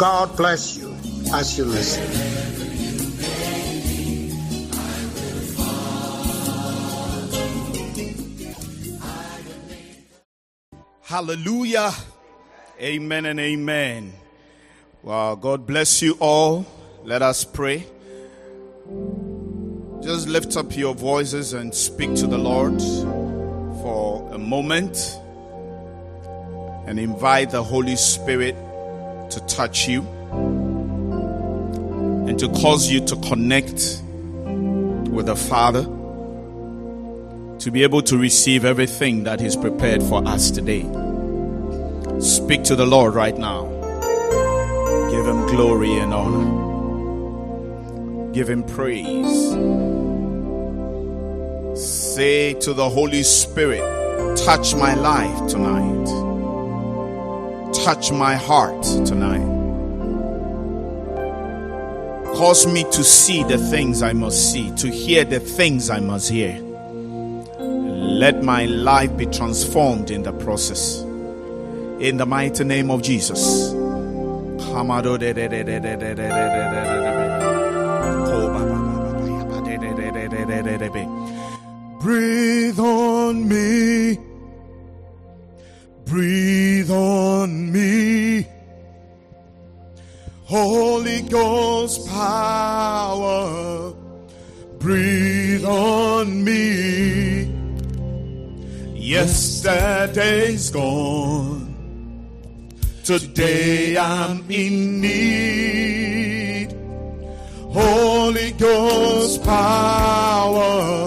God 0.00 0.34
bless 0.34 0.78
you 0.78 0.96
as 1.34 1.58
you 1.58 1.66
listen. 1.66 2.02
Hallelujah. 11.02 11.92
Amen 12.80 13.26
and 13.26 13.38
amen. 13.38 14.14
Wow, 15.02 15.34
God 15.34 15.66
bless 15.66 16.00
you 16.00 16.16
all. 16.18 16.64
Let 17.04 17.20
us 17.20 17.44
pray. 17.44 17.84
Just 20.00 20.28
lift 20.28 20.56
up 20.56 20.74
your 20.78 20.94
voices 20.94 21.52
and 21.52 21.74
speak 21.74 22.14
to 22.14 22.26
the 22.26 22.38
Lord 22.38 22.80
for 23.82 24.30
a 24.32 24.38
moment 24.38 24.96
and 26.86 26.98
invite 26.98 27.50
the 27.50 27.62
Holy 27.62 27.96
Spirit 27.96 28.56
to 29.30 29.40
touch 29.46 29.88
you 29.88 30.02
and 32.28 32.38
to 32.38 32.48
cause 32.48 32.90
you 32.90 33.00
to 33.06 33.16
connect 33.16 34.02
with 35.10 35.26
the 35.26 35.36
Father 35.36 35.82
to 37.60 37.70
be 37.70 37.82
able 37.82 38.00
to 38.02 38.16
receive 38.16 38.64
everything 38.64 39.24
that 39.24 39.40
He's 39.40 39.56
prepared 39.56 40.02
for 40.02 40.26
us 40.26 40.50
today. 40.50 40.82
Speak 42.20 42.64
to 42.64 42.74
the 42.74 42.86
Lord 42.86 43.14
right 43.14 43.36
now. 43.36 43.64
Give 45.10 45.26
Him 45.26 45.46
glory 45.46 45.92
and 45.92 46.14
honor. 46.14 46.70
Give 48.32 48.48
Him 48.48 48.62
praise. 48.64 49.50
Say 51.78 52.54
to 52.54 52.72
the 52.72 52.88
Holy 52.88 53.22
Spirit, 53.22 53.82
touch 54.38 54.74
my 54.74 54.94
life 54.94 55.46
tonight. 55.48 56.29
Touch 57.72 58.10
my 58.10 58.34
heart 58.34 58.82
tonight. 59.06 59.46
Cause 62.34 62.66
me 62.66 62.84
to 62.84 63.04
see 63.04 63.44
the 63.44 63.58
things 63.58 64.02
I 64.02 64.12
must 64.12 64.52
see, 64.52 64.70
to 64.76 64.88
hear 64.88 65.24
the 65.24 65.40
things 65.40 65.90
I 65.90 66.00
must 66.00 66.30
hear. 66.30 66.58
Let 67.58 68.42
my 68.42 68.64
life 68.64 69.16
be 69.16 69.26
transformed 69.26 70.10
in 70.10 70.22
the 70.22 70.32
process. 70.32 71.00
In 72.00 72.16
the 72.16 72.26
mighty 72.26 72.64
name 72.64 72.90
of 72.90 73.02
Jesus. 73.02 73.72
Breathe 82.00 82.80
on 82.80 83.48
me. 83.48 84.29
Yesterday's 99.62 100.70
gone. 100.70 101.74
Today 103.04 103.94
I'm 103.98 104.50
in 104.50 105.02
need. 105.02 106.72
Holy 107.70 108.52
Ghost 108.52 109.44
power. 109.44 111.04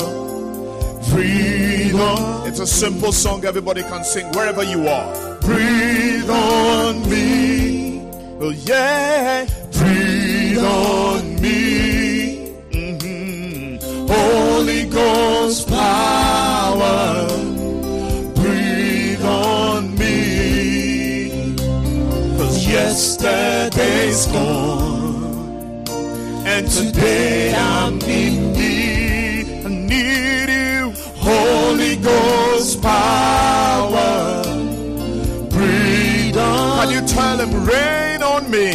Breathe 1.09 1.95
on. 1.95 2.47
It's 2.47 2.59
a 2.59 2.67
simple 2.67 3.11
song 3.11 3.43
everybody 3.43 3.81
can 3.81 4.03
sing 4.03 4.27
wherever 4.33 4.61
you 4.63 4.87
are. 4.87 5.39
Breathe 5.39 6.29
on 6.29 7.09
me. 7.09 8.01
Oh 8.39 8.51
yeah. 8.51 9.47
Breathe 9.71 10.59
on 10.59 11.41
me. 11.41 12.53
Mhm. 12.71 13.81
Holy 14.07 14.85
Ghost 14.85 15.67
power. 15.67 17.32
Yesterday's 22.73 24.25
gone. 24.27 25.85
And 26.45 26.67
today 26.67 27.53
I'm 27.53 28.01
in 28.01 28.53
need. 28.53 29.65
I 29.65 29.69
need 29.69 30.49
you. 30.49 30.93
Holy 31.29 31.95
Ghost 31.97 32.81
power. 32.81 34.43
Breathe 35.51 36.37
on. 36.37 36.79
Can 36.79 36.89
you 36.95 37.01
tell 37.07 37.37
him, 37.43 37.51
rain 37.63 38.23
on 38.23 38.49
me? 38.49 38.67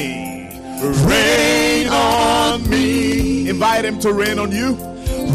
Rain 1.11 1.89
on 1.89 2.71
me. 2.71 3.49
Invite 3.49 3.85
him 3.85 3.99
to 4.01 4.13
rain 4.13 4.39
on 4.39 4.53
you. 4.53 4.75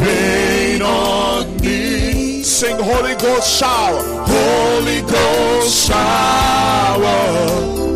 Rain 0.06 0.82
on 0.82 1.58
me. 1.58 2.44
Sing 2.44 2.78
Holy 2.80 3.16
Ghost 3.16 3.60
shower. 3.60 4.02
Holy 4.26 5.02
Ghost 5.02 5.88
shower. 5.88 7.93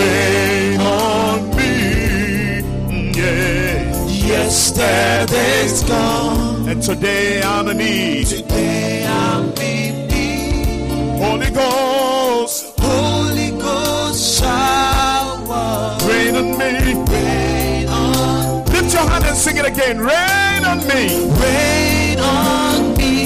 Rain 0.00 0.80
on 0.80 1.50
me. 1.56 1.74
Yeah. 3.12 4.06
Yesterday's 4.32 5.82
gone. 5.84 6.68
And 6.68 6.82
today 6.82 7.42
I'm 7.42 7.68
in 7.68 7.76
need. 7.78 8.26
Today 8.26 9.04
I'm 9.06 9.44
in 9.58 10.08
need. 10.08 11.18
Holy 11.22 11.50
Ghost. 11.50 12.80
Holy 12.80 13.50
Ghost 13.64 14.40
shower. 14.40 15.98
Rain 16.08 16.34
on 16.36 16.48
me. 16.60 16.70
Rain 17.12 17.88
on 17.88 18.64
Lift 18.72 18.92
your 18.94 19.06
hand 19.10 19.24
and 19.24 19.36
sing 19.36 19.56
it 19.58 19.66
again. 19.66 19.98
Rain 19.98 20.64
on 20.64 20.78
me. 20.90 21.02
Rain 21.42 22.18
on 22.20 22.96
me. 22.96 23.18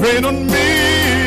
Rain 0.00 0.24
on 0.24 0.46
me. 0.46 1.21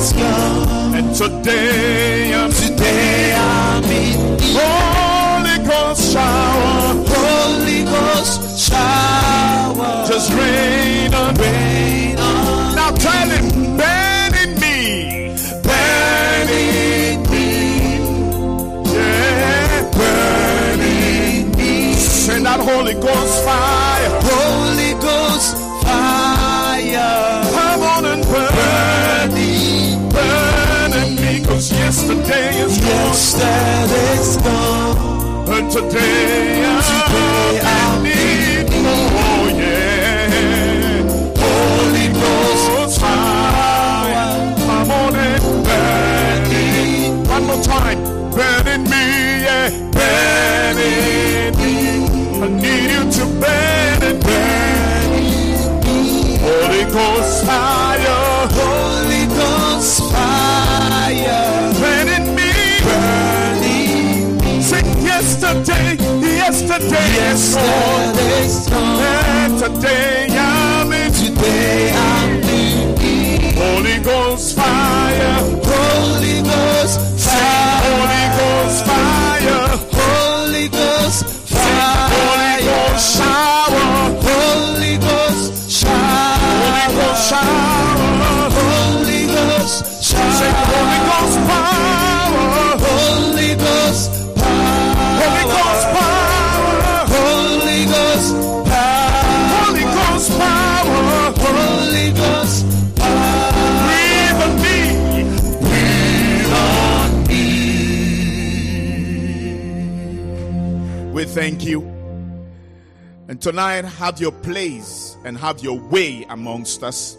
Gone. 0.00 0.94
And 0.94 1.14
today 1.14 2.32
I'm 2.34 2.50
today 2.50 3.34
I'm 3.36 3.84
in 3.84 4.38
Holy 4.56 5.58
Ghost 5.68 6.12
shower. 6.12 7.04
Holy 7.06 7.84
Ghost 7.84 8.70
shower. 8.70 10.06
Just 10.08 10.32
rain 10.32 11.12
on 11.12 11.34
rain 11.34 12.18
on. 12.18 12.74
Now 12.76 12.90
tell 12.92 13.28
him, 13.28 13.76
burn 13.76 14.34
in 14.42 14.54
me, 14.58 15.36
burn 15.62 16.48
in 16.48 17.22
me, 17.30 17.98
yeah, 18.94 19.90
burn 19.92 20.80
in 20.80 21.50
me. 21.58 21.92
Send 21.92 22.46
that 22.46 22.60
Holy 22.60 22.94
Ghost 22.94 23.44
fire, 23.44 24.19
'cause 31.60 31.72
yesterday 31.72 32.50
is 32.64 32.78
gone. 32.78 33.06
Yesterday's 33.08 34.36
gone, 34.36 34.96
and 35.54 35.70
today 35.70 36.64
I'm 36.64 36.80
today 36.88 37.60
I 37.62 38.02
need 38.06 38.68
more, 38.84 39.50
yeah. 39.60 41.02
Holy 41.42 42.06
Ghost 42.20 42.96
fire, 43.00 44.54
come 44.66 44.90
on 45.02 45.14
and 45.28 45.44
burn 45.66 46.40
me. 46.50 46.66
One 47.28 47.44
more 47.48 47.62
time, 47.62 48.00
burn 48.36 48.66
in 48.74 48.82
me, 48.92 49.04
yeah, 49.46 49.68
burn 49.96 50.78
in 50.78 51.52
me. 51.60 51.74
I 52.42 52.48
need 52.62 52.88
you 52.94 53.04
to 53.16 53.24
burn 53.42 54.00
and 54.08 54.18
burn. 54.26 55.12
Holy 56.42 56.84
Ghost 56.96 57.44
fire, 57.44 57.89
fire, 65.64 65.76
burn 65.76 65.86
in 65.86 66.00
me, 66.00 66.00
burn 66.00 66.10
in 66.10 66.20
me. 66.20 66.30
Sing 66.30 66.30
yesterday, 66.36 67.14
Yesterday, 67.14 68.44
is 68.44 68.68
gone. 68.68 69.00
And 69.00 69.58
today 69.58 70.26
I'm 70.30 70.92
in. 70.92 71.12
Today 71.12 71.92
I'm 71.94 72.42
in. 72.42 73.56
Holy 73.56 73.98
Ghost 74.00 74.56
fire. 74.56 75.40
Holy 75.64 76.42
Ghost 76.42 77.00
fire. 77.20 77.80
Holy 77.84 78.24
Ghost 78.38 78.86
fire. 78.86 79.68
Holy 79.92 80.68
Ghost 80.68 81.24
fire, 81.48 82.08
Holy. 82.10 82.64
Ghost 82.64 83.16
shower. 83.16 84.00
Holy 84.22 84.96
Ghost 84.98 85.84
Holy 85.86 86.86
Ghost 86.96 87.16
shower. 87.16 87.16
shower. 87.28 88.50
Holy 88.56 89.26
Ghost 89.26 89.86
Say 90.04 90.50
Holy. 90.50 90.98
Ghost 91.06 91.38
power. 91.48 92.09
Thank 111.30 111.64
you. 111.64 111.82
And 113.28 113.40
tonight, 113.40 113.84
have 113.84 114.20
your 114.20 114.32
place 114.32 115.16
and 115.24 115.38
have 115.38 115.60
your 115.60 115.78
way 115.78 116.26
amongst 116.28 116.82
us 116.82 117.16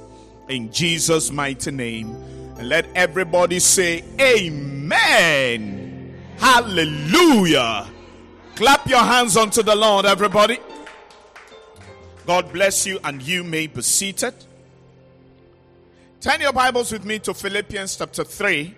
in 0.50 0.72
Jesus' 0.72 1.31
mighty 1.31 1.72
name. 1.72 2.13
And 2.58 2.68
let 2.68 2.88
everybody 2.94 3.60
say, 3.60 4.04
Amen. 4.19 6.13
Hallelujah. 6.38 7.88
Clap 8.56 8.86
your 8.88 9.00
hands 9.00 9.38
unto 9.38 9.63
the 9.63 9.75
Lord, 9.75 10.06
everybody. 10.06 10.60
God 12.28 12.52
bless 12.52 12.86
you, 12.86 13.00
and 13.04 13.22
you 13.22 13.46
may 13.46 13.68
be 13.68 13.81
seated. 13.81 14.34
Turn 16.19 16.42
your 16.42 16.54
Bibles 16.54 16.92
with 16.92 17.06
me 17.06 17.19
to 17.19 17.34
Philippians 17.34 17.96
chapter 17.96 18.25
3. 18.25 18.75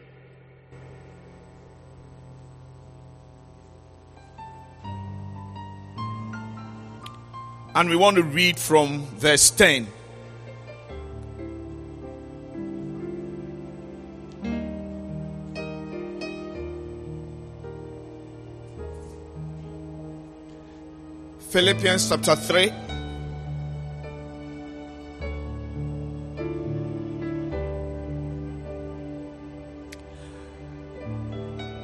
And 7.75 7.89
we 7.89 7.95
want 7.95 8.17
to 8.17 8.23
read 8.23 8.59
from 8.59 9.07
verse 9.17 9.49
10. 9.49 9.87
Philippians 21.49 22.09
chapter 22.09 22.35
3. 22.35 22.69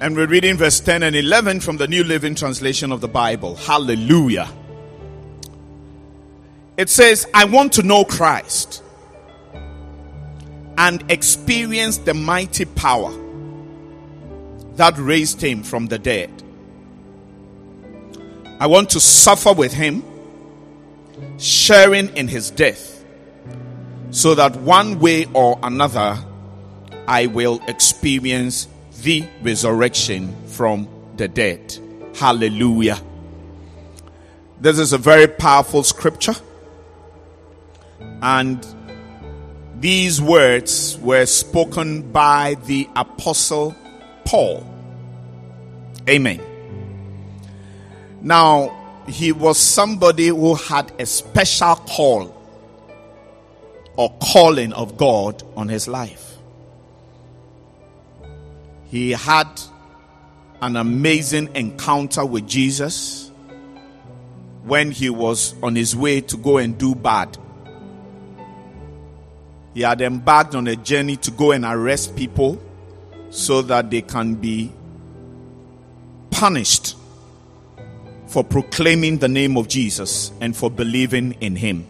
And 0.02 0.16
we're 0.16 0.28
reading 0.28 0.56
verse 0.56 0.80
10 0.80 1.02
and 1.02 1.16
11 1.16 1.62
from 1.62 1.78
the 1.78 1.88
New 1.88 2.04
Living 2.04 2.36
Translation 2.36 2.92
of 2.92 3.02
the 3.02 3.08
Bible. 3.08 3.56
Hallelujah. 3.56 4.50
It 6.80 6.88
says, 6.88 7.28
I 7.34 7.44
want 7.44 7.74
to 7.74 7.84
know 7.84 8.06
Christ 8.06 8.82
and 10.78 11.12
experience 11.12 11.98
the 11.98 12.14
mighty 12.14 12.64
power 12.64 13.12
that 14.78 14.98
raised 14.98 15.42
him 15.42 15.64
from 15.64 15.88
the 15.88 16.00
dead. 16.00 16.32
I 18.62 18.68
want 18.68 18.92
to 18.92 19.02
suffer 19.02 19.52
with 19.52 19.74
him, 19.74 20.06
sharing 21.38 22.16
in 22.16 22.30
his 22.30 22.50
death, 22.50 23.04
so 24.12 24.34
that 24.36 24.56
one 24.56 25.00
way 25.00 25.26
or 25.34 25.60
another 25.62 26.18
I 27.10 27.26
will 27.26 27.62
experience 27.68 28.70
the 29.02 29.28
resurrection 29.42 30.34
from 30.46 30.88
the 31.18 31.28
dead. 31.28 31.78
Hallelujah. 32.16 33.02
This 34.62 34.80
is 34.80 34.94
a 34.94 34.98
very 34.98 35.28
powerful 35.28 35.84
scripture. 35.84 36.36
And 38.22 38.66
these 39.80 40.22
words 40.22 40.98
were 41.00 41.26
spoken 41.26 42.12
by 42.12 42.56
the 42.66 42.90
apostle 42.96 43.76
Paul. 44.26 44.66
Amen. 46.08 46.42
Now, 48.22 49.04
he 49.08 49.32
was 49.32 49.58
somebody 49.58 50.28
who 50.28 50.56
had 50.56 50.92
a 51.00 51.06
special 51.06 51.76
call 51.76 52.36
or 53.96 54.16
calling 54.22 54.74
of 54.74 54.98
God 54.98 55.44
on 55.56 55.68
his 55.68 55.88
life. 55.88 56.38
He 58.90 59.12
had 59.12 59.48
an 60.62 60.76
amazing 60.76 61.56
encounter 61.56 62.26
with 62.26 62.48
Jesus 62.48 63.32
when 64.64 64.92
he 64.92 65.10
was 65.10 65.56
on 65.64 65.76
his 65.76 65.96
way 65.96 66.22
to 66.22 66.38
go 66.38 66.58
and 66.58 66.78
do 66.78 66.96
bad. 66.96 67.38
He 69.80 69.84
had 69.84 70.02
embarked 70.02 70.56
on 70.56 70.68
a 70.68 70.76
journey 70.76 71.16
to 71.16 71.32
go 71.32 71.54
and 71.54 71.64
arrest 71.64 72.14
people 72.18 72.62
so 73.30 73.62
that 73.62 73.90
they 73.90 74.02
can 74.02 74.36
be 74.36 74.74
punished 76.32 76.98
for 78.28 78.44
proclaiming 78.44 79.20
the 79.20 79.30
name 79.30 79.56
of 79.56 79.70
Jesus 79.70 80.34
and 80.42 80.54
for 80.54 80.70
believing 80.70 81.32
in 81.40 81.56
him. 81.56 81.88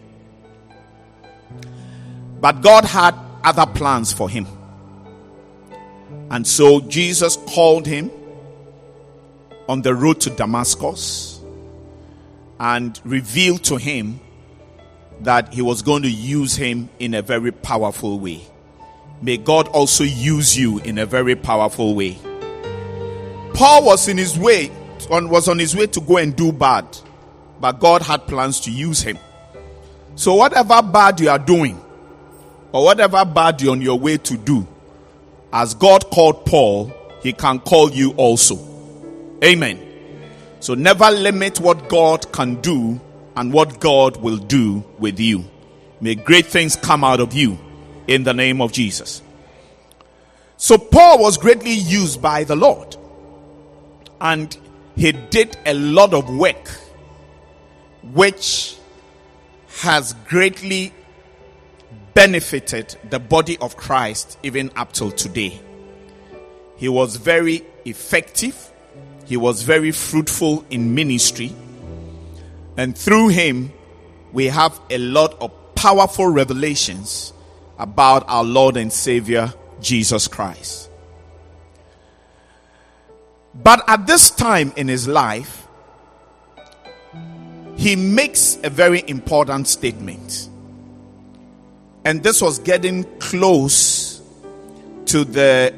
But 2.39 2.61
God 2.61 2.85
had 2.85 3.15
other 3.43 3.65
plans 3.65 4.13
for 4.13 4.29
him. 4.29 4.45
And 6.29 6.45
so 6.45 6.81
Jesus 6.81 7.37
called 7.47 7.87
him 7.87 8.11
on 9.67 9.81
the 9.81 9.95
road 9.95 10.21
to 10.21 10.29
Damascus 10.29 11.41
and 12.59 13.01
revealed 13.03 13.63
to 13.63 13.77
him 13.77 14.19
that 15.21 15.53
he 15.53 15.61
was 15.61 15.81
going 15.81 16.03
to 16.03 16.09
use 16.09 16.55
him 16.55 16.89
in 16.99 17.13
a 17.13 17.21
very 17.21 17.51
powerful 17.51 18.19
way. 18.19 18.41
May 19.21 19.37
God 19.37 19.67
also 19.69 20.03
use 20.03 20.57
you 20.57 20.79
in 20.79 20.97
a 20.97 21.05
very 21.05 21.35
powerful 21.35 21.93
way. 21.93 22.17
Paul 23.53 23.83
was 23.85 24.07
in 24.07 24.17
his 24.17 24.37
way 24.37 24.71
on, 25.09 25.29
was 25.29 25.47
on 25.47 25.59
his 25.59 25.75
way 25.75 25.87
to 25.87 25.99
go 26.01 26.17
and 26.17 26.35
do 26.35 26.51
bad, 26.51 26.85
but 27.59 27.79
God 27.79 28.01
had 28.01 28.27
plans 28.27 28.61
to 28.61 28.71
use 28.71 29.01
him. 29.01 29.17
So 30.15 30.35
whatever 30.35 30.81
bad 30.81 31.19
you 31.19 31.29
are 31.29 31.39
doing, 31.39 31.81
or 32.71 32.85
whatever 32.85 33.25
bad 33.25 33.61
you're 33.61 33.71
on 33.71 33.81
your 33.81 33.99
way 33.99 34.17
to 34.17 34.37
do, 34.37 34.67
as 35.51 35.73
God 35.73 36.09
called 36.11 36.45
Paul, 36.45 36.93
he 37.21 37.33
can 37.33 37.59
call 37.59 37.91
you 37.91 38.11
also. 38.13 38.57
Amen. 39.43 39.85
So 40.59 40.75
never 40.75 41.09
limit 41.09 41.59
what 41.59 41.89
God 41.89 42.31
can 42.31 42.61
do 42.61 42.99
and 43.35 43.53
what 43.53 43.79
God 43.79 44.17
will 44.17 44.37
do 44.37 44.83
with 44.97 45.19
you. 45.19 45.45
May 46.01 46.15
great 46.15 46.45
things 46.45 46.75
come 46.75 47.03
out 47.03 47.19
of 47.19 47.33
you 47.33 47.57
in 48.07 48.23
the 48.23 48.33
name 48.33 48.61
of 48.61 48.71
Jesus. 48.71 49.21
So 50.57 50.77
Paul 50.77 51.19
was 51.19 51.37
greatly 51.37 51.73
used 51.73 52.21
by 52.21 52.43
the 52.43 52.55
Lord. 52.55 52.97
And 54.19 54.55
he 54.95 55.11
did 55.11 55.57
a 55.65 55.73
lot 55.73 56.13
of 56.13 56.29
work 56.29 56.69
which 58.13 58.75
has 59.81 60.13
greatly 60.27 60.93
benefited 62.13 62.97
the 63.09 63.19
body 63.19 63.57
of 63.59 63.77
Christ 63.77 64.37
even 64.43 64.71
up 64.75 64.91
till 64.91 65.11
today. 65.11 65.59
He 66.75 66.89
was 66.89 67.15
very 67.15 67.63
effective. 67.85 68.71
He 69.25 69.37
was 69.37 69.63
very 69.63 69.91
fruitful 69.91 70.65
in 70.69 70.95
ministry. 70.95 71.53
And 72.79 72.97
through 72.97 73.27
him, 73.27 73.73
we 74.31 74.45
have 74.45 74.79
a 74.89 74.97
lot 74.97 75.41
of 75.41 75.51
powerful 75.75 76.27
revelations 76.27 77.33
about 77.77 78.23
our 78.29 78.45
Lord 78.45 78.77
and 78.77 78.93
Savior, 78.93 79.53
Jesus 79.81 80.29
Christ. 80.29 80.89
But 83.53 83.83
at 83.85 84.07
this 84.07 84.29
time 84.29 84.71
in 84.77 84.87
his 84.87 85.09
life, 85.09 85.67
he 87.75 87.97
makes 87.97 88.57
a 88.63 88.69
very 88.69 89.03
important 89.09 89.67
statement. 89.67 90.47
And 92.05 92.23
this 92.23 92.41
was 92.41 92.59
getting 92.59 93.03
close 93.19 94.21
to 95.07 95.25
the 95.25 95.73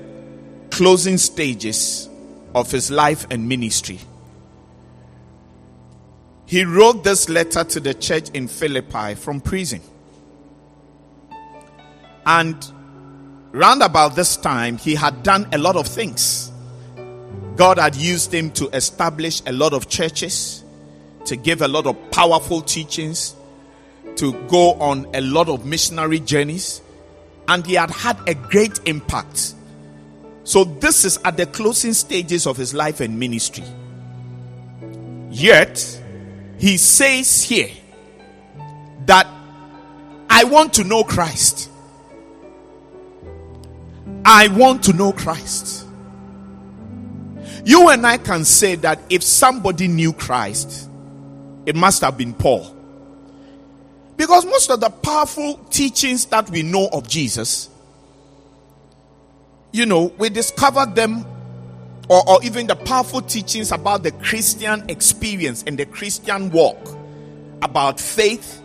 closing 0.69 1.17
stages 1.17 2.07
of 2.53 2.69
his 2.69 2.91
life 2.91 3.25
and 3.31 3.49
ministry. 3.49 3.97
He 6.51 6.65
wrote 6.65 7.05
this 7.05 7.29
letter 7.29 7.63
to 7.63 7.79
the 7.79 7.93
church 7.93 8.29
in 8.31 8.49
Philippi 8.49 9.15
from 9.15 9.39
prison. 9.39 9.79
And 12.25 12.57
round 13.53 13.81
about 13.81 14.17
this 14.17 14.35
time, 14.35 14.77
he 14.77 14.93
had 14.93 15.23
done 15.23 15.47
a 15.53 15.57
lot 15.57 15.77
of 15.77 15.87
things. 15.87 16.51
God 17.55 17.79
had 17.79 17.95
used 17.95 18.33
him 18.33 18.51
to 18.51 18.67
establish 18.75 19.41
a 19.45 19.53
lot 19.53 19.71
of 19.71 19.87
churches. 19.87 20.61
to 21.23 21.35
give 21.37 21.61
a 21.61 21.67
lot 21.67 21.85
of 21.85 21.95
powerful 22.11 22.61
teachings, 22.61 23.35
to 24.15 24.33
go 24.47 24.73
on 24.73 25.07
a 25.13 25.21
lot 25.21 25.47
of 25.47 25.65
missionary 25.65 26.19
journeys, 26.19 26.81
and 27.47 27.63
he 27.65 27.75
had 27.75 27.91
had 27.91 28.17
a 28.27 28.33
great 28.33 28.79
impact. 28.87 29.53
So, 30.43 30.63
this 30.63 31.05
is 31.05 31.19
at 31.23 31.37
the 31.37 31.45
closing 31.45 31.93
stages 31.93 32.47
of 32.47 32.57
his 32.57 32.73
life 32.73 33.01
and 33.01 33.19
ministry. 33.19 33.63
Yet, 35.29 36.00
he 36.61 36.77
says 36.77 37.41
here 37.41 37.71
that 39.07 39.25
I 40.29 40.43
want 40.43 40.75
to 40.75 40.83
know 40.83 41.03
Christ. 41.03 41.71
I 44.23 44.47
want 44.47 44.83
to 44.83 44.93
know 44.93 45.11
Christ. 45.11 45.87
You 47.65 47.89
and 47.89 48.05
I 48.05 48.17
can 48.17 48.45
say 48.45 48.75
that 48.75 48.99
if 49.09 49.23
somebody 49.23 49.87
knew 49.87 50.13
Christ, 50.13 50.87
it 51.65 51.75
must 51.75 52.01
have 52.01 52.15
been 52.15 52.35
Paul. 52.35 52.75
Because 54.15 54.45
most 54.45 54.69
of 54.69 54.81
the 54.81 54.91
powerful 54.91 55.55
teachings 55.71 56.27
that 56.27 56.47
we 56.51 56.61
know 56.61 56.87
of 56.93 57.07
Jesus, 57.09 57.71
you 59.71 59.87
know, 59.87 60.13
we 60.19 60.29
discovered 60.29 60.93
them, 60.93 61.25
or, 62.11 62.29
or 62.29 62.43
even 62.43 62.67
the 62.67 62.75
powerful 62.75 63.21
teachings 63.21 63.71
about 63.71 64.03
the 64.03 64.11
Christian 64.11 64.83
experience 64.89 65.63
and 65.65 65.79
the 65.79 65.85
Christian 65.85 66.51
walk, 66.51 66.77
about 67.61 68.01
faith, 68.01 68.61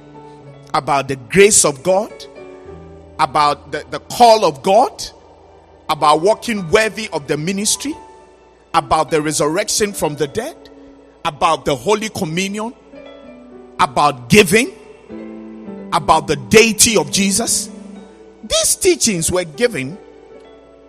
about 0.74 1.06
the 1.06 1.14
grace 1.14 1.64
of 1.64 1.80
God, 1.84 2.12
about 3.20 3.70
the, 3.70 3.84
the 3.90 4.00
call 4.00 4.44
of 4.44 4.64
God, 4.64 5.00
about 5.88 6.22
walking 6.22 6.68
worthy 6.72 7.08
of 7.12 7.28
the 7.28 7.36
ministry, 7.36 7.94
about 8.74 9.12
the 9.12 9.22
resurrection 9.22 9.92
from 9.92 10.16
the 10.16 10.26
dead, 10.26 10.68
about 11.24 11.64
the 11.64 11.76
Holy 11.76 12.08
Communion, 12.08 12.74
about 13.78 14.28
giving, 14.28 14.72
about 15.92 16.26
the 16.26 16.34
deity 16.48 16.96
of 16.96 17.12
Jesus. 17.12 17.70
These 18.42 18.74
teachings 18.74 19.30
were 19.30 19.44
given 19.44 19.96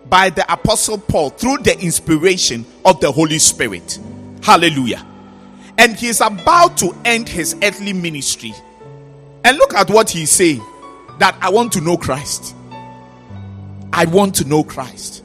by 0.08 0.30
the 0.30 0.50
Apostle 0.52 0.98
Paul 0.98 1.30
through 1.30 1.58
the 1.58 1.78
inspiration 1.80 2.64
of 2.84 3.00
the 3.00 3.10
Holy 3.12 3.38
Spirit. 3.38 3.98
Hallelujah. 4.42 5.04
And 5.76 5.94
he 5.94 6.08
is 6.08 6.20
about 6.20 6.76
to 6.78 6.96
end 7.04 7.28
his 7.28 7.54
earthly 7.62 7.92
ministry. 7.92 8.54
And 9.44 9.56
look 9.58 9.74
at 9.74 9.90
what 9.90 10.10
he's 10.10 10.30
saying 10.30 10.62
that 11.18 11.36
I 11.40 11.50
want 11.50 11.72
to 11.72 11.80
know 11.80 11.96
Christ. 11.96 12.54
I 13.92 14.04
want 14.06 14.36
to 14.36 14.44
know 14.44 14.64
Christ. 14.64 15.24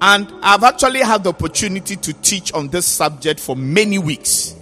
And 0.00 0.30
I've 0.42 0.64
actually 0.64 1.00
had 1.00 1.24
the 1.24 1.30
opportunity 1.30 1.96
to 1.96 2.12
teach 2.12 2.52
on 2.52 2.68
this 2.68 2.86
subject 2.86 3.40
for 3.40 3.56
many 3.56 3.98
weeks. 3.98 4.54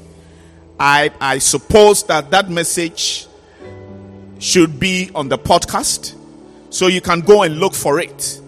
I, 0.78 1.11
I 1.21 1.38
suppose 1.38 2.04
that 2.04 2.31
that 2.31 2.50
message 2.50 3.26
should 4.38 4.81
be 4.81 5.11
on 5.14 5.28
the 5.28 5.38
podcast. 5.38 6.14
So 6.71 6.87
you 6.87 7.00
can 7.00 7.21
go 7.21 7.42
and 7.42 7.59
look 7.59 7.75
for 7.75 8.00
it. 8.00 8.41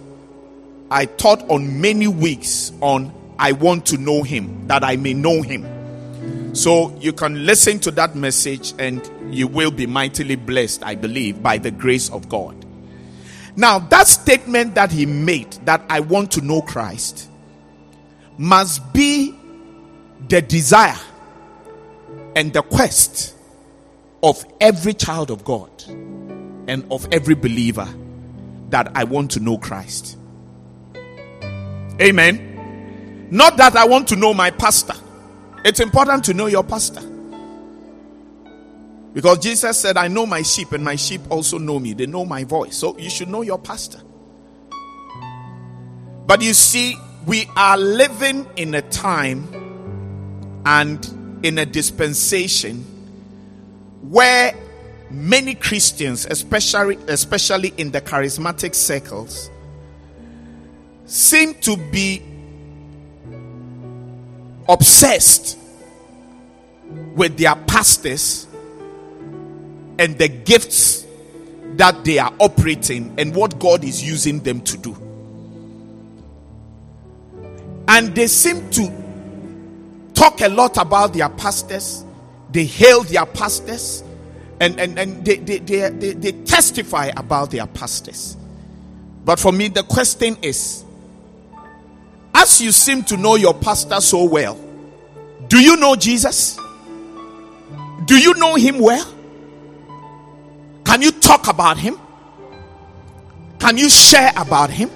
I 0.95 1.07
taught 1.07 1.51
on 1.51 1.81
many 1.81 2.07
weeks 2.07 2.71
on 2.81 3.13
I 3.37 3.51
want 3.51 3.85
to 3.87 3.99
know 3.99 4.23
him, 4.23 4.69
that 4.69 4.85
I 4.85 4.95
may 4.95 5.13
know 5.13 5.43
him. 5.43 6.55
So 6.55 6.97
you 7.01 7.13
can 7.13 7.47
listen 7.47 7.81
to 7.81 7.91
that 7.91 8.15
message 8.15 8.75
and 8.79 9.03
you 9.29 9.49
will 9.49 9.73
be 9.73 9.87
mightily 9.87 10.37
blessed, 10.37 10.85
I 10.85 10.95
believe, 10.95 11.43
by 11.43 11.59
the 11.59 11.73
grace 11.73 12.11
of 12.11 12.29
God. 12.29 12.65
Now, 13.57 13.81
that 13.81 14.07
statement 14.07 14.77
that 14.77 14.93
he 14.93 15.05
made, 15.05 15.51
that 15.65 15.83
I 15.91 15.99
want 15.99 16.31
to 16.33 16.43
know 16.43 16.63
Christ, 16.63 17.29
must 18.39 18.93
be 18.93 19.37
the 20.29 20.43
desire 20.43 20.95
and 22.37 22.53
the 22.53 22.63
quest 22.63 23.35
of 24.23 24.45
every 24.61 24.95
child 24.95 25.33
of 25.33 25.43
God 25.43 25.71
and 25.89 26.87
of 26.89 27.09
every 27.11 27.35
believer 27.35 27.89
that 28.71 28.93
I 28.95 29.03
want 29.03 29.33
to 29.33 29.41
know 29.41 29.59
Christ. 29.59 30.19
Amen. 32.01 33.29
Not 33.31 33.57
that 33.57 33.77
I 33.77 33.85
want 33.87 34.09
to 34.09 34.17
know 34.17 34.35
my 34.35 34.51
pastor. 34.51 34.95
It's 35.65 35.81
important 35.81 36.25
to 36.25 36.35
know 36.35 36.47
your 36.47 36.65
pastor. 36.65 37.01
Because 39.13 39.39
Jesus 39.39 39.79
said, 39.79 39.97
I 39.97 40.09
know 40.09 40.27
my 40.27 40.43
sheep, 40.43 40.73
and 40.73 40.85
my 40.85 40.97
sheep 40.97 41.21
also 41.31 41.57
know 41.57 41.79
me. 41.79 41.95
They 41.95 42.07
know 42.07 42.25
my 42.25 42.45
voice. 42.45 42.77
So 42.77 42.99
you 42.99 43.09
should 43.09 43.29
know 43.29 43.43
your 43.43 43.59
pastor. 43.59 44.01
But 46.27 46.43
you 46.43 46.53
see, 46.53 46.97
we 47.27 47.49
are 47.57 47.79
living 47.79 48.47
in 48.57 48.75
a 48.75 48.83
time 48.83 50.63
and 50.67 51.41
in 51.43 51.59
a 51.59 51.67
dispensation 51.67 52.85
where 54.03 54.55
many 55.11 55.55
Christians, 55.55 56.27
especially 56.27 56.97
especially 57.09 57.73
in 57.77 57.93
the 57.93 58.01
charismatic 58.01 58.75
circles, 58.75 59.51
seem 61.07 61.55
to 61.55 61.77
be 61.77 62.23
obsessed 64.69 65.59
with 67.15 67.37
their 67.37 67.55
pastors 67.57 68.47
and 69.99 70.19
the 70.19 70.29
gifts 70.29 71.07
that 71.77 72.05
they 72.05 72.19
are 72.19 72.33
operating 72.41 73.15
and 73.19 73.35
what 73.35 73.59
God 73.59 73.85
is 73.85 74.03
using 74.03 74.41
them 74.41 74.61
to 74.63 74.79
do. 74.79 74.97
And 77.87 78.15
they 78.15 78.27
seem 78.29 78.71
to 78.71 78.91
talk 80.15 80.41
a 80.41 80.49
lot 80.49 80.79
about 80.79 81.13
their 81.13 81.29
pastors, 81.29 82.05
they 82.51 82.65
hail 82.65 83.03
their 83.03 83.27
pastors, 83.27 84.03
and, 84.61 84.79
and, 84.81 84.99
and 84.99 85.25
they, 85.25 85.37
they, 85.37 85.59
they, 85.59 85.91
they, 85.91 86.13
they 86.13 86.33
testify 86.45 87.11
about 87.17 87.51
their 87.51 87.67
pastors. 87.67 88.37
But 89.25 89.39
for 89.39 89.53
me, 89.53 89.69
the 89.69 89.83
question 89.83 90.37
is 90.43 90.84
as 92.35 92.61
you 92.61 92.73
seem 92.73 93.03
to 93.05 93.17
know 93.17 93.37
your 93.37 93.55
pastor 93.55 94.01
so 94.01 94.25
well, 94.25 94.59
do 95.49 95.61
you 95.61 95.77
know 95.77 95.95
Jesus? 95.95 96.59
Do 98.07 98.19
you 98.19 98.35
know 98.35 98.57
him 98.57 98.81
well? 98.81 99.11
Can 100.85 101.01
you 101.01 101.13
talk 101.13 101.49
about 101.49 101.79
him? 101.79 101.99
Can 103.59 103.79
you 103.79 103.89
share 103.89 104.33
about 104.37 104.71
him? 104.71 104.91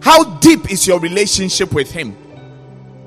How 0.00 0.24
deep 0.40 0.70
is 0.70 0.86
your 0.86 1.00
relationship 1.00 1.72
with 1.72 1.90
him? 1.90 2.12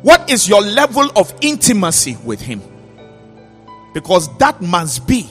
What 0.01 0.31
is 0.31 0.47
your 0.47 0.61
level 0.61 1.09
of 1.15 1.33
intimacy 1.41 2.17
with 2.23 2.39
him? 2.39 2.61
Because 3.93 4.35
that 4.37 4.61
must 4.61 5.05
be 5.05 5.29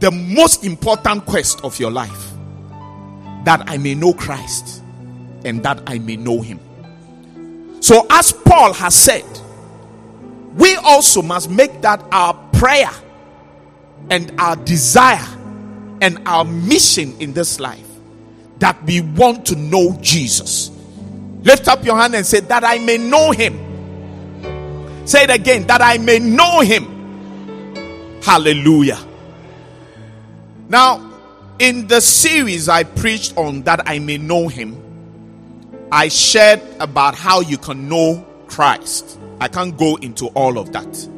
the 0.00 0.10
most 0.10 0.64
important 0.64 1.26
quest 1.26 1.62
of 1.64 1.78
your 1.78 1.90
life 1.90 2.32
that 3.44 3.64
I 3.68 3.76
may 3.76 3.94
know 3.94 4.12
Christ 4.12 4.83
and 5.44 5.62
that 5.62 5.82
I 5.86 5.98
may 5.98 6.16
know 6.16 6.40
him. 6.40 6.60
So, 7.80 8.06
as 8.10 8.32
Paul 8.32 8.72
has 8.72 8.94
said, 8.94 9.24
we 10.54 10.74
also 10.76 11.20
must 11.22 11.50
make 11.50 11.82
that 11.82 12.02
our 12.12 12.34
prayer 12.52 12.90
and 14.10 14.32
our 14.38 14.56
desire 14.56 15.26
and 16.00 16.18
our 16.26 16.44
mission 16.44 17.14
in 17.20 17.32
this 17.32 17.60
life 17.60 17.86
that 18.58 18.82
we 18.84 19.00
want 19.00 19.46
to 19.46 19.56
know 19.56 19.98
Jesus. 20.00 20.70
Lift 21.42 21.68
up 21.68 21.84
your 21.84 21.96
hand 21.96 22.14
and 22.14 22.24
say, 22.24 22.40
That 22.40 22.64
I 22.64 22.78
may 22.78 22.98
know 22.98 23.30
him. 23.32 23.60
Say 25.06 25.24
it 25.24 25.30
again, 25.30 25.66
that 25.66 25.82
I 25.82 25.98
may 25.98 26.18
know 26.18 26.60
him. 26.60 28.22
Hallelujah. 28.22 28.98
Now, 30.68 31.10
in 31.58 31.86
the 31.86 32.00
series 32.00 32.68
I 32.68 32.84
preached 32.84 33.36
on 33.36 33.62
that 33.62 33.86
I 33.86 33.98
may 33.98 34.16
know 34.16 34.48
him, 34.48 34.83
I 35.94 36.08
shared 36.08 36.60
about 36.80 37.14
how 37.14 37.38
you 37.38 37.56
can 37.56 37.88
know 37.88 38.26
Christ. 38.48 39.16
I 39.40 39.46
can't 39.46 39.76
go 39.76 39.94
into 39.94 40.26
all 40.34 40.58
of 40.58 40.72
that. 40.72 41.08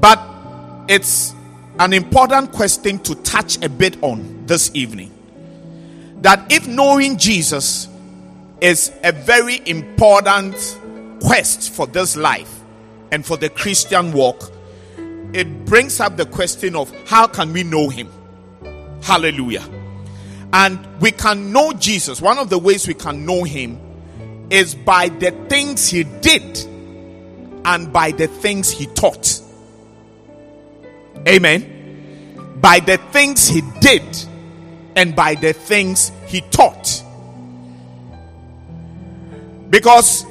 But 0.00 0.18
it's 0.88 1.34
an 1.78 1.92
important 1.92 2.52
question 2.52 2.98
to 3.00 3.14
touch 3.16 3.62
a 3.62 3.68
bit 3.68 4.02
on 4.02 4.46
this 4.46 4.70
evening. 4.72 5.12
That 6.22 6.50
if 6.50 6.66
knowing 6.66 7.18
Jesus 7.18 7.86
is 8.62 8.92
a 9.04 9.12
very 9.12 9.60
important 9.66 10.56
quest 11.20 11.70
for 11.70 11.86
this 11.86 12.16
life 12.16 12.62
and 13.12 13.26
for 13.26 13.36
the 13.36 13.50
Christian 13.50 14.10
walk, 14.14 14.50
it 15.34 15.66
brings 15.66 16.00
up 16.00 16.16
the 16.16 16.24
question 16.24 16.76
of 16.76 16.90
how 17.06 17.26
can 17.26 17.52
we 17.52 17.62
know 17.62 17.90
him? 17.90 18.08
Hallelujah. 19.02 19.75
And 20.56 21.02
we 21.02 21.12
can 21.12 21.52
know 21.52 21.74
Jesus. 21.74 22.18
One 22.22 22.38
of 22.38 22.48
the 22.48 22.56
ways 22.56 22.88
we 22.88 22.94
can 22.94 23.26
know 23.26 23.44
him 23.44 23.78
is 24.48 24.74
by 24.74 25.10
the 25.10 25.30
things 25.50 25.86
he 25.90 26.04
did 26.04 26.56
and 27.66 27.92
by 27.92 28.12
the 28.12 28.26
things 28.26 28.70
he 28.70 28.86
taught. 28.86 29.42
Amen. 31.28 32.56
By 32.58 32.80
the 32.80 32.96
things 33.12 33.46
he 33.46 33.60
did 33.82 34.02
and 34.96 35.14
by 35.14 35.34
the 35.34 35.52
things 35.52 36.10
he 36.26 36.40
taught. 36.40 37.04
Because 39.68 40.24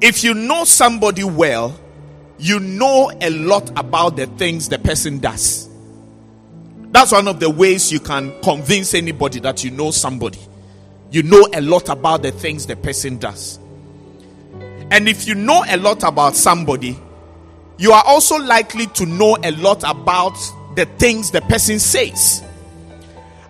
if 0.00 0.24
you 0.24 0.34
know 0.34 0.64
somebody 0.64 1.22
well, 1.22 1.78
you 2.38 2.58
know 2.58 3.12
a 3.20 3.30
lot 3.30 3.70
about 3.78 4.16
the 4.16 4.26
things 4.26 4.68
the 4.68 4.80
person 4.80 5.20
does. 5.20 5.67
That's 6.90 7.12
one 7.12 7.28
of 7.28 7.38
the 7.38 7.50
ways 7.50 7.92
you 7.92 8.00
can 8.00 8.40
convince 8.42 8.94
anybody 8.94 9.40
that 9.40 9.62
you 9.62 9.70
know 9.70 9.90
somebody. 9.90 10.38
You 11.10 11.22
know 11.22 11.46
a 11.54 11.60
lot 11.60 11.88
about 11.88 12.22
the 12.22 12.32
things 12.32 12.66
the 12.66 12.76
person 12.76 13.18
does. 13.18 13.58
And 14.90 15.08
if 15.08 15.26
you 15.26 15.34
know 15.34 15.64
a 15.68 15.76
lot 15.76 16.02
about 16.02 16.34
somebody, 16.34 16.98
you 17.76 17.92
are 17.92 18.02
also 18.06 18.36
likely 18.38 18.86
to 18.86 19.06
know 19.06 19.36
a 19.42 19.50
lot 19.52 19.84
about 19.84 20.36
the 20.76 20.86
things 20.98 21.30
the 21.30 21.42
person 21.42 21.78
says. 21.78 22.42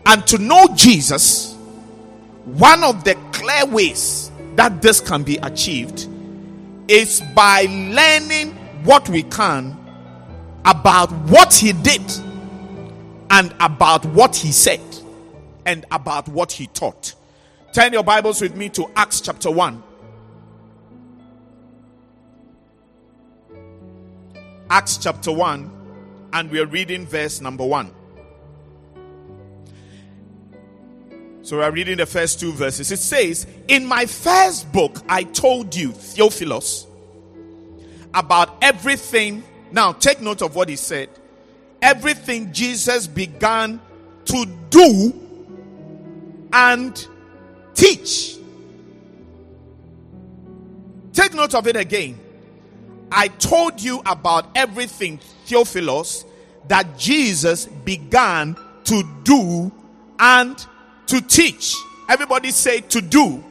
And 0.05 0.27
to 0.27 0.39
know 0.39 0.69
Jesus, 0.75 1.55
one 2.45 2.83
of 2.83 3.05
the 3.05 3.15
clear 3.33 3.67
ways 3.67 4.31
that 4.57 4.83
this 4.83 5.01
can 5.01 5.23
be 5.23 5.37
achieved 5.37 6.09
is 6.89 7.23
by 7.35 7.63
learning 7.69 8.53
what 8.85 9.09
we 9.09 9.23
can 9.23 9.77
about 10.65 11.13
what 11.29 11.53
he 11.55 11.73
did 11.73 12.03
and 13.31 13.55
about 13.61 14.05
what 14.07 14.35
he 14.37 14.53
said 14.53 14.81
and 15.67 15.85
about 15.91 16.29
what 16.29 16.53
he 16.53 16.67
taught. 16.69 17.15
Turn 17.73 17.93
your 17.93 18.03
Bibles 18.03 18.41
with 18.41 18.57
me 18.57 18.69
to 18.71 18.91
Acts 18.97 19.21
chapter 19.21 19.51
1. 19.51 19.83
Acts 24.71 24.99
chapter 24.99 25.33
1, 25.33 25.71
and 26.33 26.51
we 26.51 26.61
are 26.61 26.67
reading 26.67 27.07
verse 27.07 27.41
number 27.41 27.65
1. 27.65 27.91
So 31.43 31.57
we 31.59 31.65
are 31.65 31.71
reading 31.71 31.97
the 31.97 32.05
first 32.05 32.41
two 32.41 32.53
verses. 32.53 32.93
It 32.93 32.99
says, 32.99 33.47
In 33.69 33.87
my 33.87 34.05
first 34.05 34.71
book, 34.71 34.99
I 35.09 35.23
told 35.23 35.75
you, 35.75 35.93
Theophilus, 35.93 36.87
about 38.13 38.55
everything. 38.61 39.43
Now, 39.73 39.93
take 39.93 40.21
note 40.21 40.43
of 40.43 40.55
what 40.55 40.69
he 40.69 40.77
said. 40.77 41.09
Everything 41.81 42.53
Jesus 42.53 43.07
began 43.07 43.81
to 44.27 44.47
do 44.71 45.15
and 46.53 47.07
teach. 47.75 48.37
Take 51.13 51.35
note 51.35 51.55
of 51.55 51.67
it 51.67 51.77
again. 51.77 52.19
I 53.11 53.29
told 53.29 53.81
you 53.81 54.03
about 54.05 54.47
everything, 54.55 55.19
Theophilus, 55.47 56.25
that 56.69 56.99
Jesus 56.99 57.67
began 57.67 58.57
to 58.85 59.03
do 59.25 59.73
and 60.19 60.67
to 61.07 61.21
teach. 61.21 61.75
Everybody 62.09 62.51
say 62.51 62.81
to 62.83 63.01
do 63.01 63.43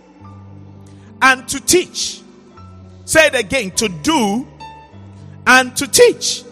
and 1.22 1.48
to 1.50 1.60
teach. 1.60 2.22
Say 3.06 3.28
it 3.28 3.36
again 3.36 3.72
to 3.72 3.90
do 3.90 4.48
and 5.46 5.76
to 5.78 5.88
teach. 5.88 6.44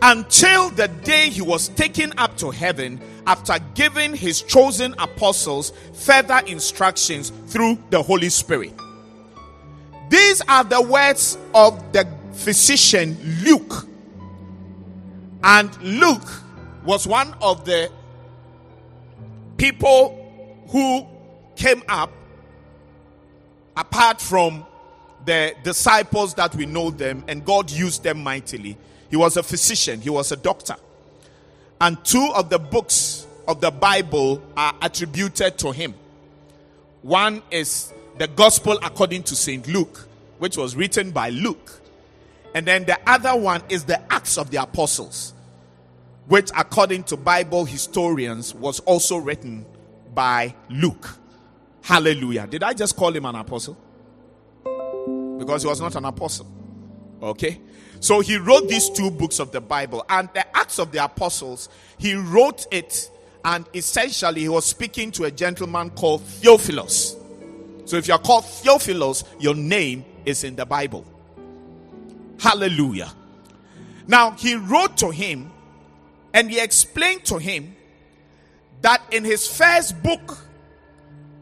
Until 0.00 0.70
the 0.70 0.88
day 0.88 1.28
he 1.28 1.42
was 1.42 1.68
taken 1.70 2.12
up 2.18 2.36
to 2.38 2.50
heaven 2.50 3.00
after 3.26 3.56
giving 3.74 4.14
his 4.14 4.42
chosen 4.42 4.94
apostles 4.98 5.72
further 5.92 6.40
instructions 6.46 7.32
through 7.48 7.78
the 7.90 8.02
Holy 8.02 8.28
Spirit. 8.28 8.72
These 10.08 10.40
are 10.42 10.64
the 10.64 10.80
words 10.80 11.36
of 11.54 11.92
the 11.92 12.08
physician 12.32 13.18
Luke. 13.42 13.86
And 15.42 15.76
Luke 15.82 16.30
was 16.84 17.06
one 17.06 17.34
of 17.40 17.64
the 17.64 17.90
people 19.56 20.14
who 20.68 21.06
came 21.56 21.82
up 21.88 22.12
apart 23.76 24.20
from 24.20 24.64
the 25.24 25.54
disciples 25.62 26.34
that 26.34 26.54
we 26.54 26.66
know 26.66 26.90
them 26.90 27.24
and 27.28 27.44
God 27.44 27.70
used 27.70 28.02
them 28.02 28.22
mightily. 28.22 28.76
He 29.10 29.16
was 29.16 29.36
a 29.36 29.42
physician, 29.42 30.00
he 30.00 30.10
was 30.10 30.32
a 30.32 30.36
doctor. 30.36 30.76
And 31.80 32.02
two 32.04 32.30
of 32.34 32.50
the 32.50 32.58
books 32.58 33.26
of 33.46 33.60
the 33.60 33.70
Bible 33.70 34.42
are 34.56 34.74
attributed 34.82 35.58
to 35.58 35.72
him. 35.72 35.94
One 37.02 37.42
is 37.50 37.92
the 38.18 38.26
Gospel 38.26 38.78
according 38.82 39.22
to 39.24 39.36
St. 39.36 39.66
Luke, 39.68 40.08
which 40.38 40.56
was 40.56 40.74
written 40.76 41.10
by 41.12 41.30
Luke. 41.30 41.80
And 42.54 42.66
then 42.66 42.84
the 42.84 42.98
other 43.06 43.36
one 43.36 43.62
is 43.68 43.84
the 43.84 44.00
Acts 44.12 44.38
of 44.38 44.50
the 44.50 44.60
Apostles, 44.60 45.34
which, 46.26 46.50
according 46.56 47.04
to 47.04 47.16
Bible 47.16 47.64
historians, 47.64 48.54
was 48.54 48.80
also 48.80 49.16
written 49.16 49.64
by 50.14 50.54
Luke. 50.68 51.16
Hallelujah. 51.82 52.46
Did 52.46 52.62
I 52.62 52.72
just 52.72 52.96
call 52.96 53.14
him 53.14 53.24
an 53.24 53.36
apostle? 53.36 53.78
Because 55.38 55.62
he 55.62 55.68
was 55.68 55.80
not 55.80 55.94
an 55.94 56.04
apostle. 56.04 56.46
Okay? 57.22 57.60
So 58.00 58.20
he 58.20 58.36
wrote 58.36 58.68
these 58.68 58.90
two 58.90 59.10
books 59.10 59.38
of 59.38 59.52
the 59.52 59.60
Bible. 59.60 60.04
And 60.08 60.28
the 60.34 60.56
Acts 60.56 60.78
of 60.78 60.92
the 60.92 61.04
Apostles, 61.04 61.68
he 61.98 62.14
wrote 62.14 62.66
it, 62.70 63.10
and 63.44 63.66
essentially 63.74 64.42
he 64.42 64.48
was 64.48 64.64
speaking 64.64 65.10
to 65.12 65.24
a 65.24 65.30
gentleman 65.30 65.90
called 65.90 66.22
Theophilus. 66.22 67.16
So 67.84 67.96
if 67.96 68.06
you're 68.06 68.18
called 68.18 68.44
Theophilus, 68.44 69.24
your 69.40 69.54
name 69.54 70.04
is 70.24 70.44
in 70.44 70.56
the 70.56 70.66
Bible. 70.66 71.04
Hallelujah. 72.38 73.12
Now, 74.06 74.32
he 74.32 74.54
wrote 74.54 74.96
to 74.98 75.10
him 75.10 75.50
and 76.32 76.50
he 76.50 76.60
explained 76.60 77.24
to 77.26 77.38
him 77.38 77.74
that 78.82 79.02
in 79.10 79.24
his 79.24 79.48
first 79.48 80.02
book, 80.02 80.38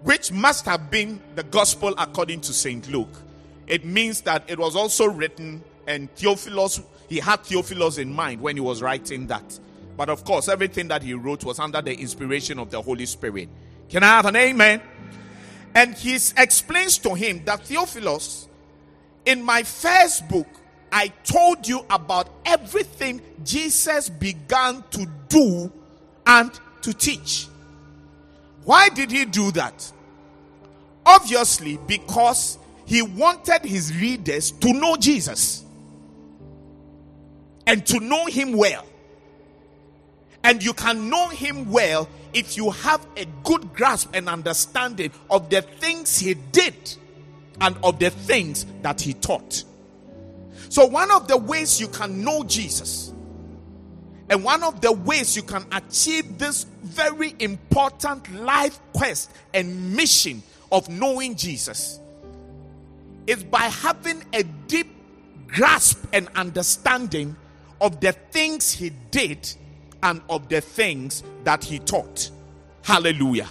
which 0.03 0.33
must 0.33 0.65
have 0.65 0.91
been 0.91 1.21
the 1.35 1.43
gospel 1.43 1.95
according 1.99 2.41
to 2.43 2.53
St. 2.53 2.89
Luke, 2.89 3.23
it 3.67 3.85
means 3.85 4.23
that 4.23 4.45
it 4.49 4.59
was 4.59 4.77
also 4.77 5.07
written 5.07 5.63
and 5.87 6.13
Theophilus, 6.17 6.81
he 7.09 7.19
had 7.19 7.45
Theophilus 7.45 7.99
in 7.99 8.13
mind 8.13 8.41
when 8.41 8.57
he 8.57 8.61
was 8.61 8.83
writing 8.83 9.27
that. 9.29 9.59
But 9.97 10.09
of 10.09 10.25
course, 10.25 10.49
everything 10.49 10.89
that 10.89 11.03
he 11.03 11.15
wrote 11.15 11.45
was 11.45 11.59
under 11.59 11.81
the 11.81 11.97
inspiration 11.97 12.59
of 12.59 12.71
the 12.71 12.83
Holy 12.83 13.07
Spirit. 13.07 13.49
Can 13.89 14.03
I 14.03 14.09
have 14.09 14.27
an 14.27 14.37
amen? 14.37 14.83
And 15.75 15.95
he 15.95 16.15
explains 16.15 16.99
to 16.99 17.15
him 17.15 17.45
that 17.45 17.65
Theophilus, 17.65 18.49
in 19.25 19.43
my 19.43 19.63
first 19.63 20.29
book, 20.29 20.47
I 20.91 21.09
told 21.25 21.67
you 21.67 21.85
about 21.91 22.29
everything 22.45 23.21
Jesus 23.45 24.09
began 24.09 24.83
to 24.91 25.07
do 25.29 25.73
and 26.27 26.51
to 26.83 26.93
teach. 26.93 27.49
Why 28.65 28.89
did 28.89 29.11
he 29.11 29.25
do 29.25 29.51
that? 29.53 29.93
Obviously, 31.05 31.79
because 31.87 32.59
he 32.87 33.03
wanted 33.03 33.65
his 33.65 33.95
readers 33.97 34.53
to 34.53 34.73
know 34.73 34.97
Jesus 34.97 35.65
and 37.67 37.85
to 37.87 38.01
know 38.01 38.27
him 38.27 38.53
well. 38.53 38.87
And 40.45 40.65
you 40.65 40.73
can 40.73 41.11
know 41.11 41.29
him 41.29 41.71
well 41.71 42.09
if 42.33 42.57
you 42.57 42.71
have 42.71 43.05
a 43.17 43.27
good 43.43 43.75
grasp 43.75 44.11
and 44.15 44.29
understanding 44.29 45.11
of 45.29 45.51
the 45.51 45.63
things 45.63 46.19
he 46.19 46.35
did 46.35 46.97
and 47.61 47.77
of 47.83 47.99
the 47.99 48.11
things 48.11 48.65
that 48.83 49.01
he 49.01 49.15
taught. 49.15 49.65
So, 50.69 50.87
one 50.87 51.11
of 51.11 51.27
the 51.27 51.37
ways 51.37 51.81
you 51.81 51.89
can 51.89 52.23
know 52.23 52.45
Jesus, 52.45 53.13
and 54.29 54.45
one 54.45 54.63
of 54.63 54.81
the 54.81 54.93
ways 54.93 55.35
you 55.35 55.43
can 55.43 55.65
achieve 55.73 56.39
this 56.39 56.65
very 56.83 57.35
important 57.39 58.33
life 58.35 58.79
quest 58.93 59.31
and 59.55 59.97
mission 59.97 60.43
of 60.71 60.89
knowing 60.89 61.37
Jesus, 61.37 62.01
is 63.27 63.43
by 63.45 63.63
having 63.63 64.23
a 64.33 64.43
deep 64.43 64.89
grasp 65.47 66.05
and 66.13 66.29
understanding 66.35 67.37
of 67.81 68.01
the 68.01 68.13
things 68.13 68.73
he 68.73 68.91
did 69.11 69.53
and 70.03 70.21
of 70.29 70.49
the 70.49 70.61
things 70.61 71.23
that 71.45 71.65
he 71.65 71.79
taught. 71.79 72.31
Hallelujah. 72.83 73.51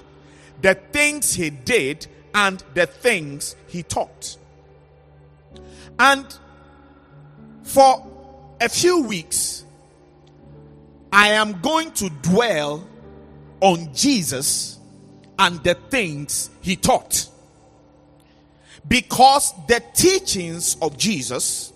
The 0.61 0.75
things 0.75 1.33
he 1.33 1.49
did 1.49 2.07
and 2.33 2.63
the 2.73 2.85
things 2.85 3.55
he 3.67 3.83
taught. 3.83 4.37
And 5.99 6.25
for 7.63 8.05
a 8.61 8.69
few 8.69 9.03
weeks, 9.03 9.63
I 11.11 11.29
am 11.29 11.61
going 11.61 11.91
to 11.93 12.09
dwell 12.21 12.87
on 13.61 13.93
Jesus 13.93 14.79
and 15.39 15.63
the 15.63 15.75
things 15.75 16.49
he 16.61 16.75
taught. 16.75 17.29
Because 18.87 19.53
the 19.67 19.81
teachings 19.93 20.77
of 20.81 20.97
Jesus 20.97 21.73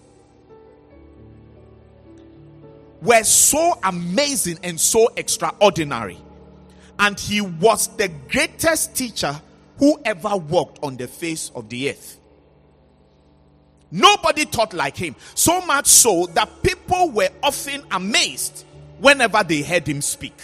were 3.02 3.24
so 3.24 3.80
amazing 3.84 4.60
and 4.64 4.80
so 4.80 5.10
extraordinary. 5.16 6.18
And 7.00 7.20
he 7.20 7.42
was 7.42 7.88
the 7.96 8.10
greatest 8.30 8.96
teacher 8.96 9.40
who 9.78 10.00
ever 10.04 10.36
walked 10.36 10.84
on 10.84 10.98
the 10.98 11.08
face 11.08 11.52
of 11.56 11.70
the 11.70 11.90
earth. 11.90 12.20
Nobody 13.92 14.46
taught 14.46 14.74
like 14.74 14.98
him. 14.98 15.16
So 15.34 15.62
much 15.66 15.88
so 15.88 16.28
that 16.34 16.62
people 16.62 17.10
were 17.12 17.30
often 17.42 17.84
amazed 17.90 18.66
whenever 19.00 19.44
they 19.44 19.62
heard 19.62 19.88
him 19.88 20.02
speak. 20.02 20.36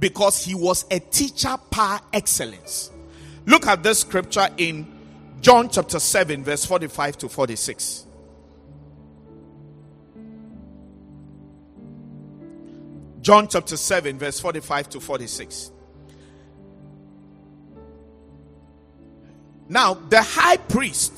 Because 0.00 0.44
he 0.44 0.54
was 0.54 0.84
a 0.90 0.98
teacher 0.98 1.56
par 1.70 2.00
excellence. 2.12 2.90
Look 3.46 3.66
at 3.66 3.82
this 3.82 4.00
scripture 4.00 4.48
in 4.56 4.91
John 5.42 5.68
chapter 5.68 5.98
7, 5.98 6.44
verse 6.44 6.64
45 6.64 7.18
to 7.18 7.28
46. 7.28 8.06
John 13.20 13.48
chapter 13.48 13.76
7, 13.76 14.20
verse 14.20 14.38
45 14.38 14.90
to 14.90 15.00
46. 15.00 15.72
Now, 19.68 19.94
the 19.94 20.22
high 20.22 20.58
priest 20.58 21.12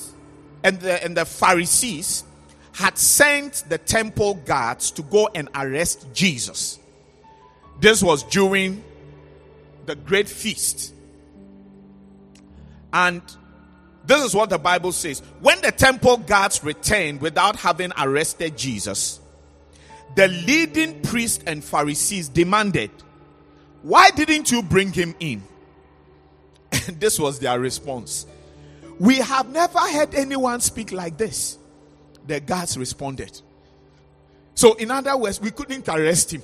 and 0.63 0.81
the, 0.81 1.05
and 1.05 1.15
the 1.15 1.27
Pharisees 1.27 2.25
had 2.73 2.97
sent 2.97 3.65
the 3.69 3.77
temple 3.77 4.35
guards 4.47 4.91
to 4.93 5.03
go 5.03 5.29
and 5.35 5.51
arrest 5.55 6.07
Jesus. 6.15 6.79
This 7.79 8.03
was 8.03 8.23
during 8.23 8.83
the 9.85 9.97
great 9.97 10.31
feast. 10.31 10.95
And 12.91 13.21
this 14.07 14.23
is 14.23 14.35
what 14.35 14.51
the 14.51 14.59
Bible 14.59 14.93
says. 14.93 15.21
When 15.41 15.61
the 15.63 15.73
temple 15.73 16.19
guards 16.19 16.63
returned 16.63 17.21
without 17.21 17.57
having 17.57 17.93
arrested 17.99 18.57
Jesus, 18.57 19.21
the 20.15 20.29
leading 20.29 21.01
priests 21.03 21.43
and 21.47 21.65
Pharisees 21.65 22.29
demanded, 22.29 22.91
Why 23.83 24.11
didn't 24.11 24.51
you 24.51 24.63
bring 24.63 24.93
him 24.93 25.15
in? 25.21 25.43
And 26.87 27.01
this 27.01 27.19
was 27.19 27.39
their 27.39 27.59
response. 27.59 28.27
We 28.99 29.17
have 29.17 29.51
never 29.51 29.79
heard 29.79 30.15
anyone 30.15 30.61
speak 30.61 30.93
like 30.93 31.17
this. 31.17 31.59
The 32.27 32.41
guards 32.41 32.79
responded. 32.79 33.41
So, 34.55 34.75
in 34.75 34.91
other 34.91 35.17
words, 35.17 35.41
we 35.41 35.51
couldn't 35.51 35.89
arrest 35.89 36.33
him. 36.33 36.43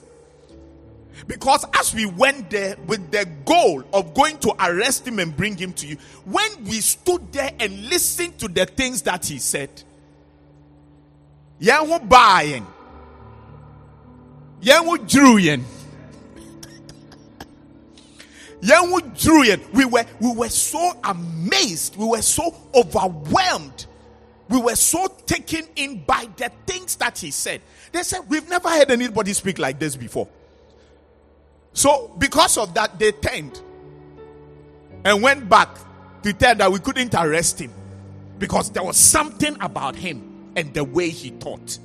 Because 1.27 1.65
as 1.75 1.95
we 1.95 2.07
went 2.07 2.51
there 2.51 2.77
with 2.87 3.11
the 3.11 3.27
goal 3.45 3.83
of 3.93 4.15
going 4.15 4.39
to 4.39 4.55
arrest 4.59 5.07
him 5.07 5.19
and 5.19 5.37
bring 5.37 5.57
him 5.57 5.73
to 5.75 5.87
you, 5.87 5.97
when 6.25 6.65
we 6.65 6.81
stood 6.81 7.33
there 7.33 7.51
and 7.59 7.89
listened 7.89 8.39
to 8.39 8.49
the 8.49 8.67
things 8.67 9.03
that 9.03 9.27
he 9.27 9.39
said, 9.39 9.71
Yahu 11.61 12.09
buying, 12.09 12.67
Yahu 14.63 14.97
Druyan, 14.99 15.63
Yahu 18.61 19.01
Druyan, 19.15 19.73
we 19.73 19.85
were 19.85 20.05
we 20.21 20.33
were 20.35 20.49
so 20.49 20.93
amazed, 21.05 21.97
we 21.97 22.07
were 22.07 22.23
so 22.23 22.55
overwhelmed, 22.75 23.87
we 24.49 24.61
were 24.61 24.77
so 24.77 25.07
taken 25.27 25.67
in 25.77 26.03
by 26.05 26.27
the 26.37 26.51
things 26.67 26.97
that 26.97 27.19
he 27.19 27.31
said. 27.31 27.61
They 27.93 28.03
said, 28.03 28.21
We've 28.29 28.49
never 28.49 28.69
heard 28.69 28.91
anybody 28.91 29.33
speak 29.33 29.59
like 29.59 29.79
this 29.79 29.97
before. 29.97 30.29
So, 31.73 32.15
because 32.19 32.59
of 32.59 32.75
that, 32.75 32.99
they 32.99 33.13
turned 33.13 33.61
and 35.05 35.23
went 35.23 35.49
back 35.49 35.69
to 36.23 36.33
tell 36.33 36.55
that 36.55 36.71
we 36.71 36.79
couldn't 36.79 37.15
arrest 37.15 37.61
him 37.61 37.73
because 38.39 38.71
there 38.71 38.83
was 38.83 38.97
something 38.97 39.57
about 39.61 39.97
him 39.97 40.53
and 40.57 40.75
the 40.75 40.85
way 40.85 41.09
he 41.09 41.31
taught. 41.31 41.79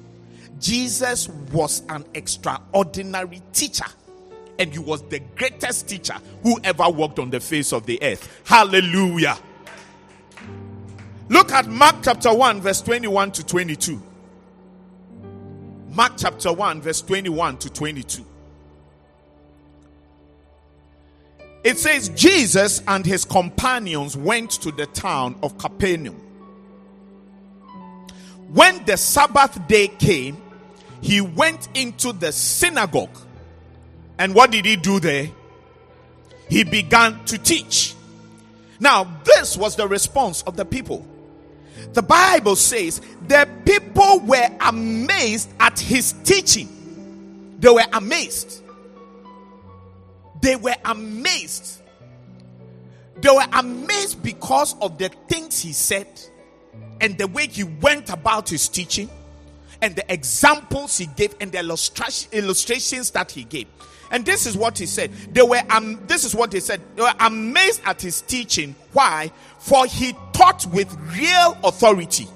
Jesus 0.59 1.29
was 1.29 1.83
an 1.89 2.05
extraordinary 2.13 3.41
teacher, 3.53 3.85
and 4.57 4.71
he 4.71 4.79
was 4.79 5.01
the 5.03 5.19
greatest 5.35 5.87
teacher 5.87 6.15
who 6.43 6.59
ever 6.63 6.89
walked 6.89 7.19
on 7.19 7.29
the 7.29 7.39
face 7.39 7.73
of 7.73 7.85
the 7.85 8.01
earth. 8.01 8.41
Hallelujah. 8.45 9.37
Look 11.27 11.51
at 11.51 11.67
Mark 11.67 11.97
chapter 12.03 12.33
1, 12.33 12.61
verse 12.61 12.81
21 12.81 13.31
to 13.33 13.45
22. 13.45 14.01
Mark 15.89 16.13
chapter 16.17 16.53
1, 16.53 16.81
verse 16.81 17.01
21 17.01 17.57
to 17.57 17.69
22. 17.69 18.25
It 21.65 21.79
says, 21.79 22.09
Jesus 22.09 22.83
and 22.87 23.03
his 23.03 23.25
companions 23.25 24.15
went 24.15 24.51
to 24.51 24.71
the 24.71 24.85
town 24.85 25.35
of 25.41 25.57
Capernaum. 25.57 26.13
When 28.53 28.85
the 28.85 28.97
Sabbath 28.97 29.67
day 29.67 29.87
came, 29.87 30.37
he 31.01 31.21
went 31.21 31.67
into 31.73 32.13
the 32.13 32.31
synagogue. 32.31 33.17
And 34.19 34.35
what 34.35 34.51
did 34.51 34.65
he 34.65 34.75
do 34.75 34.99
there? 34.99 35.29
He 36.49 36.63
began 36.63 37.25
to 37.25 37.39
teach. 37.39 37.95
Now, 38.79 39.05
this 39.23 39.57
was 39.57 39.75
the 39.75 39.87
response 39.87 40.43
of 40.43 40.55
the 40.55 40.65
people. 40.65 41.03
The 41.93 42.03
Bible 42.03 42.57
says 42.57 43.01
the 43.27 43.49
people 43.65 44.19
were 44.19 44.49
amazed 44.61 45.49
at 45.59 45.79
his 45.79 46.13
teaching. 46.23 47.55
They 47.59 47.69
were 47.69 47.87
amazed. 47.91 48.61
They 50.45 50.55
were 50.55 50.75
amazed. 50.85 51.81
They 53.19 53.31
were 53.31 53.47
amazed 53.51 54.21
because 54.21 54.75
of 54.79 54.99
the 54.99 55.09
things 55.27 55.59
he 55.59 55.73
said 55.73 56.05
and 57.01 57.17
the 57.17 57.25
way 57.25 57.47
he 57.47 57.63
went 57.63 58.11
about 58.11 58.47
his 58.49 58.69
teaching 58.69 59.09
and 59.81 59.95
the 59.95 60.13
examples 60.13 60.99
he 60.99 61.07
gave 61.07 61.33
and 61.41 61.51
the 61.51 61.57
illustrations 62.31 63.09
that 63.09 63.31
he 63.31 63.43
gave. 63.43 63.65
And 64.11 64.23
this 64.23 64.45
is 64.45 64.55
what 64.55 64.77
he 64.77 64.85
said. 64.85 65.11
They 65.33 65.41
were 65.41 65.63
um, 65.71 65.99
this 66.05 66.23
is 66.23 66.35
what 66.35 66.51
they 66.51 66.59
said. 66.59 66.79
They 66.95 67.01
were 67.01 67.13
amazed 67.21 67.81
at 67.83 68.03
his 68.03 68.21
teaching. 68.21 68.75
Why? 68.93 69.31
For 69.57 69.87
he 69.87 70.13
taught 70.31 70.67
with 70.67 70.95
real 71.17 71.57
authority, 71.63 72.27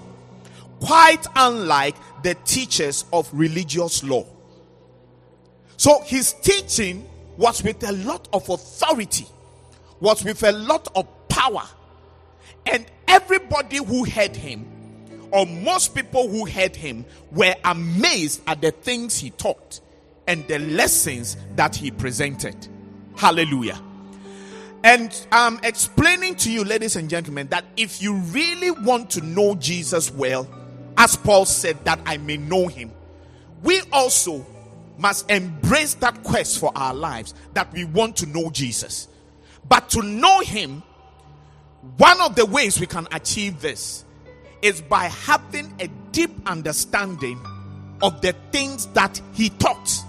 quite 0.80 1.28
unlike 1.36 1.96
the 2.24 2.34
teachers 2.44 3.06
of 3.14 3.30
religious 3.32 4.04
law. 4.04 4.26
So 5.78 6.02
his 6.02 6.34
teaching 6.34 7.09
was 7.40 7.64
with 7.64 7.82
a 7.88 7.94
lot 7.94 8.28
of 8.34 8.50
authority, 8.50 9.26
was 10.02 10.26
with 10.26 10.44
a 10.44 10.52
lot 10.52 10.90
of 10.94 11.08
power. 11.30 11.64
And 12.66 12.86
everybody 13.08 13.78
who 13.78 14.04
heard 14.04 14.36
him, 14.36 14.68
or 15.32 15.46
most 15.46 15.96
people 15.96 16.28
who 16.28 16.46
heard 16.46 16.76
him, 16.76 17.06
were 17.32 17.56
amazed 17.64 18.42
at 18.46 18.62
the 18.62 18.72
things 18.72 19.18
he 19.18 19.30
taught 19.30 19.80
and 20.28 20.46
the 20.50 20.60
lessons 20.60 21.38
that 21.56 21.78
he 21.78 21.92
presented. 21.92 22.68
Hallelujah. 23.16 23.82
And 24.84 25.28
I'm 25.32 25.62
explaining 25.64 26.36
to 26.36 26.52
you, 26.52 26.66
ladies 26.66 26.98
and 26.98 27.10
gentlemen, 27.10 27.48
that 27.48 27.64
if 27.78 28.02
you 28.02 28.16
really 28.16 28.72
want 28.72 29.12
to 29.12 29.22
know 29.22 29.56
Jesus 29.56 30.12
well, 30.12 30.46
as 30.98 31.16
Paul 31.16 31.46
said, 31.46 31.86
that 31.86 32.02
I 32.06 32.18
may 32.18 32.36
know 32.36 32.68
him, 32.68 32.92
we 33.64 33.82
also 33.94 34.46
must 35.00 35.32
embrace 35.32 35.94
that 35.96 36.24
quest 36.24 36.60
for 36.60 36.72
our 36.76 36.94
lives 36.94 37.34
that 37.54 37.72
we 37.74 37.86
want 37.86 38.18
to 38.18 38.26
know 38.26 38.50
Jesus. 38.50 39.08
But 39.68 39.90
to 39.92 40.02
know 40.02 40.42
Him, 40.42 40.84
one 41.98 42.20
of 42.22 42.36
the 42.36 42.46
ways 42.46 42.80
we 42.80 42.86
can 42.86 43.08
achieve 43.12 43.62
this 43.62 44.04
is 44.62 44.82
by 44.82 45.06
having 45.06 45.74
a 45.80 45.88
deep 46.12 46.32
understanding 46.46 47.40
of 48.02 48.22
the 48.22 48.34
things 48.52 48.88
that 48.88 49.22
He 49.34 49.50
taught. 49.50 50.04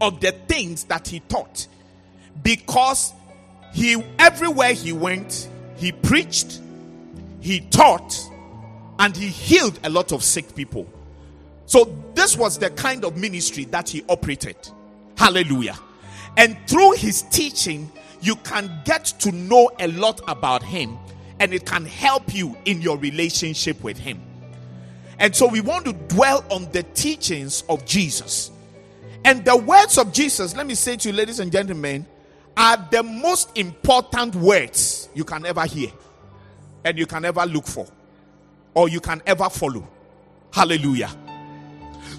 Of 0.00 0.20
the 0.20 0.32
things 0.32 0.84
that 0.84 1.06
He 1.06 1.20
taught. 1.20 1.68
Because 2.42 3.12
He, 3.72 4.02
everywhere 4.18 4.72
He 4.72 4.92
went, 4.92 5.48
He 5.76 5.92
preached, 5.92 6.60
He 7.40 7.60
taught, 7.60 8.18
and 8.98 9.16
He 9.16 9.28
healed 9.28 9.78
a 9.84 9.90
lot 9.90 10.10
of 10.10 10.24
sick 10.24 10.56
people. 10.56 10.88
So, 11.72 11.90
this 12.14 12.36
was 12.36 12.58
the 12.58 12.68
kind 12.68 13.02
of 13.02 13.16
ministry 13.16 13.64
that 13.64 13.88
he 13.88 14.04
operated. 14.06 14.56
Hallelujah. 15.16 15.78
And 16.36 16.58
through 16.66 16.92
his 16.92 17.22
teaching, 17.22 17.90
you 18.20 18.36
can 18.36 18.70
get 18.84 19.06
to 19.20 19.32
know 19.32 19.70
a 19.80 19.88
lot 19.88 20.20
about 20.28 20.62
him 20.62 20.98
and 21.40 21.54
it 21.54 21.64
can 21.64 21.86
help 21.86 22.34
you 22.34 22.54
in 22.66 22.82
your 22.82 22.98
relationship 22.98 23.82
with 23.82 23.96
him. 23.96 24.20
And 25.18 25.34
so, 25.34 25.46
we 25.46 25.62
want 25.62 25.86
to 25.86 25.94
dwell 26.14 26.44
on 26.50 26.70
the 26.72 26.82
teachings 26.82 27.64
of 27.70 27.86
Jesus. 27.86 28.50
And 29.24 29.42
the 29.42 29.56
words 29.56 29.96
of 29.96 30.12
Jesus, 30.12 30.54
let 30.54 30.66
me 30.66 30.74
say 30.74 30.96
to 30.96 31.08
you, 31.08 31.14
ladies 31.14 31.40
and 31.40 31.50
gentlemen, 31.50 32.04
are 32.54 32.86
the 32.90 33.02
most 33.02 33.56
important 33.56 34.34
words 34.34 35.08
you 35.14 35.24
can 35.24 35.46
ever 35.46 35.64
hear 35.64 35.90
and 36.84 36.98
you 36.98 37.06
can 37.06 37.24
ever 37.24 37.46
look 37.46 37.66
for 37.66 37.86
or 38.74 38.90
you 38.90 39.00
can 39.00 39.22
ever 39.24 39.48
follow. 39.48 39.88
Hallelujah 40.52 41.08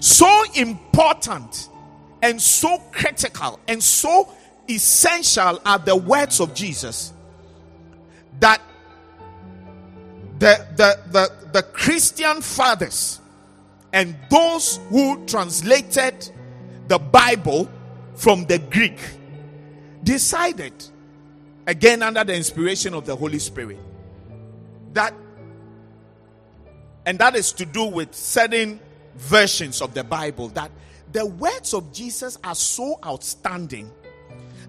so 0.04 0.44
important 0.54 1.70
and 2.20 2.40
so 2.40 2.76
critical 2.92 3.58
and 3.66 3.82
so 3.82 4.28
essential 4.68 5.58
are 5.64 5.78
the 5.78 5.96
words 5.96 6.40
of 6.40 6.52
Jesus 6.52 7.14
that 8.38 8.60
the, 10.40 10.66
the, 10.76 11.00
the, 11.10 11.48
the 11.54 11.62
Christian 11.62 12.42
fathers 12.42 13.18
and 13.94 14.14
those 14.28 14.78
who 14.90 15.24
translated 15.24 16.30
the 16.88 16.98
Bible 16.98 17.70
from 18.14 18.44
the 18.44 18.58
Greek 18.58 18.98
decided, 20.02 20.74
again 21.66 22.02
under 22.02 22.24
the 22.24 22.34
inspiration 22.34 22.92
of 22.92 23.06
the 23.06 23.16
Holy 23.16 23.38
Spirit, 23.38 23.78
that, 24.92 25.14
and 27.06 27.18
that 27.20 27.34
is 27.36 27.52
to 27.52 27.64
do 27.64 27.86
with 27.86 28.14
certain 28.14 28.80
versions 29.16 29.80
of 29.80 29.94
the 29.94 30.04
Bible 30.04 30.48
that 30.48 30.70
the 31.12 31.26
words 31.26 31.74
of 31.74 31.92
Jesus 31.92 32.38
are 32.42 32.54
so 32.54 32.98
outstanding 33.04 33.90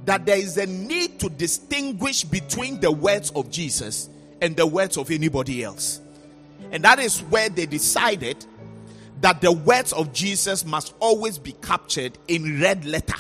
that 0.06 0.26
there 0.26 0.38
is 0.38 0.58
a 0.58 0.68
need 0.68 1.20
to 1.20 1.30
distinguish 1.30 2.24
between 2.24 2.80
the 2.80 2.92
words 2.92 3.32
of 3.32 3.50
Jesus 3.50 4.10
and 4.42 4.56
the 4.56 4.68
words 4.68 4.98
of 4.98 5.10
anybody 5.10 5.64
else. 5.64 6.02
And 6.72 6.84
that 6.84 7.00
is 7.00 7.22
where 7.22 7.50
they 7.50 7.66
decided 7.66 8.46
that 9.22 9.42
the 9.42 9.52
words 9.52 9.94
of 9.94 10.14
Jesus 10.14 10.66
must 10.66 10.94
always 11.00 11.40
be 11.40 11.54
captured 11.54 12.18
in 12.28 12.62
red 12.62 12.86
letter. 12.86 13.18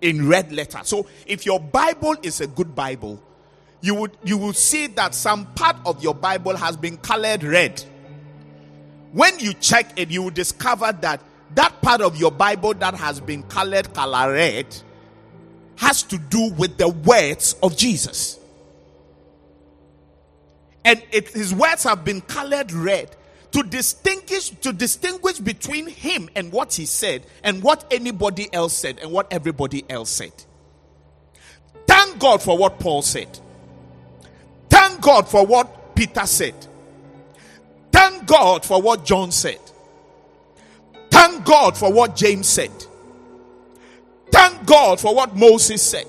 In 0.00 0.28
red 0.28 0.52
letter. 0.52 0.80
So 0.82 1.06
if 1.26 1.46
your 1.46 1.60
Bible 1.60 2.16
is 2.22 2.40
a 2.40 2.46
good 2.46 2.74
Bible, 2.74 3.22
you 3.80 3.94
would 3.94 4.16
you 4.24 4.36
will 4.36 4.52
see 4.52 4.88
that 4.88 5.14
some 5.14 5.46
part 5.54 5.76
of 5.86 6.02
your 6.02 6.14
Bible 6.14 6.56
has 6.56 6.76
been 6.76 6.96
colored 6.96 7.44
red. 7.44 7.82
When 9.12 9.38
you 9.38 9.54
check 9.54 9.98
it, 9.98 10.10
you 10.10 10.22
will 10.22 10.30
discover 10.30 10.92
that 11.00 11.22
that 11.54 11.80
part 11.80 12.00
of 12.00 12.16
your 12.16 12.30
Bible 12.30 12.74
that 12.74 12.94
has 12.94 13.20
been 13.20 13.42
colored 13.44 13.92
color 13.94 14.32
red 14.32 14.66
has 15.76 16.02
to 16.04 16.18
do 16.18 16.50
with 16.52 16.76
the 16.76 16.88
words 16.88 17.56
of 17.62 17.76
Jesus. 17.76 18.38
And 20.84 21.02
it, 21.10 21.28
his 21.28 21.54
words 21.54 21.84
have 21.84 22.04
been 22.04 22.20
colored 22.20 22.72
red 22.72 23.14
to 23.52 23.62
distinguish 23.62 24.50
to 24.50 24.72
distinguish 24.72 25.38
between 25.38 25.86
him 25.86 26.28
and 26.36 26.52
what 26.52 26.74
he 26.74 26.84
said 26.84 27.24
and 27.42 27.62
what 27.62 27.86
anybody 27.90 28.48
else 28.52 28.76
said 28.76 28.98
and 28.98 29.10
what 29.10 29.32
everybody 29.32 29.84
else 29.88 30.10
said. 30.10 30.32
Thank 31.86 32.18
God 32.18 32.42
for 32.42 32.58
what 32.58 32.78
Paul 32.78 33.02
said. 33.02 33.38
Thank 34.68 35.00
God 35.00 35.28
for 35.28 35.46
what 35.46 35.94
Peter 35.94 36.26
said. 36.26 36.54
Thank 37.92 38.26
God 38.26 38.64
for 38.64 38.80
what 38.80 39.04
John 39.04 39.32
said. 39.32 39.60
Thank 41.10 41.44
God 41.44 41.76
for 41.76 41.92
what 41.92 42.14
James 42.14 42.46
said. 42.46 42.70
Thank 44.30 44.66
God 44.66 45.00
for 45.00 45.14
what 45.14 45.36
Moses 45.36 45.82
said. 45.82 46.06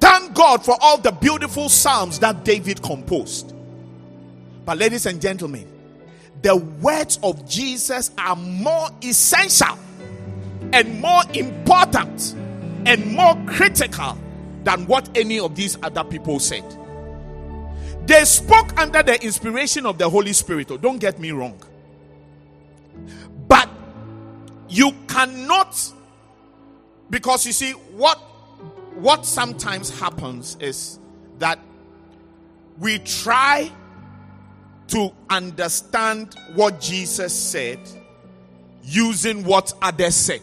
Thank 0.00 0.34
God 0.34 0.64
for 0.64 0.76
all 0.80 0.98
the 0.98 1.10
beautiful 1.10 1.68
psalms 1.68 2.20
that 2.20 2.44
David 2.44 2.82
composed. 2.82 3.52
But, 4.64 4.78
ladies 4.78 5.06
and 5.06 5.20
gentlemen, 5.20 5.66
the 6.42 6.56
words 6.56 7.18
of 7.22 7.48
Jesus 7.48 8.10
are 8.16 8.36
more 8.36 8.88
essential 9.02 9.78
and 10.72 11.00
more 11.00 11.22
important 11.34 12.34
and 12.86 13.12
more 13.12 13.36
critical 13.46 14.16
than 14.64 14.86
what 14.86 15.08
any 15.16 15.40
of 15.40 15.56
these 15.56 15.76
other 15.82 16.04
people 16.04 16.38
said. 16.38 16.64
They 18.08 18.24
spoke 18.24 18.80
under 18.80 19.02
the 19.02 19.22
inspiration 19.22 19.84
of 19.84 19.98
the 19.98 20.08
Holy 20.08 20.32
Spirit. 20.32 20.70
Oh, 20.70 20.78
don't 20.78 20.96
get 20.96 21.20
me 21.20 21.30
wrong. 21.30 21.62
But 23.46 23.68
you 24.66 24.92
cannot 25.06 25.92
because 27.10 27.44
you 27.44 27.52
see 27.52 27.72
what 27.72 28.16
what 28.94 29.26
sometimes 29.26 29.90
happens 30.00 30.56
is 30.58 30.98
that 31.38 31.58
we 32.78 32.98
try 33.00 33.70
to 34.86 35.12
understand 35.28 36.34
what 36.54 36.80
Jesus 36.80 37.38
said 37.38 37.78
using 38.84 39.44
what 39.44 39.74
others 39.82 40.14
said. 40.14 40.42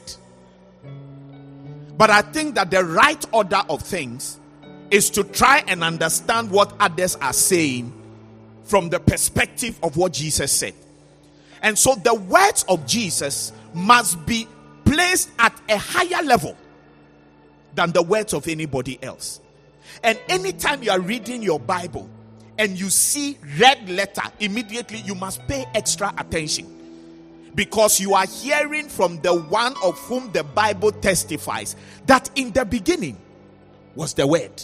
But 1.97 2.11
I 2.11 2.21
think 2.21 2.53
that 2.55 2.69
the 2.69 2.85
right 2.85 3.25
order 3.31 3.63
of 3.67 3.81
things 3.81 4.39
is 4.91 5.09
to 5.11 5.23
try 5.23 5.63
and 5.67 5.83
understand 5.83 6.51
what 6.51 6.73
others 6.79 7.15
are 7.17 7.33
saying 7.33 7.91
from 8.63 8.89
the 8.89 8.99
perspective 8.99 9.79
of 9.83 9.97
what 9.97 10.13
Jesus 10.13 10.51
said. 10.51 10.73
And 11.61 11.77
so 11.77 11.95
the 11.95 12.13
words 12.13 12.63
of 12.67 12.85
Jesus 12.85 13.51
must 13.73 14.23
be 14.25 14.47
placed 14.85 15.29
at 15.39 15.59
a 15.69 15.77
higher 15.77 16.23
level 16.23 16.55
than 17.73 17.91
the 17.91 18.01
words 18.01 18.33
of 18.33 18.47
anybody 18.47 19.01
else. 19.03 19.41
And 20.03 20.19
anytime 20.29 20.83
you 20.83 20.91
are 20.91 20.99
reading 20.99 21.41
your 21.41 21.59
Bible 21.59 22.09
and 22.57 22.79
you 22.79 22.89
see 22.89 23.37
red 23.59 23.89
letter, 23.89 24.23
immediately 24.39 24.99
you 24.99 25.15
must 25.15 25.45
pay 25.47 25.65
extra 25.73 26.13
attention 26.17 26.71
because 27.55 27.99
you 27.99 28.13
are 28.13 28.27
hearing 28.27 28.87
from 28.87 29.19
the 29.21 29.33
one 29.33 29.73
of 29.83 29.97
whom 29.99 30.31
the 30.33 30.43
Bible 30.43 30.91
testifies 30.91 31.75
that 32.05 32.29
in 32.35 32.51
the 32.51 32.65
beginning 32.65 33.17
was 33.95 34.13
the 34.13 34.27
Word, 34.27 34.61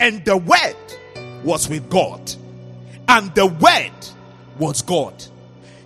and 0.00 0.24
the 0.24 0.36
Word 0.36 0.76
was 1.44 1.68
with 1.68 1.88
God, 1.88 2.32
and 3.08 3.32
the 3.34 3.46
Word 3.46 3.92
was 4.58 4.82
God. 4.82 5.24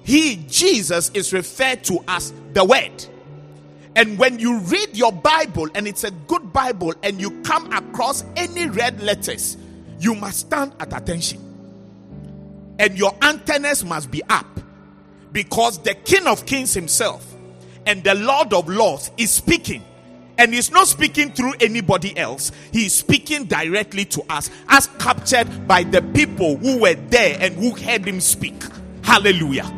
He, 0.05 0.37
Jesus, 0.49 1.11
is 1.15 1.33
referred 1.33 1.85
to 1.85 2.03
as 2.09 2.33
the 2.53 2.65
Word. 2.65 3.05
And 3.97 4.19
when 4.19 4.39
you 4.39 4.59
read 4.59 4.97
your 4.97 5.13
Bible 5.13 5.69
and 5.75 5.87
it's 5.87 6.05
a 6.05 6.11
good 6.11 6.53
Bible 6.53 6.95
and 7.03 7.21
you 7.21 7.31
come 7.43 7.73
across 7.73 8.25
any 8.37 8.69
red 8.69 9.01
letters, 9.01 9.57
you 10.01 10.15
must 10.15 10.41
stand 10.41 10.73
at 10.81 10.97
attention. 10.97 11.41
And 12.79 12.99
your 12.99 13.15
antennas 13.23 13.85
must 13.85 14.11
be 14.11 14.23
up 14.25 14.47
because 15.33 15.79
the 15.79 15.95
King 15.95 16.27
of 16.27 16.45
Kings 16.45 16.75
himself 16.75 17.35
and 17.87 18.03
the 18.03 18.15
Lord 18.17 18.53
of 18.53 18.69
Lords 18.69 19.13
is 19.17 19.31
speaking. 19.31 19.85
And 20.37 20.53
he's 20.53 20.71
not 20.71 20.89
speaking 20.89 21.31
through 21.33 21.55
anybody 21.61 22.17
else. 22.19 22.51
He's 22.73 22.93
speaking 22.93 23.45
directly 23.45 24.05
to 24.07 24.25
us, 24.29 24.51
as 24.69 24.89
captured 24.99 25.69
by 25.69 25.85
the 25.85 26.03
people 26.03 26.57
who 26.57 26.79
were 26.81 26.95
there 26.95 27.39
and 27.41 27.55
who 27.55 27.71
heard 27.71 28.05
him 28.05 28.21
speak. 28.21 28.63
Hallelujah. 29.03 29.71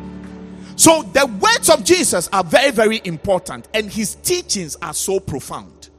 So 0.76 1.02
the 1.02 1.26
words 1.26 1.70
of 1.70 1.84
Jesus 1.84 2.28
are 2.32 2.44
very, 2.44 2.70
very 2.70 3.00
important, 3.04 3.68
and 3.74 3.90
his 3.90 4.14
teachings 4.16 4.76
are 4.80 4.94
so 4.94 5.20
profound. 5.20 5.90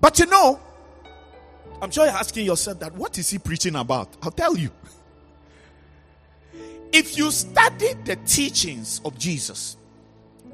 But 0.00 0.18
you 0.18 0.26
know, 0.26 0.60
I'm 1.80 1.90
sure 1.90 2.04
you're 2.04 2.14
asking 2.14 2.46
yourself 2.46 2.80
that 2.80 2.94
what 2.94 3.18
is 3.18 3.30
he 3.30 3.38
preaching 3.38 3.76
about? 3.76 4.08
I'll 4.22 4.30
tell 4.30 4.56
you. 4.56 4.70
If 6.92 7.18
you 7.18 7.30
study 7.30 7.92
the 8.04 8.16
teachings 8.16 9.00
of 9.04 9.18
Jesus 9.18 9.76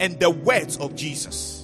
and 0.01 0.19
the 0.19 0.31
words 0.31 0.77
of 0.79 0.97
Jesus, 0.97 1.64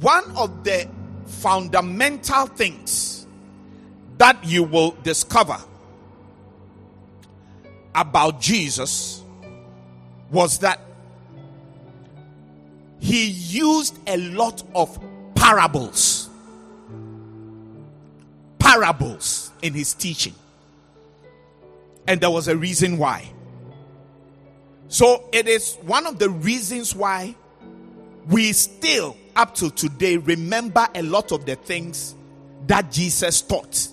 one 0.00 0.36
of 0.36 0.64
the 0.64 0.88
fundamental 1.26 2.46
things 2.46 3.26
that 4.18 4.44
you 4.44 4.62
will 4.62 4.92
discover 5.02 5.56
about 7.94 8.40
Jesus 8.40 9.22
was 10.30 10.58
that 10.58 10.80
he 13.00 13.26
used 13.26 13.98
a 14.06 14.16
lot 14.18 14.62
of 14.74 14.98
parables. 15.34 16.28
Parables 18.58 19.50
in 19.62 19.72
his 19.72 19.94
teaching. 19.94 20.34
And 22.06 22.20
there 22.20 22.30
was 22.30 22.48
a 22.48 22.56
reason 22.56 22.98
why. 22.98 23.28
So 24.88 25.28
it 25.32 25.48
is 25.48 25.76
one 25.82 26.06
of 26.06 26.18
the 26.18 26.28
reasons 26.28 26.94
why 26.94 27.34
we 28.28 28.52
still, 28.52 29.16
up 29.36 29.54
to 29.56 29.70
today, 29.70 30.16
remember 30.16 30.86
a 30.94 31.02
lot 31.02 31.32
of 31.32 31.46
the 31.46 31.56
things 31.56 32.14
that 32.66 32.90
Jesus 32.90 33.42
taught. 33.42 33.88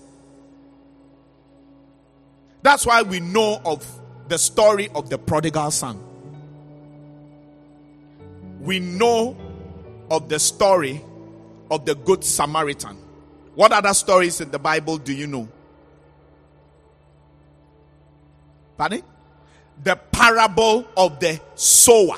That's 2.62 2.86
why 2.86 3.02
we 3.02 3.20
know 3.20 3.62
of 3.66 3.86
the 4.28 4.38
story 4.38 4.90
of 4.94 5.10
the 5.10 5.18
prodigal 5.18 5.72
son 5.72 6.04
we 8.68 8.80
know 8.80 9.38
of 10.10 10.30
the 10.30 10.40
story 10.40 11.02
of 11.70 11.86
the 11.86 11.96
Good 11.96 12.24
Samaritan. 12.24 12.98
What 13.56 13.72
other 13.72 13.94
stories 13.94 14.42
in 14.42 14.52
the 14.52 14.60
Bible 14.60 14.98
do 14.98 15.14
you 15.14 15.28
know? 15.28 15.48
Pardon? 18.78 19.04
The 19.84 19.96
parable 19.96 20.88
of 20.96 21.20
the 21.20 21.40
sower. 21.56 22.18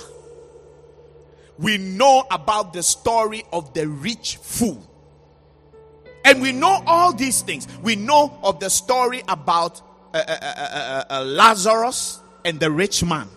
We 1.59 1.77
know 1.77 2.25
about 2.31 2.73
the 2.73 2.81
story 2.81 3.43
of 3.53 3.73
the 3.73 3.87
rich 3.87 4.37
fool. 4.37 4.83
And 6.25 6.41
we 6.41 6.51
know 6.51 6.81
all 6.87 7.13
these 7.13 7.41
things. 7.41 7.67
We 7.81 7.95
know 7.95 8.37
of 8.43 8.59
the 8.59 8.69
story 8.69 9.21
about 9.27 9.81
uh, 10.13 10.23
uh, 10.27 10.37
uh, 10.41 11.03
uh 11.09 11.23
Lazarus 11.23 12.19
and 12.43 12.59
the 12.59 12.71
rich 12.71 13.03
man 13.03 13.29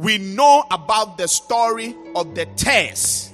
we 0.00 0.16
know 0.16 0.64
about 0.70 1.18
the 1.18 1.28
story 1.28 1.94
of 2.16 2.34
the 2.34 2.46
tares. 2.56 3.30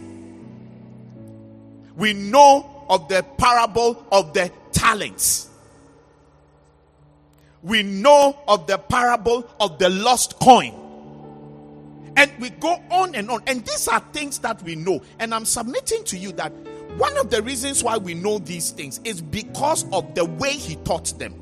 We 1.95 2.13
know 2.13 2.85
of 2.89 3.09
the 3.09 3.23
parable 3.23 4.05
of 4.11 4.35
the 4.35 4.51
talents. 4.73 5.49
We 7.63 7.85
know 7.85 8.37
of 8.49 8.67
the 8.67 8.79
parable 8.79 9.49
of 9.61 9.79
the 9.79 9.91
lost 9.91 10.41
coin. 10.41 10.75
And 12.16 12.33
we 12.38 12.50
go 12.50 12.83
on 12.90 13.14
and 13.14 13.31
on. 13.31 13.42
And 13.46 13.64
these 13.64 13.88
are 13.88 14.00
things 14.12 14.38
that 14.40 14.62
we 14.62 14.74
know. 14.74 15.02
And 15.18 15.35
I'm 15.35 15.44
submitting 15.44 16.02
to 16.05 16.16
you 16.16 16.33
that 16.33 16.52
one 16.96 17.16
of 17.18 17.31
the 17.31 17.42
reasons 17.42 17.85
why 17.85 17.98
we 17.98 18.14
know 18.14 18.38
these 18.38 18.70
things 18.70 19.00
is 19.05 19.20
because 19.20 19.85
of 19.92 20.14
the 20.14 20.24
way 20.24 20.52
he 20.52 20.76
taught 20.76 21.18
them. 21.18 21.35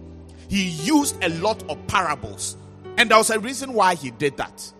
He 0.48 0.64
used 0.64 1.22
a 1.22 1.28
lot 1.40 1.62
of 1.70 1.84
parables. 1.86 2.56
And 2.96 3.10
there 3.10 3.18
was 3.18 3.30
a 3.30 3.38
reason 3.38 3.72
why 3.72 3.94
he 3.94 4.10
did 4.10 4.36
that. 4.36 4.72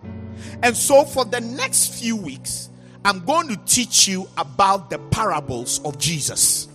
And 0.61 0.75
so, 0.75 1.05
for 1.05 1.25
the 1.25 1.39
next 1.39 1.99
few 1.99 2.15
weeks, 2.15 2.69
I'm 3.03 3.23
going 3.23 3.47
to 3.49 3.57
teach 3.65 4.07
you 4.07 4.27
about 4.37 4.89
the 4.89 4.99
parables 4.99 5.79
of 5.85 5.97
Jesus. 5.97 6.67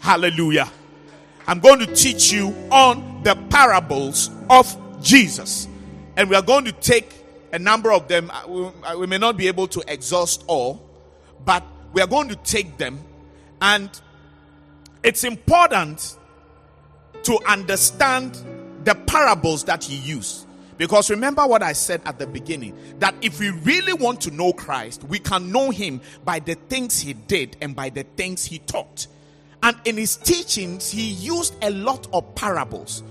Hallelujah. 0.00 0.70
I'm 1.46 1.60
going 1.60 1.80
to 1.80 1.86
teach 1.86 2.32
you 2.32 2.54
on 2.70 3.22
the 3.22 3.34
parables 3.50 4.30
of 4.48 4.76
Jesus. 5.02 5.68
And 6.16 6.30
we 6.30 6.36
are 6.36 6.42
going 6.42 6.64
to 6.66 6.72
take 6.72 7.23
a 7.54 7.58
number 7.58 7.92
of 7.92 8.08
them. 8.08 8.30
Uh, 8.32 8.96
we 8.98 9.06
may 9.06 9.16
not 9.16 9.36
be 9.36 9.46
able 9.46 9.68
to 9.68 9.82
exhaust 9.86 10.44
all, 10.48 10.82
but 11.44 11.64
we 11.92 12.02
are 12.02 12.06
going 12.08 12.28
to 12.28 12.36
take 12.36 12.76
them. 12.78 12.98
And 13.62 13.88
it's 15.04 15.22
important 15.22 16.18
to 17.22 17.38
understand 17.46 18.36
the 18.82 18.96
parables 18.96 19.64
that 19.64 19.84
he 19.84 19.96
used. 19.96 20.46
Because 20.76 21.08
remember 21.08 21.46
what 21.46 21.62
I 21.62 21.72
said 21.72 22.02
at 22.04 22.18
the 22.18 22.26
beginning 22.26 22.76
that 22.98 23.14
if 23.22 23.38
we 23.38 23.50
really 23.50 23.92
want 23.92 24.22
to 24.22 24.32
know 24.32 24.52
Christ, 24.52 25.04
we 25.04 25.20
can 25.20 25.52
know 25.52 25.70
him 25.70 26.00
by 26.24 26.40
the 26.40 26.54
things 26.54 27.00
he 27.00 27.12
did 27.12 27.56
and 27.60 27.76
by 27.76 27.88
the 27.88 28.02
things 28.02 28.44
he 28.44 28.58
taught. 28.58 29.06
And 29.62 29.76
in 29.84 29.96
his 29.96 30.16
teachings, 30.16 30.90
he 30.90 31.12
used 31.12 31.54
a 31.62 31.70
lot 31.70 32.08
of 32.12 32.34
parables. 32.34 33.04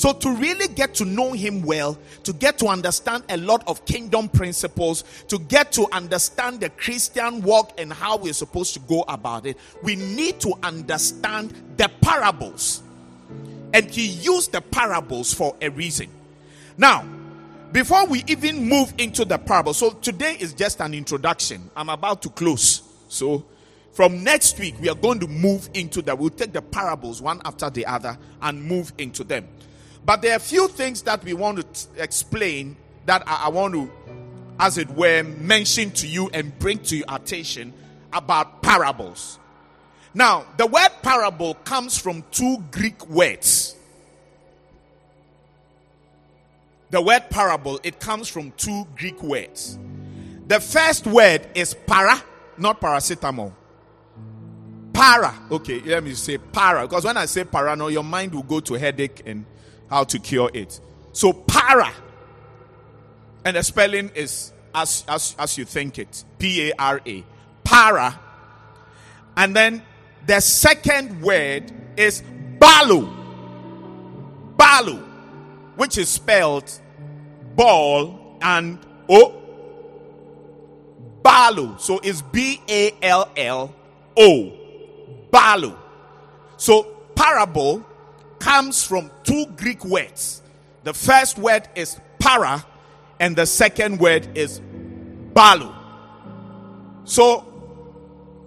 So, 0.00 0.14
to 0.14 0.34
really 0.36 0.66
get 0.66 0.94
to 0.94 1.04
know 1.04 1.32
him 1.32 1.60
well, 1.60 1.98
to 2.24 2.32
get 2.32 2.56
to 2.60 2.68
understand 2.68 3.22
a 3.28 3.36
lot 3.36 3.62
of 3.68 3.84
kingdom 3.84 4.30
principles, 4.30 5.04
to 5.28 5.38
get 5.38 5.72
to 5.72 5.86
understand 5.92 6.60
the 6.60 6.70
Christian 6.70 7.42
walk 7.42 7.78
and 7.78 7.92
how 7.92 8.16
we're 8.16 8.32
supposed 8.32 8.72
to 8.72 8.80
go 8.80 9.04
about 9.06 9.44
it, 9.44 9.58
we 9.82 9.96
need 9.96 10.40
to 10.40 10.54
understand 10.62 11.52
the 11.76 11.90
parables. 12.00 12.82
And 13.74 13.90
he 13.90 14.06
used 14.06 14.52
the 14.52 14.62
parables 14.62 15.34
for 15.34 15.54
a 15.60 15.68
reason. 15.68 16.08
Now, 16.78 17.04
before 17.70 18.06
we 18.06 18.24
even 18.26 18.66
move 18.70 18.94
into 18.96 19.26
the 19.26 19.36
parable, 19.36 19.74
so 19.74 19.90
today 19.90 20.34
is 20.40 20.54
just 20.54 20.80
an 20.80 20.94
introduction. 20.94 21.70
I'm 21.76 21.90
about 21.90 22.22
to 22.22 22.30
close. 22.30 22.80
So, 23.08 23.44
from 23.92 24.24
next 24.24 24.58
week, 24.58 24.76
we 24.80 24.88
are 24.88 24.94
going 24.94 25.20
to 25.20 25.26
move 25.26 25.68
into 25.74 26.00
that. 26.00 26.16
We'll 26.18 26.30
take 26.30 26.54
the 26.54 26.62
parables 26.62 27.20
one 27.20 27.42
after 27.44 27.68
the 27.68 27.84
other 27.84 28.16
and 28.40 28.64
move 28.64 28.94
into 28.96 29.24
them. 29.24 29.46
But 30.04 30.22
there 30.22 30.32
are 30.32 30.36
a 30.36 30.40
few 30.40 30.68
things 30.68 31.02
that 31.02 31.22
we 31.24 31.34
want 31.34 31.74
to 31.74 31.88
explain 32.02 32.76
that 33.06 33.22
I, 33.26 33.44
I 33.44 33.48
want 33.48 33.74
to, 33.74 33.90
as 34.58 34.78
it 34.78 34.90
were, 34.90 35.22
mention 35.22 35.90
to 35.92 36.06
you 36.06 36.30
and 36.32 36.56
bring 36.58 36.78
to 36.84 36.96
your 36.96 37.06
attention 37.08 37.72
about 38.12 38.62
parables. 38.62 39.38
Now, 40.12 40.46
the 40.56 40.66
word 40.66 40.90
parable 41.02 41.54
comes 41.54 41.96
from 41.96 42.24
two 42.30 42.64
Greek 42.70 43.06
words. 43.08 43.76
The 46.90 47.00
word 47.00 47.30
parable, 47.30 47.78
it 47.84 48.00
comes 48.00 48.26
from 48.26 48.52
two 48.56 48.86
Greek 48.96 49.22
words. 49.22 49.78
The 50.48 50.58
first 50.58 51.06
word 51.06 51.46
is 51.54 51.74
para, 51.86 52.20
not 52.58 52.80
paracetamol. 52.80 53.52
Para. 54.92 55.32
Okay, 55.52 55.80
let 55.80 56.02
me 56.02 56.14
say 56.14 56.38
para. 56.38 56.82
Because 56.82 57.04
when 57.04 57.16
I 57.16 57.26
say 57.26 57.44
para, 57.44 57.76
now 57.76 57.86
your 57.86 58.02
mind 58.02 58.34
will 58.34 58.42
go 58.42 58.58
to 58.58 58.74
headache 58.74 59.22
and 59.24 59.46
how 59.90 60.04
to 60.04 60.18
cure 60.18 60.50
it. 60.54 60.80
So 61.12 61.32
para. 61.32 61.92
And 63.44 63.56
the 63.56 63.62
spelling 63.62 64.10
is 64.14 64.52
as, 64.74 65.04
as, 65.08 65.34
as 65.38 65.58
you 65.58 65.64
think 65.64 65.98
it. 65.98 66.24
P-A-R-A. 66.38 67.24
Para. 67.64 68.18
And 69.36 69.54
then 69.54 69.82
the 70.26 70.40
second 70.40 71.20
word 71.20 71.72
is 71.96 72.22
balu. 72.58 73.08
Balu. 74.56 75.02
Which 75.76 75.98
is 75.98 76.08
spelled 76.08 76.70
ball 77.56 78.38
and 78.40 78.78
O. 79.08 79.36
Balu. 81.22 81.80
So 81.80 81.98
it's 81.98 82.22
B 82.22 82.60
A 82.68 82.92
L 83.02 83.30
L 83.36 83.74
O 84.16 84.60
balu. 85.30 85.76
So 86.56 86.82
parable 87.14 87.84
comes 88.40 88.84
from 88.84 89.10
two 89.22 89.46
Greek 89.56 89.84
words. 89.84 90.42
The 90.82 90.94
first 90.94 91.38
word 91.38 91.68
is 91.74 91.98
para, 92.18 92.64
and 93.20 93.36
the 93.36 93.46
second 93.46 94.00
word 94.00 94.26
is 94.36 94.60
balu. 95.32 95.72
So 97.04 97.46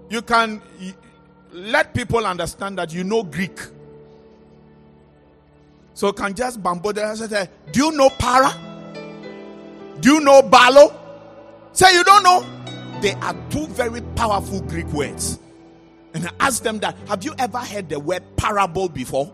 you 0.09 0.21
can 0.21 0.61
let 1.51 1.93
people 1.93 2.25
understand 2.25 2.77
that 2.79 2.93
you 2.93 3.03
know 3.03 3.23
Greek. 3.23 3.57
So 5.93 6.11
can 6.11 6.33
just 6.33 6.61
bamboo 6.61 6.89
and 6.89 7.17
say, 7.17 7.47
Do 7.71 7.85
you 7.85 7.91
know 7.91 8.09
para? 8.09 8.51
Do 9.99 10.13
you 10.13 10.19
know 10.19 10.41
ballo? 10.41 10.99
Say 11.71 11.93
you 11.93 12.03
don't 12.03 12.23
know. 12.23 12.45
They 12.99 13.13
are 13.13 13.35
two 13.49 13.67
very 13.67 14.01
powerful 14.15 14.61
Greek 14.61 14.87
words 14.87 15.39
and 16.13 16.27
I 16.27 16.31
ask 16.39 16.63
them 16.63 16.79
that, 16.79 16.95
have 17.07 17.23
you 17.23 17.33
ever 17.39 17.57
heard 17.57 17.89
the 17.89 17.99
word 17.99 18.23
parable 18.37 18.87
before? 18.87 19.31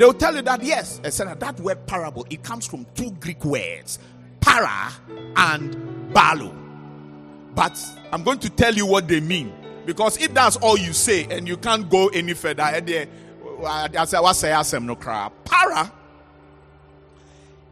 They'll 0.00 0.14
tell 0.14 0.34
you 0.34 0.40
that 0.40 0.62
yes. 0.62 0.98
Said 1.10 1.38
that 1.40 1.60
word 1.60 1.86
parable, 1.86 2.26
it 2.30 2.42
comes 2.42 2.66
from 2.66 2.86
two 2.94 3.10
Greek 3.20 3.44
words, 3.44 3.98
para 4.40 4.90
and 5.36 6.14
ballo. 6.14 6.56
But 7.54 7.78
I'm 8.10 8.22
going 8.24 8.38
to 8.38 8.48
tell 8.48 8.72
you 8.72 8.86
what 8.86 9.08
they 9.08 9.20
mean. 9.20 9.52
Because 9.84 10.16
if 10.16 10.32
that's 10.32 10.56
all 10.56 10.78
you 10.78 10.94
say 10.94 11.24
and 11.24 11.46
you 11.46 11.58
can't 11.58 11.90
go 11.90 12.08
any 12.08 12.32
further, 12.32 12.62
eh, 12.62 13.04
no 14.80 14.96
Para 14.96 15.92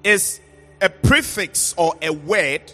is 0.04 0.40
a 0.82 0.90
prefix 0.90 1.74
or 1.78 1.94
a 2.02 2.12
word 2.12 2.70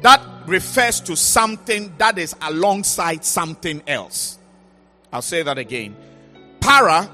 that 0.00 0.22
refers 0.46 1.02
to 1.02 1.16
something 1.16 1.92
that 1.98 2.16
is 2.16 2.34
alongside 2.40 3.26
something 3.26 3.82
else. 3.86 4.38
I'll 5.12 5.20
say 5.20 5.42
that 5.42 5.58
again. 5.58 5.94
Para 6.60 7.10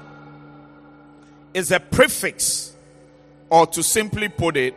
is 1.53 1.71
a 1.71 1.79
prefix, 1.79 2.75
or 3.49 3.67
to 3.67 3.83
simply 3.83 4.29
put 4.29 4.57
it, 4.57 4.75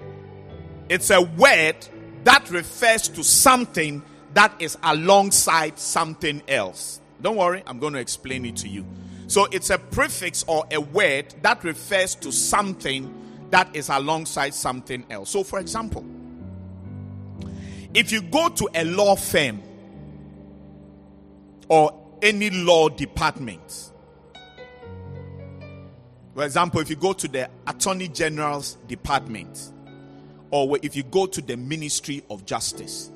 it's 0.88 1.10
a 1.10 1.20
word 1.20 1.76
that 2.24 2.50
refers 2.50 3.08
to 3.08 3.24
something 3.24 4.02
that 4.34 4.52
is 4.60 4.76
alongside 4.82 5.78
something 5.78 6.42
else. 6.46 7.00
Don't 7.22 7.36
worry, 7.36 7.62
I'm 7.66 7.78
going 7.78 7.94
to 7.94 8.00
explain 8.00 8.44
it 8.44 8.56
to 8.56 8.68
you. 8.68 8.84
So 9.28 9.46
it's 9.50 9.70
a 9.70 9.78
prefix 9.78 10.44
or 10.46 10.66
a 10.70 10.80
word 10.80 11.34
that 11.42 11.64
refers 11.64 12.14
to 12.16 12.30
something 12.30 13.12
that 13.50 13.74
is 13.74 13.88
alongside 13.88 14.54
something 14.54 15.04
else. 15.10 15.30
So, 15.30 15.42
for 15.42 15.58
example, 15.58 16.04
if 17.94 18.12
you 18.12 18.22
go 18.22 18.48
to 18.48 18.68
a 18.74 18.84
law 18.84 19.16
firm 19.16 19.62
or 21.68 21.98
any 22.22 22.50
law 22.50 22.88
department, 22.88 23.92
for 26.36 26.44
example, 26.44 26.80
if 26.80 26.90
you 26.90 26.96
go 26.96 27.14
to 27.14 27.28
the 27.28 27.48
Attorney 27.66 28.08
General's 28.08 28.74
department, 28.88 29.72
or 30.50 30.76
if 30.82 30.94
you 30.94 31.02
go 31.02 31.24
to 31.24 31.40
the 31.40 31.56
Ministry 31.56 32.22
of 32.28 32.44
Justice, 32.44 33.10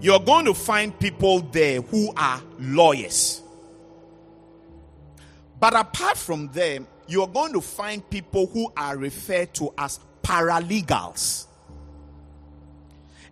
you're 0.00 0.18
going 0.18 0.44
to 0.46 0.52
find 0.52 0.98
people 0.98 1.38
there 1.38 1.80
who 1.80 2.12
are 2.16 2.42
lawyers. 2.58 3.42
But 5.60 5.76
apart 5.76 6.18
from 6.18 6.48
them, 6.48 6.88
you're 7.06 7.28
going 7.28 7.52
to 7.52 7.60
find 7.60 8.10
people 8.10 8.48
who 8.48 8.72
are 8.76 8.96
referred 8.96 9.54
to 9.54 9.72
as 9.78 10.00
paralegals. 10.24 11.46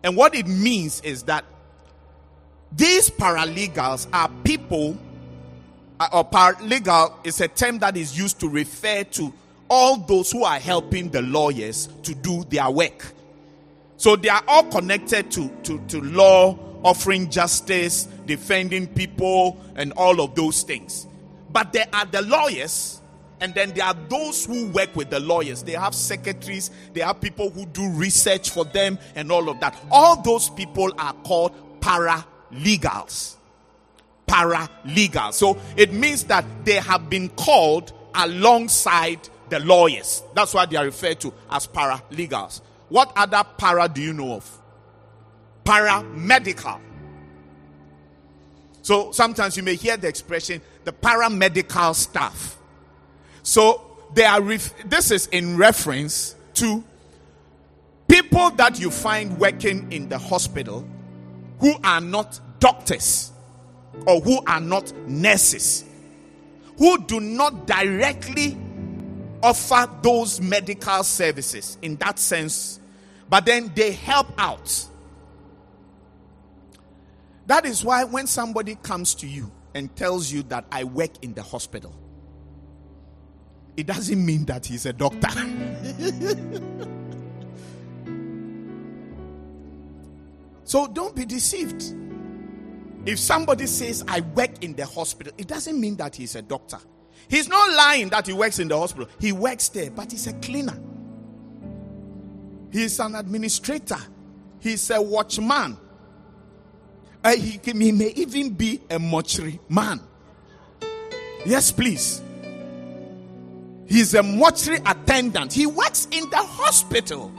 And 0.05 0.17
what 0.17 0.37
it 0.37 0.47
means 0.47 1.01
is 1.01 1.25
that 1.25 1.45
these 2.71 3.11
paralegals 3.11 4.07
are 4.12 4.31
people, 4.45 4.97
Uh, 6.00 6.08
or 6.12 6.24
paralegal 6.24 7.26
is 7.26 7.40
a 7.40 7.48
term 7.48 7.78
that 7.78 7.96
is 7.96 8.16
used 8.16 8.38
to 8.40 8.48
refer 8.48 9.02
to 9.04 9.32
all 9.68 9.96
those 9.96 10.30
who 10.30 10.44
are 10.44 10.58
helping 10.58 11.11
the 11.11 11.22
lawyers 11.22 11.88
to 12.03 12.14
do 12.14 12.44
their 12.44 12.70
work. 12.70 13.12
So 13.96 14.16
they 14.16 14.28
are 14.28 14.42
all 14.46 14.64
connected 14.64 15.30
to, 15.32 15.49
to, 15.64 15.80
to 15.88 16.01
law, 16.01 16.59
offering 16.84 17.30
justice, 17.30 18.05
defending 18.26 18.86
people, 18.86 19.61
and 19.74 19.92
all 19.92 20.20
of 20.20 20.34
those 20.36 20.62
things. 20.62 21.07
But 21.51 21.72
there 21.72 21.86
are 21.92 22.07
the 22.07 22.22
lawyers 22.22 23.01
and 23.40 23.55
then 23.55 23.72
there 23.72 23.84
are 23.84 23.96
those 24.09 24.44
who 24.44 24.68
work 24.70 24.94
with 24.96 25.11
the 25.11 25.20
lawyers. 25.20 25.62
They 25.62 25.72
have 25.72 25.94
secretaries, 25.94 26.70
they 26.92 27.01
have 27.01 27.20
people 27.20 27.51
who 27.51 27.66
do 27.66 27.88
research 27.90 28.51
for 28.51 28.64
them, 28.64 28.99
and 29.14 29.30
all 29.30 29.49
of 29.49 29.61
that. 29.61 29.76
All 29.90 30.20
those 30.22 30.51
people 30.51 30.92
are 30.99 31.12
called 31.24 31.53
paralegals. 31.80 33.38
Paralegals. 34.29 35.35
So 35.35 35.59
it 35.76 35.93
means 35.93 36.24
that 36.24 36.45
they 36.64 36.76
have 36.76 37.11
been 37.11 37.31
called 37.31 37.93
alongside 38.14 39.29
the 39.49 39.59
lawyers. 39.61 40.22
That's 40.35 40.55
why 40.55 40.66
they 40.66 40.76
are 40.76 40.85
referred 40.85 41.20
to 41.20 41.33
as 41.51 41.66
paralegals. 41.66 42.61
What 42.89 43.12
other 43.16 43.43
para 43.57 43.89
do 43.89 44.01
you 44.01 44.12
know 44.12 44.35
of? 44.35 44.59
Paramedical. 45.64 46.81
So 48.83 49.12
sometimes 49.12 49.57
you 49.57 49.62
may 49.62 49.74
hear 49.74 49.97
the 49.97 50.09
expression 50.09 50.62
the 50.85 50.93
paramedical 50.93 51.95
staff. 51.95 52.57
So 53.43 53.85
they 54.14 54.24
are 54.24 54.41
ref- 54.41 54.89
this 54.89 55.11
is 55.11 55.26
in 55.26 55.59
reference 55.59 56.35
to 56.55 56.83
people 58.09 58.51
that 58.53 58.81
you 58.81 58.91
find 58.91 59.39
working 59.39 59.93
in 59.93 60.09
the 60.09 60.16
hospital 60.16 60.89
who 61.61 61.74
are 61.85 62.01
not 62.01 62.41
doctors 62.59 63.33
or 64.07 64.20
who 64.20 64.42
are 64.46 64.61
not 64.61 64.92
nurses, 65.07 65.84
who 66.78 66.99
do 67.05 67.20
not 67.20 67.66
directly 67.66 68.57
offer 69.42 69.88
those 70.03 70.40
medical 70.40 71.05
services 71.05 71.78
in 71.82 71.96
that 71.96 72.18
sense, 72.18 72.80
but 73.28 73.44
then 73.46 73.70
they 73.74 73.92
help 73.92 74.28
out. 74.38 74.86
That 77.46 77.64
is 77.64 77.84
why 77.84 78.05
when 78.05 78.26
somebody 78.26 78.74
comes 78.76 79.14
to 79.16 79.26
you 79.26 79.51
and 79.74 79.94
tells 79.96 80.30
you 80.30 80.42
that 80.44 80.66
I 80.70 80.84
work 80.84 81.11
in 81.22 81.34
the 81.34 81.42
hospital, 81.42 81.94
it 83.76 83.86
doesn't 83.86 84.24
mean 84.24 84.44
that 84.46 84.66
he's 84.66 84.86
a 84.86 84.92
doctor. 84.92 85.28
so 90.64 90.86
don't 90.88 91.14
be 91.14 91.24
deceived. 91.24 91.94
If 93.09 93.18
somebody 93.18 93.64
says, 93.64 94.04
I 94.06 94.20
work 94.20 94.62
in 94.62 94.74
the 94.74 94.84
hospital, 94.84 95.32
it 95.38 95.46
doesn't 95.46 95.80
mean 95.80 95.96
that 95.96 96.14
he's 96.14 96.34
a 96.34 96.42
doctor. 96.42 96.76
He's 97.26 97.48
not 97.48 97.74
lying 97.74 98.11
that 98.11 98.26
he 98.26 98.34
works 98.34 98.59
in 98.59 98.68
the 98.68 98.76
hospital. 98.76 99.09
He 99.18 99.32
works 99.32 99.70
there, 99.70 99.90
but 99.90 100.12
he's 100.12 100.26
a 100.26 100.34
cleaner. 100.34 100.78
He's 102.70 103.00
an 103.00 103.14
administrator. 103.14 103.96
He's 104.61 104.90
a 104.90 105.00
watchman. 105.00 105.78
Uh, 107.24 107.34
he, 107.34 107.59
he 107.64 107.92
may 107.92 108.09
even 108.09 108.50
be 108.50 108.82
a 108.90 108.98
mortuary 108.98 109.59
man. 109.70 110.02
Yes, 111.46 111.72
please. 111.72 112.20
He's 113.86 114.12
a 114.12 114.22
mortuary 114.22 114.82
attendant. 114.84 115.54
He 115.54 115.64
works 115.64 116.09
in 116.11 116.28
the 116.28 116.36
hospital. 116.36 117.32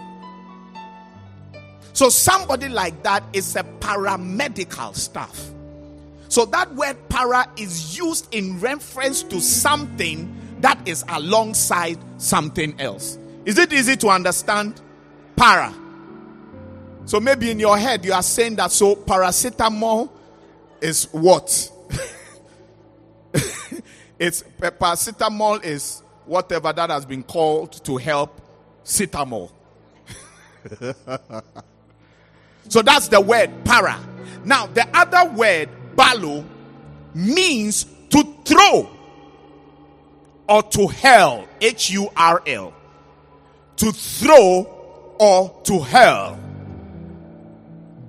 So 1.93 2.09
somebody 2.09 2.69
like 2.69 3.03
that 3.03 3.23
is 3.33 3.55
a 3.55 3.61
paramedical 3.61 4.95
staff. 4.95 5.53
So 6.29 6.45
that 6.45 6.73
word 6.75 6.95
para 7.09 7.49
is 7.57 7.97
used 7.97 8.33
in 8.33 8.59
reference 8.59 9.23
to 9.23 9.41
something 9.41 10.35
that 10.61 10.87
is 10.87 11.03
alongside 11.09 11.97
something 12.19 12.79
else. 12.79 13.17
Is 13.45 13.57
it 13.57 13.73
easy 13.73 13.97
to 13.97 14.09
understand? 14.09 14.79
Para. 15.35 15.73
So 17.05 17.19
maybe 17.19 17.49
in 17.49 17.59
your 17.59 17.79
head 17.79 18.05
you 18.05 18.13
are 18.13 18.21
saying 18.21 18.57
that 18.57 18.71
so 18.71 18.95
paracetamol 18.95 20.11
is 20.79 21.05
what? 21.11 21.71
it's 24.19 24.43
paracetamol 24.59 25.63
is 25.63 26.03
whatever 26.27 26.71
that 26.71 26.91
has 26.91 27.07
been 27.07 27.23
called 27.23 27.83
to 27.85 27.97
help 27.97 28.39
cetamol. 28.85 29.51
so 32.69 32.83
that's 32.83 33.07
the 33.07 33.19
word 33.19 33.49
para. 33.65 33.99
Now 34.45 34.67
the 34.67 34.87
other 34.93 35.31
word 35.31 35.69
ballo 35.99 36.45
means 37.13 37.85
to 38.09 38.23
throw 38.45 38.89
or 40.47 40.63
to 40.63 40.87
hurl. 40.87 41.45
H 41.59 41.89
U 41.89 42.09
R 42.15 42.41
L. 42.47 42.73
To 43.75 43.91
throw 43.91 44.63
or 45.19 45.61
to 45.65 45.79
hurl. 45.79 46.39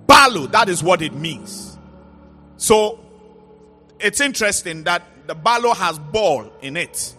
Ballo, 0.07 0.47
that 0.47 0.69
is 0.69 0.85
what 0.85 1.03
it 1.03 1.13
means. 1.15 1.77
So 2.59 3.01
it's 3.99 4.21
interesting 4.21 4.85
that 4.85 5.03
the 5.27 5.35
ballo 5.35 5.75
has 5.75 5.99
ball 5.99 6.53
in 6.63 6.77
it. 6.77 7.17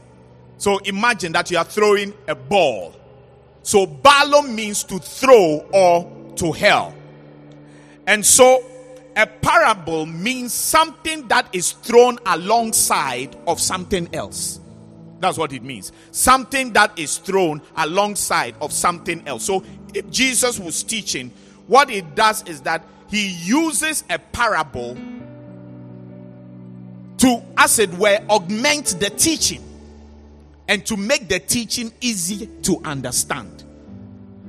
So 0.57 0.77
imagine 0.77 1.33
that 1.33 1.51
you 1.51 1.57
are 1.57 1.65
throwing 1.65 2.13
a 2.29 2.35
ball. 2.35 2.95
So 3.63 3.85
ballo 3.85 4.43
means 4.43 4.85
to 4.85 4.99
throw 4.99 5.67
or 5.73 6.33
to 6.37 6.53
hurl. 6.53 6.95
And 8.07 8.25
so 8.25 8.63
a 9.15 9.27
parable 9.27 10.05
means 10.05 10.53
something 10.53 11.27
that 11.27 11.47
is 11.53 11.71
thrown 11.71 12.17
alongside 12.25 13.35
of 13.47 13.59
something 13.59 14.13
else. 14.13 14.59
That's 15.19 15.37
what 15.37 15.53
it 15.53 15.63
means. 15.63 15.91
Something 16.11 16.73
that 16.73 16.97
is 16.97 17.17
thrown 17.17 17.61
alongside 17.77 18.55
of 18.59 18.71
something 18.71 19.27
else. 19.27 19.43
So 19.45 19.63
if 19.93 20.09
Jesus 20.09 20.59
was 20.59 20.81
teaching, 20.83 21.31
what 21.67 21.89
it 21.91 22.15
does 22.15 22.43
is 22.47 22.61
that 22.61 22.83
he 23.09 23.27
uses 23.27 24.03
a 24.09 24.17
parable 24.17 24.95
to, 27.17 27.43
as 27.57 27.77
it 27.77 27.93
were, 27.93 28.19
augment 28.29 28.99
the 28.99 29.09
teaching 29.11 29.63
and 30.67 30.85
to 30.85 30.97
make 30.97 31.27
the 31.27 31.39
teaching 31.39 31.91
easy 32.01 32.47
to 32.63 32.81
understand. 32.83 33.63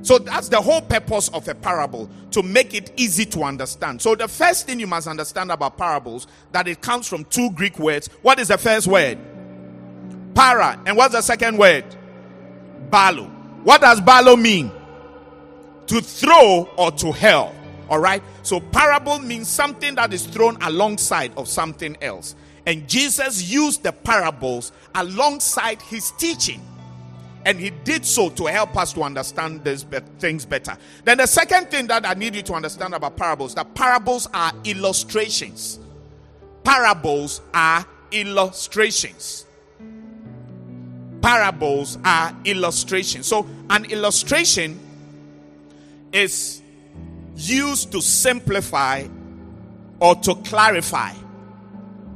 So 0.03 0.17
that's 0.19 0.49
the 0.49 0.61
whole 0.61 0.81
purpose 0.81 1.29
of 1.29 1.47
a 1.47 1.55
parable 1.55 2.09
to 2.31 2.43
make 2.43 2.73
it 2.73 2.91
easy 2.97 3.25
to 3.27 3.43
understand. 3.43 4.01
So 4.01 4.15
the 4.15 4.27
first 4.27 4.67
thing 4.67 4.79
you 4.81 4.87
must 4.87 5.07
understand 5.07 5.49
about 5.49 5.77
parables 5.77 6.27
that 6.51 6.67
it 6.67 6.81
comes 6.81 7.07
from 7.07 7.23
two 7.25 7.49
Greek 7.51 7.79
words. 7.79 8.09
What 8.21 8.37
is 8.37 8.49
the 8.49 8.57
first 8.57 8.85
word? 8.85 9.17
Para. 10.35 10.77
And 10.85 10.97
what's 10.97 11.13
the 11.13 11.21
second 11.21 11.57
word? 11.57 11.85
Ballo. 12.89 13.23
What 13.63 13.79
does 13.79 14.01
ballo 14.01 14.35
mean? 14.35 14.71
To 15.87 16.01
throw 16.01 16.69
or 16.77 16.91
to 16.91 17.13
hurl. 17.13 17.55
All 17.89 17.99
right? 17.99 18.21
So 18.41 18.59
parable 18.59 19.19
means 19.19 19.47
something 19.47 19.95
that 19.95 20.13
is 20.13 20.25
thrown 20.25 20.57
alongside 20.61 21.31
of 21.37 21.47
something 21.47 21.95
else. 22.01 22.35
And 22.65 22.89
Jesus 22.89 23.49
used 23.49 23.83
the 23.83 23.93
parables 23.93 24.73
alongside 24.95 25.81
his 25.81 26.11
teaching 26.11 26.61
and 27.45 27.59
he 27.59 27.69
did 27.69 28.05
so 28.05 28.29
to 28.29 28.45
help 28.45 28.77
us 28.77 28.93
to 28.93 29.03
understand 29.03 29.63
these 29.63 29.83
things 30.19 30.45
better. 30.45 30.77
Then 31.03 31.17
the 31.17 31.27
second 31.27 31.69
thing 31.69 31.87
that 31.87 32.05
I 32.07 32.13
need 32.13 32.35
you 32.35 32.41
to 32.43 32.53
understand 32.53 32.93
about 32.93 33.17
parables 33.17 33.55
that 33.55 33.73
parables 33.75 34.27
are 34.33 34.53
illustrations. 34.63 35.79
Parables 36.63 37.41
are 37.53 37.85
illustrations. 38.11 39.45
Parables 41.21 41.97
are 42.03 42.35
illustrations. 42.45 43.27
So 43.27 43.47
an 43.69 43.85
illustration 43.85 44.79
is 46.11 46.61
used 47.35 47.91
to 47.91 48.01
simplify 48.01 49.07
or 49.99 50.15
to 50.15 50.35
clarify 50.35 51.13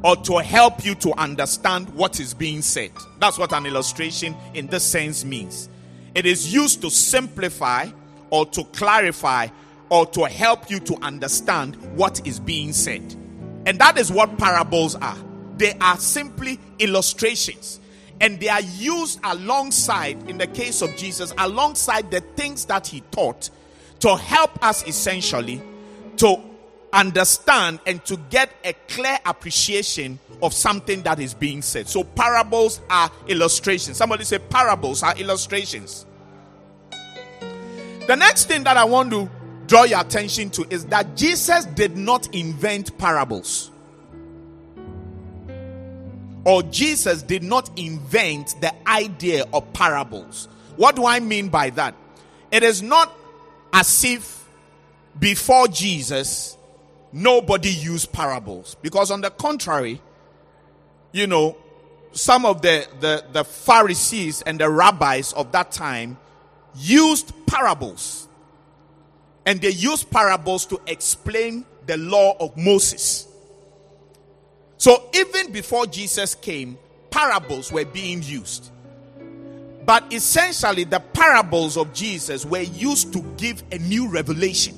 or 0.04 0.16
to 0.16 0.38
help 0.38 0.86
you 0.86 0.96
to 0.96 1.14
understand 1.20 1.90
what 1.90 2.20
is 2.20 2.34
being 2.34 2.62
said. 2.62 2.92
That's 3.20 3.38
what 3.38 3.54
an 3.54 3.66
illustration 3.66 4.36
in 4.54 4.68
this 4.68 4.84
sense 4.84 5.26
means. 5.26 5.70
It 6.14 6.26
is 6.26 6.54
used 6.54 6.82
to 6.82 6.90
simplify 6.90 7.90
or 8.30 8.46
to 8.48 8.64
clarify 8.66 9.48
or 9.90 10.06
to 10.08 10.26
help 10.26 10.70
you 10.70 10.80
to 10.82 10.96
understand 11.02 11.76
what 11.96 12.26
is 12.28 12.40
being 12.40 12.74
said. 12.74 13.16
And 13.66 13.80
that 13.80 13.98
is 13.98 14.12
what 14.12 14.38
parables 14.38 14.96
are. 14.96 15.18
They 15.58 15.74
are 15.80 15.98
simply 15.98 16.60
illustrations. 16.80 17.80
And 18.20 18.40
they 18.40 18.50
are 18.50 18.62
used 18.62 19.20
alongside, 19.24 20.30
in 20.30 20.38
the 20.38 20.48
case 20.48 20.82
of 20.82 20.96
Jesus, 20.96 21.34
alongside 21.38 22.10
the 22.10 22.22
things 22.22 22.66
that 22.66 22.88
he 22.88 23.02
taught 23.12 23.50
to 24.00 24.16
help 24.16 24.64
us 24.64 24.88
essentially 24.88 25.62
to 26.18 26.42
understand 26.94 27.80
and 27.86 28.04
to 28.06 28.18
get 28.30 28.50
a 28.64 28.74
clear 28.88 29.18
appreciation 29.26 30.20
of 30.42 30.54
something 30.54 31.02
that 31.04 31.20
is 31.20 31.34
being 31.34 31.62
said. 31.62 31.88
So 31.88 32.04
parables 32.04 32.82
are 32.90 33.12
illustrations. 33.28 33.98
Somebody 33.98 34.24
say 34.24 34.40
parables 34.40 35.04
are 35.04 35.16
illustrations. 35.18 36.06
The 38.08 38.16
next 38.16 38.46
thing 38.46 38.64
that 38.64 38.78
I 38.78 38.86
want 38.86 39.12
to 39.12 39.30
draw 39.68 39.84
your 39.84 40.00
attention 40.00 40.50
to 40.52 40.66
is 40.70 40.86
that 40.86 41.16
Jesus 41.16 41.66
did 41.66 41.98
not 41.98 42.34
invent 42.34 42.98
parables. 42.98 43.72
Or 46.46 46.64
Jesus 46.64 47.22
did 47.24 47.44
not 47.44 47.70
invent 47.78 48.56
the 48.62 48.74
idea 48.88 49.46
of 49.52 49.74
parables. 49.74 50.48
What 50.78 50.96
do 50.96 51.06
I 51.06 51.20
mean 51.20 51.50
by 51.50 51.72
that? 51.72 51.96
It 52.52 52.64
is 52.64 52.82
not 52.82 53.14
as 53.74 54.04
if 54.06 54.48
before 55.20 55.68
Jesus 55.68 56.57
nobody 57.18 57.70
used 57.70 58.12
parables. 58.12 58.76
Because, 58.82 59.12
on 59.12 59.22
the 59.22 59.32
contrary, 59.32 60.02
you 61.12 61.28
know, 61.28 61.58
some 62.12 62.46
of 62.46 62.62
the, 62.62 62.88
the, 63.00 63.26
the 63.32 63.44
Pharisees 63.44 64.42
and 64.44 64.60
the 64.60 64.70
rabbis 64.70 65.34
of 65.34 65.52
that 65.52 65.72
time 65.72 66.18
used 66.76 67.34
parables. 67.48 68.28
And 69.46 69.62
they 69.62 69.70
used 69.70 70.10
parables 70.12 70.66
to 70.68 70.80
explain 70.88 71.66
the 71.86 71.98
law 71.98 72.36
of 72.40 72.56
Moses. 72.58 73.28
So, 74.78 75.10
even 75.14 75.52
before 75.52 75.88
Jesus 75.88 76.36
came, 76.36 76.78
parables 77.10 77.72
were 77.72 77.86
being 77.86 78.22
used. 78.22 78.72
But 79.86 80.14
essentially, 80.14 80.84
the 80.84 81.00
parables 81.00 81.78
of 81.78 81.94
Jesus 81.94 82.46
were 82.46 82.62
used 82.62 83.14
to 83.14 83.22
give 83.38 83.64
a 83.72 83.78
new 83.80 84.10
revelation 84.10 84.78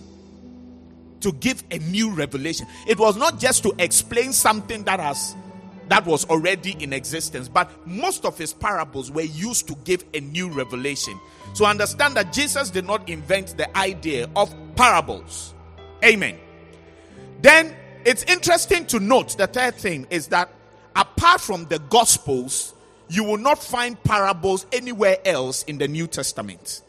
to 1.22 1.32
give 1.34 1.64
a 1.72 1.80
new 1.80 2.12
revelation. 2.12 2.68
It 2.88 3.00
was 3.00 3.18
not 3.18 3.40
just 3.40 3.64
to 3.64 3.74
explain 3.80 4.34
something 4.34 4.84
that 4.84 5.00
has 5.00 5.36
that 5.90 6.06
was 6.06 6.24
already 6.26 6.76
in 6.80 6.94
existence, 6.94 7.48
but 7.50 7.70
most 7.88 8.24
of 8.24 8.38
his 8.38 8.54
parables 8.54 9.12
were 9.12 9.22
used 9.22 9.68
to 9.68 9.76
give 9.84 10.04
a 10.14 10.20
new 10.20 10.48
revelation. 10.48 11.20
So 11.54 11.66
understand 11.66 12.16
that 12.16 12.32
Jesus 12.32 12.70
did 12.70 12.86
not 12.86 13.10
invent 13.10 13.58
the 13.58 13.76
idea 13.76 14.30
of 14.36 14.54
parables. 14.76 15.56
Amen. 16.06 16.38
Then 17.42 17.76
it's 18.06 18.24
interesting 18.24 18.86
to 18.88 19.00
note 19.00 19.38
the 19.38 19.48
third 19.48 19.76
thing 19.76 20.06
is 20.10 20.28
that 20.28 20.54
apart 20.96 21.42
from 21.42 21.66
the 21.66 21.80
Gospels, 21.80 22.76
you 23.10 23.24
will 23.24 23.38
not 23.38 23.62
find 23.62 24.02
parables 24.04 24.68
anywhere 24.72 25.18
else 25.26 25.64
in 25.64 25.80
the 25.80 25.88
New 25.88 26.06
Testament. 26.06 26.84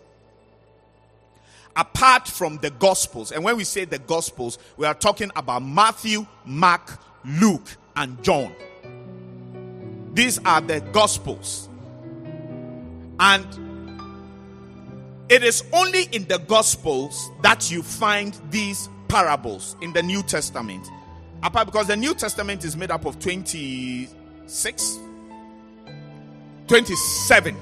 Apart 1.76 2.26
from 2.26 2.58
the 2.58 2.70
Gospels, 2.70 3.32
and 3.32 3.44
when 3.44 3.56
we 3.56 3.64
say 3.64 3.84
the 3.84 3.98
Gospels, 3.98 4.58
we 4.76 4.86
are 4.86 4.94
talking 4.94 5.30
about 5.36 5.62
Matthew, 5.62 6.26
Mark, 6.44 6.98
Luke, 7.24 7.76
and 7.96 8.22
John. 8.22 8.54
These 10.12 10.38
are 10.44 10.60
the 10.60 10.80
Gospels. 10.92 11.68
And 13.20 13.46
it 15.28 15.44
is 15.44 15.62
only 15.72 16.04
in 16.10 16.26
the 16.26 16.38
Gospels 16.38 17.30
that 17.42 17.70
you 17.70 17.82
find 17.82 18.36
these 18.50 18.88
parables 19.06 19.76
in 19.80 19.92
the 19.92 20.02
New 20.02 20.22
Testament. 20.22 20.86
Apart 21.42 21.66
because 21.66 21.86
the 21.86 21.96
New 21.96 22.14
Testament 22.14 22.64
is 22.64 22.76
made 22.76 22.90
up 22.90 23.06
of 23.06 23.18
26, 23.20 24.98
27. 26.66 27.56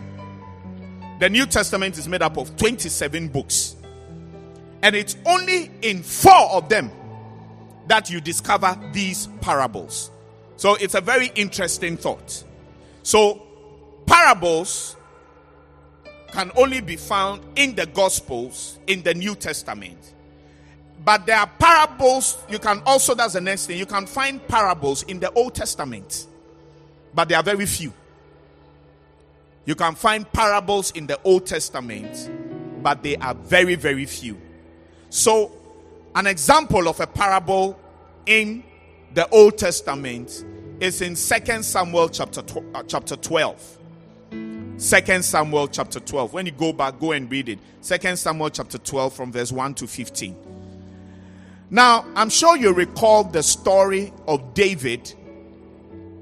The 1.21 1.29
New 1.29 1.47
Testament 1.47 1.99
is 1.99 2.09
made 2.09 2.23
up 2.23 2.37
of 2.37 2.57
27 2.57 3.29
books. 3.29 3.77
And 4.83 4.95
it's 4.95 5.17
only 5.27 5.71
in 5.83 6.03
four 6.03 6.51
of 6.53 6.69
them 6.69 6.91
that 7.89 8.11
you 8.11 8.21
discover 8.21 8.79
these 8.93 9.29
parables. 9.41 10.11
So 10.57 10.75
it's 10.75 10.95
a 10.95 11.01
very 11.01 11.31
interesting 11.35 11.97
thought. 11.97 12.45
So, 13.03 13.43
parables 14.07 14.97
can 16.33 16.51
only 16.57 16.81
be 16.81 16.97
found 16.97 17.43
in 17.57 17.75
the 17.75 17.87
Gospels, 17.87 18.79
in 18.87 19.03
the 19.03 19.15
New 19.15 19.35
Testament. 19.35 19.97
But 21.05 21.27
there 21.27 21.39
are 21.39 21.47
parables, 21.47 22.37
you 22.51 22.59
can 22.59 22.83
also, 22.85 23.15
that's 23.15 23.33
the 23.35 23.41
next 23.41 23.67
thing, 23.67 23.79
you 23.79 23.87
can 23.87 24.07
find 24.07 24.47
parables 24.47 25.05
in 25.05 25.21
the 25.21 25.33
Old 25.33 25.55
Testament, 25.55 26.27
but 27.15 27.29
there 27.29 27.39
are 27.39 27.43
very 27.43 27.67
few. 27.67 27.93
You 29.65 29.75
can 29.75 29.95
find 29.95 30.31
parables 30.33 30.91
in 30.91 31.07
the 31.07 31.19
Old 31.23 31.47
Testament, 31.47 32.31
but 32.83 33.03
they 33.03 33.17
are 33.17 33.35
very, 33.35 33.75
very 33.75 34.07
few. 34.07 34.37
So, 35.11 35.53
an 36.15 36.27
example 36.27 36.89
of 36.89 37.01
a 37.01 37.07
parable 37.07 37.79
in 38.27 38.63
the 39.15 39.29
Old 39.31 39.59
Testament 39.59 40.45
is 40.81 41.01
in 41.01 41.15
2 41.15 41.63
Samuel 41.63 42.09
chapter, 42.09 42.43
uh, 42.75 42.83
chapter 42.87 43.17
12. 43.17 43.79
2 44.31 45.23
Samuel 45.23 45.69
chapter 45.69 45.99
12. 45.99 46.33
When 46.33 46.47
you 46.47 46.53
go 46.53 46.73
back, 46.73 47.01
go 47.01 47.13
and 47.13 47.31
read 47.31 47.49
it. 47.49 47.59
2 47.83 48.17
Samuel 48.17 48.51
chapter 48.51 48.79
12 48.79 49.13
from 49.13 49.33
verse 49.33 49.51
1 49.51 49.75
to 49.75 49.87
15. 49.87 50.37
Now, 51.71 52.05
I'm 52.15 52.31
sure 52.31 52.57
you 52.57 52.73
recall 52.73 53.25
the 53.25 53.43
story 53.43 54.13
of 54.27 54.55
David 54.55 55.13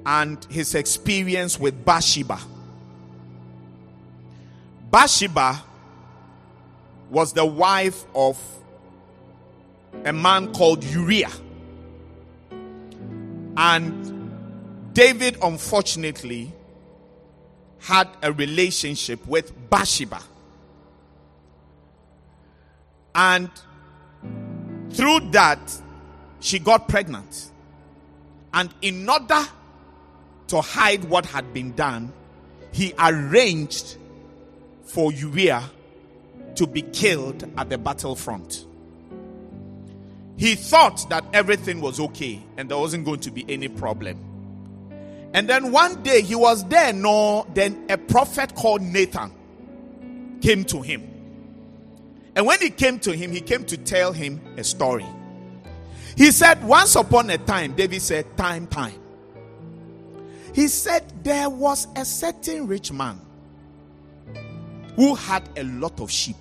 and 0.07 0.45
his 0.51 0.75
experience 0.75 1.59
with 1.59 1.85
Bathsheba. 1.85 2.39
Bathsheba 4.91 5.63
was 7.11 7.33
the 7.33 7.45
wife 7.45 8.05
of 8.15 8.41
a 10.05 10.13
man 10.13 10.53
called 10.53 10.85
Uriah. 10.85 11.31
And 13.57 14.93
David, 14.93 15.39
unfortunately, 15.43 16.53
had 17.79 18.09
a 18.23 18.33
relationship 18.33 19.27
with 19.27 19.53
Bathsheba. 19.71 20.21
And 23.15 23.51
through 24.91 25.31
that, 25.31 25.59
she 26.41 26.59
got 26.59 26.89
pregnant. 26.89 27.51
And 28.53 28.75
in 28.83 29.09
order 29.09 29.43
to 30.49 30.61
hide 30.61 31.05
what 31.05 31.27
had 31.27 31.53
been 31.53 31.73
done, 31.73 32.13
he 32.73 32.93
arranged 32.99 33.97
for 34.85 35.13
Uriah 35.13 35.65
to 36.57 36.67
be 36.67 36.83
killed 36.83 37.45
at 37.57 37.71
the 37.71 37.79
battlefront. 37.79 38.66
He 40.37 40.55
thought 40.55 41.09
that 41.09 41.25
everything 41.33 41.81
was 41.81 41.99
okay 41.99 42.43
and 42.57 42.71
there 42.71 42.79
wasn't 42.79 43.05
going 43.05 43.21
to 43.21 43.31
be 43.31 43.45
any 43.49 43.69
problem. 43.69 44.19
And 45.33 45.49
then 45.49 45.73
one 45.73 46.03
day 46.03 46.23
he 46.23 46.35
was 46.35 46.67
there, 46.69 46.93
no, 46.93 47.47
then 47.55 47.87
a 47.89 47.99
prophet 47.99 48.55
called 48.55 48.83
Nathan 48.83 49.33
came 50.41 50.65
to 50.65 50.83
him. 50.83 51.03
And 52.35 52.47
when 52.47 52.61
he 52.61 52.71
came 52.71 52.99
to 53.01 53.13
him, 53.17 53.33
he 53.33 53.41
came 53.41 53.65
to 53.65 53.79
tell 53.79 54.13
him 54.13 54.41
a 54.59 54.65
story. 54.65 55.07
He 56.17 56.31
said, 56.31 56.63
Once 56.65 56.95
upon 56.95 57.31
a 57.31 57.39
time, 57.39 57.75
David 57.75 58.03
said, 58.03 58.37
Time, 58.37 58.67
time. 58.67 58.99
He 60.55 60.69
said, 60.69 61.25
There 61.25 61.49
was 61.49 61.89
a 61.97 62.05
certain 62.05 62.67
rich 62.67 62.93
man 62.93 63.21
who 64.97 65.15
had 65.15 65.49
a 65.57 65.65
lot 65.65 66.01
of 66.01 66.11
sheep. 66.11 66.37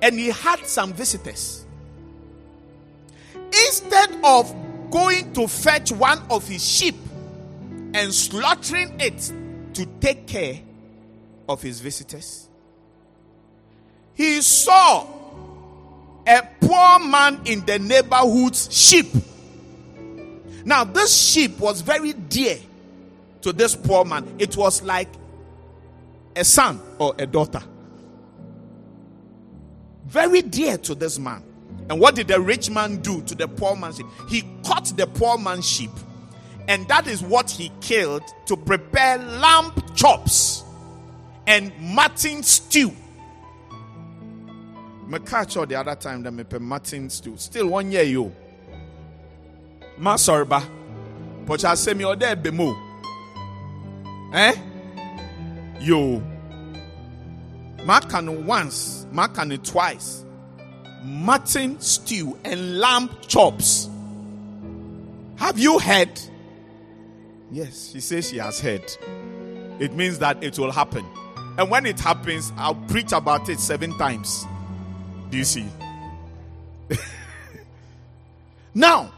And 0.00 0.18
he 0.18 0.28
had 0.28 0.64
some 0.66 0.92
visitors. 0.92 1.64
Instead 3.34 4.16
of 4.24 4.54
going 4.90 5.32
to 5.34 5.48
fetch 5.48 5.92
one 5.92 6.22
of 6.30 6.46
his 6.46 6.66
sheep 6.66 6.96
and 7.94 8.12
slaughtering 8.12 9.00
it 9.00 9.32
to 9.74 9.86
take 10.00 10.26
care 10.26 10.60
of 11.48 11.62
his 11.62 11.80
visitors, 11.80 12.48
he 14.14 14.40
saw 14.40 15.06
a 16.26 16.42
poor 16.60 16.98
man 16.98 17.40
in 17.44 17.64
the 17.64 17.78
neighborhood's 17.78 18.72
sheep. 18.74 19.06
Now, 20.64 20.84
this 20.84 21.16
sheep 21.16 21.58
was 21.58 21.80
very 21.80 22.12
dear 22.12 22.58
to 23.40 23.52
this 23.52 23.74
poor 23.74 24.04
man. 24.04 24.34
It 24.38 24.56
was 24.56 24.82
like 24.82 25.08
a 26.36 26.44
son 26.44 26.80
or 26.98 27.14
a 27.18 27.26
daughter. 27.26 27.62
Very 30.08 30.42
dear 30.42 30.76
to 30.78 30.94
this 30.94 31.18
man. 31.18 31.42
And 31.88 32.00
what 32.00 32.14
did 32.14 32.28
the 32.28 32.40
rich 32.40 32.70
man 32.70 32.96
do 32.98 33.22
to 33.22 33.34
the 33.34 33.48
poor 33.48 33.76
man's 33.76 33.96
sheep? 33.96 34.06
He 34.28 34.42
caught 34.64 34.86
the 34.96 35.06
poor 35.06 35.38
man's 35.38 35.68
sheep, 35.68 35.90
and 36.66 36.86
that 36.88 37.06
is 37.06 37.22
what 37.22 37.50
he 37.50 37.70
killed 37.80 38.22
to 38.46 38.56
prepare 38.56 39.18
lamb 39.18 39.72
chops 39.94 40.64
and 41.46 41.72
mutton 41.80 42.42
stew 42.42 42.92
me 45.08 45.18
catch 45.20 45.54
the 45.54 45.74
other 45.74 45.94
time 45.94 46.22
that 46.22 46.30
me 46.32 46.44
pe 46.44 46.58
Martin 46.58 47.08
stew. 47.08 47.34
Still 47.36 47.68
one 47.68 47.90
year 47.90 48.02
yo. 48.02 48.32
Ma 49.96 50.16
sorry 50.16 50.44
ba. 50.44 50.62
Pocha 51.46 51.76
say 51.76 51.94
me 51.94 52.04
ode 52.04 52.20
bemo. 52.20 52.76
Eh? 54.34 54.54
Yo. 55.80 56.22
Ma 57.88 58.00
can 58.00 58.44
once, 58.44 59.06
ma 59.10 59.26
can 59.28 59.48
twice. 59.62 60.22
Mutton 61.04 61.80
stew 61.80 62.36
and 62.44 62.78
lamb 62.78 63.08
chops. 63.26 63.88
Have 65.36 65.58
you 65.58 65.78
heard? 65.78 66.20
Yes, 67.50 67.90
she 67.90 68.00
says 68.00 68.28
she 68.28 68.36
has 68.36 68.60
heard. 68.60 68.84
It 69.80 69.94
means 69.94 70.18
that 70.18 70.44
it 70.44 70.58
will 70.58 70.70
happen. 70.70 71.02
And 71.56 71.70
when 71.70 71.86
it 71.86 71.98
happens, 71.98 72.52
I'll 72.58 72.74
preach 72.74 73.12
about 73.12 73.48
it 73.48 73.58
seven 73.58 73.96
times. 73.96 74.44
Do 75.30 75.38
you 75.38 75.44
see? 75.44 75.64
now, 78.74 79.10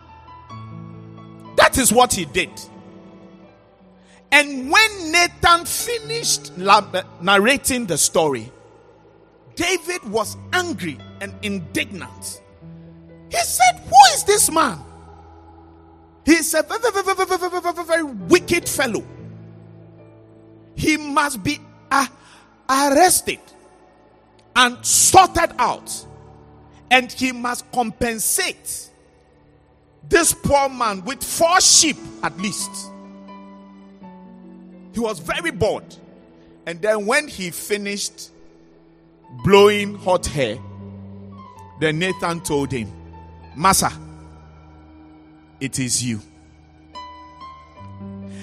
that 1.56 1.76
is 1.76 1.92
what 1.92 2.12
he 2.12 2.24
did. 2.24 2.50
And 4.30 4.70
when 4.70 5.10
Nathan 5.10 5.64
finished 5.64 6.56
narrating 6.56 7.86
the 7.86 7.98
story, 7.98 8.52
David 9.61 10.02
was 10.11 10.38
angry 10.54 10.96
and 11.20 11.34
indignant. 11.42 12.40
He 13.28 13.36
said, 13.36 13.78
Who 13.84 14.14
is 14.14 14.24
this 14.24 14.50
man? 14.50 14.78
He's 16.24 16.54
a 16.54 16.62
very, 16.62 16.80
very, 16.80 17.14
very, 17.14 17.38
very, 17.38 17.61
very, 17.61 17.84
very 17.84 18.02
wicked 18.04 18.66
fellow. 18.66 19.04
He 20.76 20.96
must 20.96 21.42
be 21.42 21.58
uh, 21.90 22.06
arrested 22.70 23.40
and 24.56 24.82
sorted 24.84 25.50
out. 25.58 26.06
And 26.90 27.12
he 27.12 27.30
must 27.30 27.70
compensate 27.70 28.88
this 30.08 30.32
poor 30.32 30.70
man 30.70 31.04
with 31.04 31.22
four 31.22 31.61
sheep 31.61 31.98
at 32.22 32.36
least. 32.38 32.70
He 34.94 35.00
was 35.00 35.18
very 35.18 35.50
bored. 35.50 35.94
And 36.64 36.80
then 36.80 37.04
when 37.04 37.28
he 37.28 37.50
finished 37.50 38.30
blowing 39.44 39.94
hot 39.96 40.26
hair, 40.26 40.58
then 41.80 41.98
Nathan 41.98 42.40
told 42.40 42.72
him, 42.72 42.92
Massa, 43.56 43.92
it 45.60 45.78
is 45.78 46.02
you. 46.02 46.20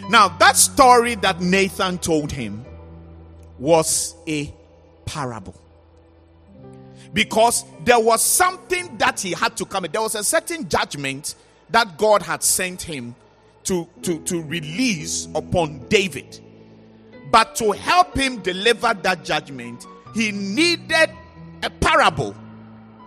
Now, 0.09 0.29
that 0.39 0.55
story 0.55 1.15
that 1.15 1.41
Nathan 1.41 1.97
told 1.97 2.31
him 2.31 2.65
was 3.59 4.15
a 4.27 4.53
parable 5.05 5.55
because 7.13 7.65
there 7.83 7.99
was 7.99 8.21
something 8.21 8.97
that 8.97 9.19
he 9.19 9.31
had 9.31 9.57
to 9.57 9.65
come. 9.65 9.85
There 9.91 10.01
was 10.01 10.15
a 10.15 10.23
certain 10.23 10.69
judgment 10.69 11.35
that 11.69 11.97
God 11.97 12.21
had 12.21 12.43
sent 12.43 12.81
him 12.81 13.15
to, 13.63 13.87
to, 14.03 14.19
to 14.19 14.41
release 14.43 15.27
upon 15.35 15.87
David. 15.89 16.39
But 17.31 17.55
to 17.57 17.71
help 17.71 18.15
him 18.15 18.41
deliver 18.41 18.93
that 18.93 19.25
judgment, 19.25 19.85
he 20.17 20.31
needed 20.31 21.11
a 21.61 21.69
parable, 21.69 22.33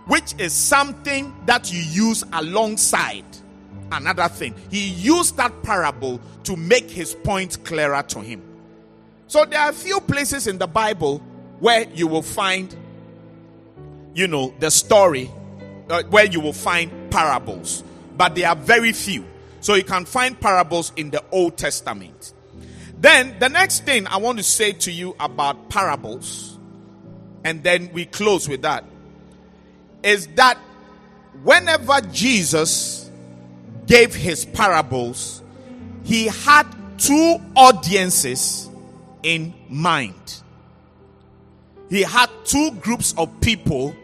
which 0.07 0.33
is 0.39 0.53
something 0.53 1.35
that 1.45 1.71
you 1.71 1.81
use 1.81 2.23
alongside 2.31 3.25
another 3.91 4.29
thing. 4.29 4.55
He 4.69 4.87
used 4.87 5.35
that 5.35 5.61
parable 5.61 6.21
to 6.45 6.55
make 6.55 6.89
his 6.89 7.13
point 7.13 7.63
clearer 7.65 8.01
to 8.03 8.21
him. 8.21 8.41
So 9.27 9.43
there 9.43 9.59
are 9.59 9.69
a 9.69 9.73
few 9.73 9.99
places 9.99 10.47
in 10.47 10.57
the 10.57 10.67
Bible 10.67 11.19
where 11.59 11.83
you 11.89 12.07
will 12.07 12.21
find, 12.21 12.73
you 14.13 14.27
know, 14.27 14.53
the 14.59 14.71
story, 14.71 15.29
uh, 15.89 16.03
where 16.03 16.25
you 16.25 16.39
will 16.39 16.53
find 16.53 17.11
parables, 17.11 17.83
but 18.17 18.35
they 18.35 18.45
are 18.45 18.55
very 18.55 18.93
few. 18.93 19.25
So 19.59 19.75
you 19.75 19.83
can 19.83 20.05
find 20.05 20.39
parables 20.39 20.93
in 20.95 21.11
the 21.11 21.21
Old 21.31 21.57
Testament. 21.57 22.33
Then 22.97 23.35
the 23.39 23.49
next 23.49 23.83
thing 23.83 24.07
I 24.07 24.17
want 24.17 24.37
to 24.37 24.43
say 24.43 24.71
to 24.71 24.91
you 24.91 25.15
about 25.19 25.69
parables, 25.69 26.50
and 27.43 27.63
then 27.63 27.89
we 27.93 28.05
close 28.05 28.47
with 28.47 28.61
that, 28.61 28.83
is 30.03 30.27
that 30.35 30.57
whenever 31.43 32.01
Jesus 32.11 33.09
gave 33.87 34.13
his 34.13 34.45
parables, 34.45 35.41
he 36.03 36.27
had 36.27 36.63
two 36.97 37.37
audiences 37.55 38.69
in 39.23 39.53
mind. 39.69 40.41
He 41.89 42.03
had 42.03 42.29
two 42.45 42.71
groups 42.75 43.13
of 43.17 43.41
people 43.41 43.95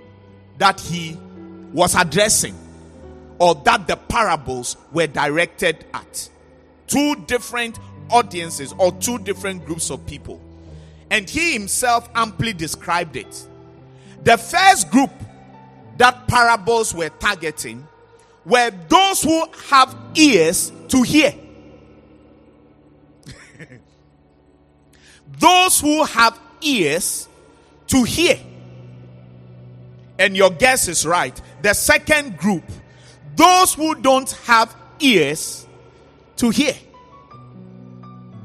that 0.57 0.79
he 0.79 1.17
was 1.73 1.95
addressing 1.95 2.55
or 3.39 3.55
that 3.55 3.87
the 3.87 3.95
parables 3.95 4.77
were 4.91 5.07
directed 5.07 5.85
at. 5.93 6.29
Two 6.87 7.15
different 7.27 7.79
audiences 8.09 8.73
or 8.77 8.91
two 8.93 9.19
different 9.19 9.65
groups 9.65 9.89
of 9.91 10.05
people. 10.05 10.41
And 11.09 11.29
he 11.29 11.53
himself 11.53 12.09
amply 12.15 12.53
described 12.53 13.15
it. 13.15 13.47
The 14.23 14.37
first 14.37 14.89
group 14.89 15.11
that 15.97 16.27
parables 16.27 16.93
were 16.93 17.09
targeting 17.09 17.87
were 18.45 18.71
those 18.89 19.23
who 19.23 19.45
have 19.69 19.95
ears 20.15 20.71
to 20.89 21.01
hear. 21.01 21.33
those 25.39 25.79
who 25.79 26.03
have 26.05 26.39
ears 26.61 27.27
to 27.87 28.03
hear. 28.03 28.37
And 30.19 30.35
your 30.35 30.49
guess 30.49 30.87
is 30.87 31.05
right. 31.05 31.39
The 31.61 31.73
second 31.73 32.37
group, 32.37 32.63
those 33.35 33.73
who 33.73 33.95
don't 33.95 34.31
have 34.45 34.75
ears 34.99 35.67
to 36.37 36.49
hear. 36.49 36.73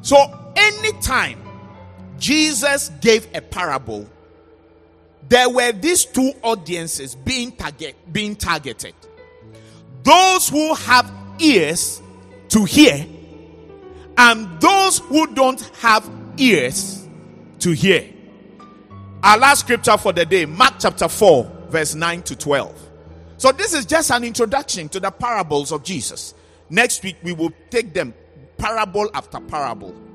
So, 0.02 0.16
anytime 0.56 1.41
Jesus 2.22 2.88
gave 3.00 3.26
a 3.34 3.40
parable, 3.40 4.08
there 5.28 5.50
were 5.50 5.72
these 5.72 6.04
two 6.04 6.32
audiences 6.42 7.16
being 7.16 7.50
target 7.50 7.96
being 8.12 8.36
targeted. 8.36 8.94
Those 10.04 10.48
who 10.48 10.72
have 10.74 11.10
ears 11.40 12.00
to 12.50 12.64
hear 12.64 13.04
and 14.16 14.60
those 14.60 14.98
who 15.00 15.34
don't 15.34 15.60
have 15.80 16.08
ears 16.36 17.04
to 17.58 17.72
hear. 17.72 18.08
Our 19.24 19.38
last 19.38 19.60
scripture 19.60 19.98
for 19.98 20.12
the 20.12 20.24
day, 20.24 20.46
Mark 20.46 20.74
chapter 20.78 21.08
4, 21.08 21.66
verse 21.70 21.96
9 21.96 22.22
to 22.22 22.36
12. 22.36 22.90
So, 23.36 23.50
this 23.50 23.74
is 23.74 23.84
just 23.84 24.12
an 24.12 24.22
introduction 24.22 24.88
to 24.90 25.00
the 25.00 25.10
parables 25.10 25.72
of 25.72 25.82
Jesus. 25.82 26.34
Next 26.70 27.02
week, 27.02 27.16
we 27.24 27.32
will 27.32 27.52
take 27.70 27.92
them 27.92 28.14
parable 28.58 29.10
after 29.12 29.40
parable. 29.40 30.11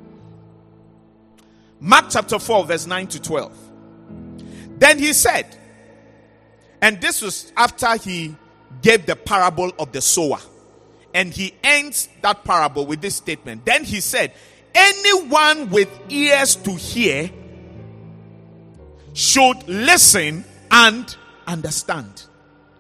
Mark 1.79 2.05
chapter 2.09 2.39
4, 2.39 2.65
verse 2.65 2.87
9 2.87 3.07
to 3.07 3.21
12. 3.21 3.57
Then 4.79 4.99
he 4.99 5.13
said, 5.13 5.57
and 6.81 7.01
this 7.01 7.21
was 7.21 7.51
after 7.57 7.97
he 7.97 8.35
gave 8.81 9.05
the 9.05 9.15
parable 9.15 9.71
of 9.79 9.91
the 9.91 10.01
sower. 10.01 10.39
And 11.13 11.33
he 11.33 11.53
ends 11.63 12.09
that 12.21 12.43
parable 12.43 12.85
with 12.85 13.01
this 13.01 13.15
statement. 13.15 13.65
Then 13.65 13.83
he 13.83 14.01
said, 14.01 14.33
Anyone 14.75 15.69
with 15.71 15.89
ears 16.09 16.55
to 16.57 16.75
hear 16.75 17.31
should 19.13 19.67
listen 19.67 20.45
and 20.69 21.17
understand. 21.47 22.23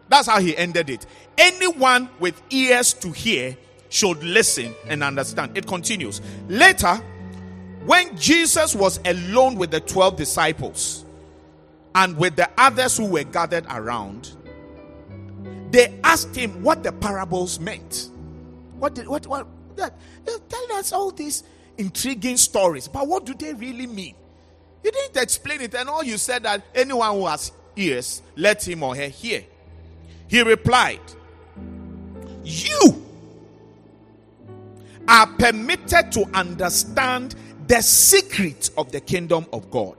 That's 0.09 0.27
how 0.27 0.39
he 0.39 0.55
ended 0.55 0.89
it. 0.91 1.05
Anyone 1.37 2.09
with 2.19 2.39
ears 2.51 2.93
to 2.95 3.11
hear 3.11 3.57
should 3.89 4.23
listen 4.23 4.75
and 4.87 5.03
understand. 5.03 5.57
It 5.57 5.65
continues. 5.65 6.21
Later, 6.47 7.01
when 7.85 8.17
Jesus 8.17 8.75
was 8.75 8.99
alone 9.05 9.55
with 9.55 9.71
the 9.71 9.79
12 9.79 10.15
disciples 10.15 11.05
and 11.95 12.17
with 12.17 12.35
the 12.35 12.49
others 12.57 12.97
who 12.97 13.05
were 13.05 13.23
gathered 13.23 13.65
around, 13.69 14.35
they 15.71 15.99
asked 16.03 16.35
him 16.35 16.63
what 16.63 16.83
the 16.83 16.91
parables 16.91 17.59
meant. 17.59 18.09
What 18.77 18.95
did 18.95 19.07
what 19.07 19.25
what 19.27 19.47
that 19.75 19.93
tell 20.25 20.71
us 20.73 20.91
all 20.91 21.11
these 21.11 21.43
intriguing 21.77 22.37
stories, 22.37 22.87
but 22.87 23.07
what 23.07 23.25
do 23.25 23.33
they 23.33 23.53
really 23.53 23.87
mean? 23.87 24.15
You 24.83 24.91
didn't 24.91 25.17
explain 25.21 25.61
it, 25.61 25.73
and 25.75 25.89
all 25.89 26.03
you 26.03 26.17
said 26.17 26.43
that 26.43 26.63
anyone 26.73 27.11
who 27.13 27.25
has 27.25 27.51
ears, 27.75 28.21
let 28.35 28.67
him 28.67 28.83
or 28.83 28.95
her 28.95 29.07
hear. 29.07 29.43
He 30.27 30.41
replied, 30.41 31.01
You 32.43 33.03
are 35.07 35.27
permitted 35.27 36.11
to 36.11 36.29
understand 36.33 37.35
the 37.67 37.81
secret 37.81 38.69
of 38.77 38.91
the 38.91 39.01
kingdom 39.01 39.45
of 39.51 39.69
God. 39.69 39.97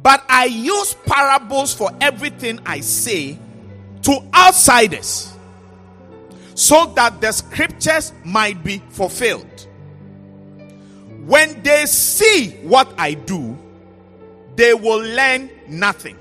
But 0.00 0.24
I 0.28 0.44
use 0.44 0.94
parables 1.06 1.74
for 1.74 1.90
everything 2.00 2.60
I 2.64 2.80
say 2.80 3.38
to 4.02 4.28
outsiders 4.34 5.32
so 6.54 6.86
that 6.96 7.20
the 7.20 7.32
scriptures 7.32 8.12
might 8.24 8.62
be 8.62 8.78
fulfilled. 8.90 9.66
When 11.26 11.62
they 11.62 11.86
see 11.86 12.50
what 12.62 12.92
I 12.98 13.14
do, 13.14 13.58
they 14.56 14.74
will 14.74 15.00
learn 15.00 15.50
nothing. 15.68 16.16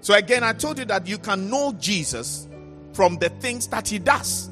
So, 0.00 0.14
again, 0.14 0.42
I 0.42 0.52
told 0.52 0.78
you 0.78 0.84
that 0.86 1.06
you 1.06 1.18
can 1.18 1.48
know 1.48 1.72
Jesus 1.78 2.48
from 2.92 3.18
the 3.18 3.28
things 3.28 3.68
that 3.68 3.88
he 3.88 3.98
does. 3.98 4.50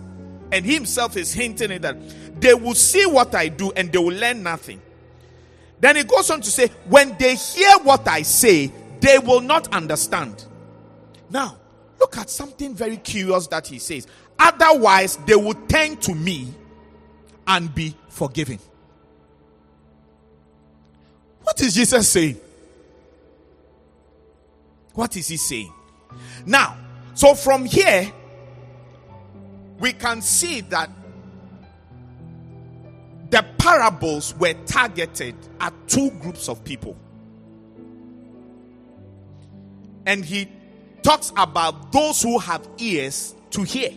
And 0.52 0.64
he 0.64 0.74
himself 0.74 1.16
is 1.16 1.32
hinting 1.32 1.70
at 1.72 1.82
that 1.82 1.96
they 2.40 2.54
will 2.54 2.74
see 2.74 3.06
what 3.06 3.34
I 3.34 3.48
do 3.48 3.72
and 3.72 3.92
they 3.92 3.98
will 3.98 4.14
learn 4.14 4.42
nothing. 4.42 4.80
Then 5.80 5.96
he 5.96 6.04
goes 6.04 6.30
on 6.30 6.40
to 6.42 6.50
say, 6.50 6.68
when 6.86 7.16
they 7.18 7.34
hear 7.36 7.72
what 7.82 8.06
I 8.06 8.22
say, 8.22 8.72
they 9.00 9.18
will 9.18 9.40
not 9.40 9.72
understand. 9.74 10.44
Now, 11.30 11.56
look 11.98 12.16
at 12.18 12.28
something 12.28 12.74
very 12.74 12.98
curious 12.98 13.46
that 13.48 13.66
he 13.66 13.78
says. 13.78 14.06
Otherwise, 14.38 15.16
they 15.26 15.34
will 15.34 15.54
turn 15.68 15.96
to 15.98 16.14
me 16.14 16.52
and 17.46 17.74
be 17.74 17.94
forgiven. 18.08 18.58
What 21.42 21.60
is 21.60 21.74
Jesus 21.74 22.08
saying? 22.08 22.40
What 24.94 25.16
is 25.16 25.28
he 25.28 25.36
saying? 25.36 25.72
Now, 26.44 26.76
so 27.14 27.34
from 27.34 27.64
here, 27.64 28.12
we 29.80 29.94
can 29.94 30.20
see 30.20 30.60
that 30.60 30.90
the 33.30 33.44
parables 33.58 34.34
were 34.36 34.54
targeted 34.66 35.34
at 35.60 35.72
two 35.88 36.10
groups 36.10 36.48
of 36.48 36.62
people. 36.64 36.96
And 40.04 40.24
he 40.24 40.48
talks 41.02 41.32
about 41.36 41.92
those 41.92 42.22
who 42.22 42.38
have 42.38 42.68
ears 42.78 43.34
to 43.50 43.62
hear. 43.62 43.90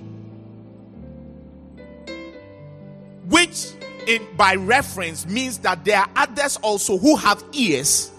Which, 3.27 3.71
in, 4.07 4.25
by 4.37 4.55
reference, 4.55 5.25
means 5.25 5.59
that 5.59 5.83
there 5.83 5.99
are 5.99 6.09
others 6.15 6.57
also 6.57 6.97
who 6.97 7.15
have 7.15 7.43
ears, 7.53 8.11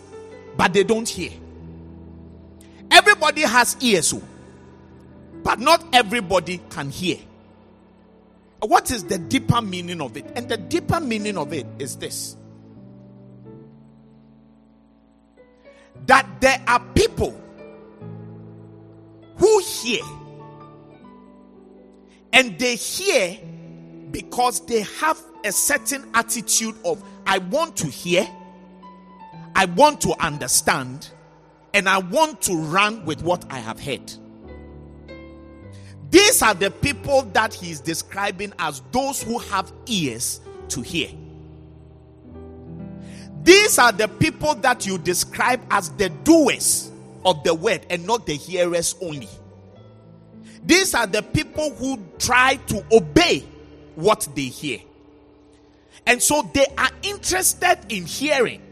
but 0.57 0.73
they 0.73 0.85
don't 0.85 1.09
hear. 1.09 1.31
Everybody 2.91 3.43
has 3.43 3.77
ears, 3.81 4.15
but 5.43 5.61
not 5.61 5.85
everybody 5.93 6.61
can 6.71 6.91
hear. 6.91 7.19
What 8.67 8.91
is 8.91 9.05
the 9.05 9.19
deeper 9.19 9.61
meaning 9.61 10.01
of 10.01 10.17
it? 10.17 10.27
And 10.37 10.49
the 10.49 10.57
deeper 10.57 11.01
meaning 11.01 11.37
of 11.37 11.53
it 11.53 11.67
is 11.79 11.97
this 11.97 12.37
that 16.07 16.27
there 16.41 16.63
are 16.67 16.81
people 16.95 17.41
who 19.37 19.59
hear 19.61 20.03
and 22.33 22.59
they 22.59 22.77
hear 22.77 23.39
because 24.11 24.65
they 24.67 24.83
have 25.01 25.21
a 25.45 25.53
certain 25.53 26.05
attitude 26.15 26.75
of 26.85 27.03
I 27.27 27.39
want 27.39 27.77
to 27.79 27.87
hear, 27.87 28.29
I 29.55 29.65
want 29.67 30.01
to 30.03 30.15
understand, 30.21 31.11
and 31.73 31.89
I 31.89 31.99
want 31.99 32.43
to 32.43 32.57
run 32.57 33.05
with 33.07 33.23
what 33.23 33.45
I 33.51 33.59
have 33.61 33.81
heard. 33.81 34.13
These 36.15 36.43
are 36.43 36.55
the 36.55 36.71
people 36.71 37.23
that 37.33 37.53
he 37.53 37.73
is 37.73 37.81
describing 37.81 38.53
as 38.61 38.81
those 38.93 39.21
who 39.21 39.39
have 39.39 39.73
ears 39.87 40.39
to 40.69 40.81
hear. 40.81 41.09
These 43.43 43.81
are 43.81 43.91
the 43.91 44.07
people 44.07 44.55
that 44.55 44.87
you 44.87 44.97
describe 44.97 45.61
as 45.73 45.91
the 45.91 46.11
doers 46.11 46.93
of 47.25 47.43
the 47.43 47.53
word 47.53 47.85
and 47.91 48.07
not 48.07 48.27
the 48.27 48.35
hearers 48.37 48.95
only. 49.03 49.29
These 50.65 50.95
are 50.95 51.09
the 51.09 51.21
people 51.21 51.75
who 51.75 51.99
try 52.21 52.61
to 52.69 52.85
obey 52.93 53.41
what 53.97 54.29
they 54.37 54.43
hear. 54.43 54.79
And 56.07 56.23
so 56.23 56.49
they 56.55 56.67
are 56.79 56.91
interested 57.03 57.77
in 57.89 58.07
hearing. 58.07 58.63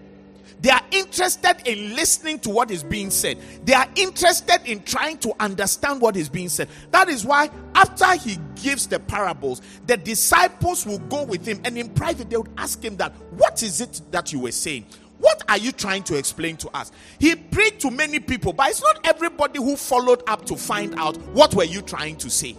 They 0.62 0.70
are 0.70 0.80
interested 0.92 1.56
in 1.66 1.96
listening 1.96 2.38
to 2.40 2.50
what 2.50 2.70
is 2.70 2.84
being 2.84 3.10
said. 3.10 3.38
They 3.64 3.74
are 3.74 3.88
interested 3.96 4.60
in 4.64 4.84
trying 4.84 5.18
to 5.18 5.34
understand 5.40 6.00
what 6.00 6.16
is 6.16 6.28
being 6.28 6.48
said. 6.48 6.68
That 6.92 7.08
is 7.08 7.24
why, 7.24 7.50
after 7.74 8.14
he 8.14 8.38
gives 8.54 8.86
the 8.86 9.00
parables, 9.00 9.60
the 9.88 9.96
disciples 9.96 10.86
will 10.86 11.00
go 11.00 11.24
with 11.24 11.44
him 11.44 11.60
and 11.64 11.76
in 11.76 11.88
private 11.90 12.30
they 12.30 12.36
would 12.36 12.48
ask 12.56 12.82
him 12.82 12.96
that, 12.98 13.12
What 13.32 13.64
is 13.64 13.80
it 13.80 14.00
that 14.12 14.32
you 14.32 14.38
were 14.38 14.52
saying? 14.52 14.86
What 15.18 15.42
are 15.48 15.58
you 15.58 15.72
trying 15.72 16.04
to 16.04 16.16
explain 16.16 16.56
to 16.58 16.70
us? 16.76 16.92
He 17.18 17.34
preached 17.34 17.80
to 17.80 17.90
many 17.90 18.20
people, 18.20 18.52
but 18.52 18.70
it's 18.70 18.82
not 18.82 19.04
everybody 19.04 19.58
who 19.58 19.76
followed 19.76 20.22
up 20.28 20.44
to 20.46 20.56
find 20.56 20.94
out 20.94 21.16
what 21.34 21.54
were 21.54 21.64
you 21.64 21.82
trying 21.82 22.16
to 22.16 22.30
say. 22.30 22.56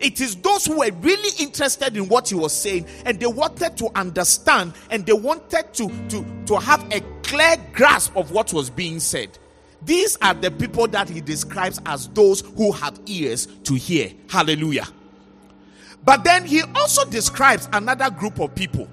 It 0.00 0.20
is 0.20 0.36
those 0.36 0.64
who 0.66 0.78
were 0.78 0.90
really 1.00 1.42
interested 1.42 1.96
in 1.96 2.08
what 2.08 2.28
he 2.28 2.34
was 2.34 2.52
saying 2.52 2.86
and 3.04 3.20
they 3.20 3.26
wanted 3.26 3.76
to 3.78 3.90
understand 3.94 4.72
and 4.90 5.04
they 5.04 5.12
wanted 5.12 5.72
to, 5.74 5.88
to, 6.08 6.24
to 6.46 6.56
have 6.56 6.84
a 6.92 7.00
clear 7.22 7.56
grasp 7.72 8.16
of 8.16 8.30
what 8.30 8.52
was 8.52 8.70
being 8.70 8.98
said. 8.98 9.38
These 9.82 10.16
are 10.20 10.34
the 10.34 10.50
people 10.50 10.88
that 10.88 11.08
he 11.08 11.20
describes 11.20 11.80
as 11.86 12.08
those 12.08 12.40
who 12.40 12.72
have 12.72 13.00
ears 13.06 13.46
to 13.64 13.74
hear. 13.74 14.10
Hallelujah. 14.28 14.86
But 16.04 16.24
then 16.24 16.44
he 16.44 16.62
also 16.74 17.04
describes 17.08 17.68
another 17.72 18.10
group 18.10 18.40
of 18.40 18.54
people. 18.54 18.88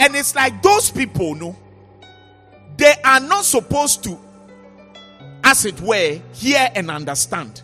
And 0.00 0.14
it's 0.16 0.34
like 0.34 0.62
those 0.62 0.90
people, 0.90 1.34
no, 1.34 1.56
they 2.76 2.94
are 3.04 3.20
not 3.20 3.44
supposed 3.44 4.04
to, 4.04 4.18
as 5.44 5.64
it 5.64 5.80
were, 5.80 6.20
hear 6.32 6.70
and 6.74 6.90
understand. 6.90 7.62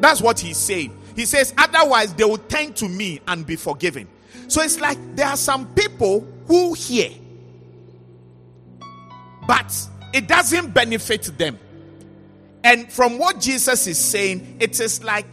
That's 0.00 0.20
what 0.20 0.38
he's 0.40 0.56
saying. 0.56 0.96
He 1.14 1.24
says, 1.24 1.54
otherwise, 1.56 2.14
they 2.14 2.24
will 2.24 2.38
turn 2.38 2.72
to 2.74 2.88
me 2.88 3.20
and 3.26 3.46
be 3.46 3.56
forgiven. 3.56 4.08
So 4.48 4.62
it's 4.62 4.80
like 4.80 4.98
there 5.16 5.26
are 5.26 5.36
some 5.36 5.66
people 5.74 6.26
who 6.46 6.74
hear, 6.74 7.10
but 9.46 9.74
it 10.12 10.28
doesn't 10.28 10.72
benefit 10.72 11.22
them. 11.38 11.58
And 12.62 12.92
from 12.92 13.18
what 13.18 13.40
Jesus 13.40 13.86
is 13.86 13.98
saying, 13.98 14.56
it 14.60 14.78
is 14.80 15.02
like 15.02 15.26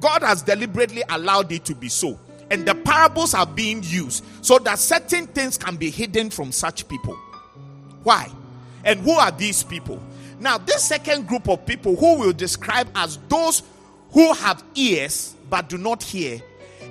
God 0.00 0.22
has 0.22 0.42
deliberately 0.42 1.02
allowed 1.08 1.52
it 1.52 1.64
to 1.66 1.74
be 1.74 1.88
so. 1.88 2.18
And 2.50 2.66
the 2.66 2.74
parables 2.74 3.32
are 3.32 3.46
being 3.46 3.82
used 3.84 4.24
so 4.42 4.58
that 4.58 4.78
certain 4.78 5.26
things 5.28 5.56
can 5.56 5.76
be 5.76 5.88
hidden 5.88 6.30
from 6.30 6.50
such 6.50 6.88
people. 6.88 7.14
Why? 8.02 8.28
And 8.84 9.00
who 9.00 9.12
are 9.12 9.30
these 9.30 9.62
people? 9.62 10.02
Now, 10.40 10.58
this 10.58 10.82
second 10.82 11.28
group 11.28 11.48
of 11.48 11.64
people 11.66 11.94
who 11.94 12.18
will 12.18 12.32
describe 12.32 12.88
as 12.94 13.18
those 13.28 13.62
who 14.12 14.32
have 14.34 14.62
ears 14.74 15.34
but 15.48 15.68
do 15.68 15.78
not 15.78 16.02
hear 16.02 16.40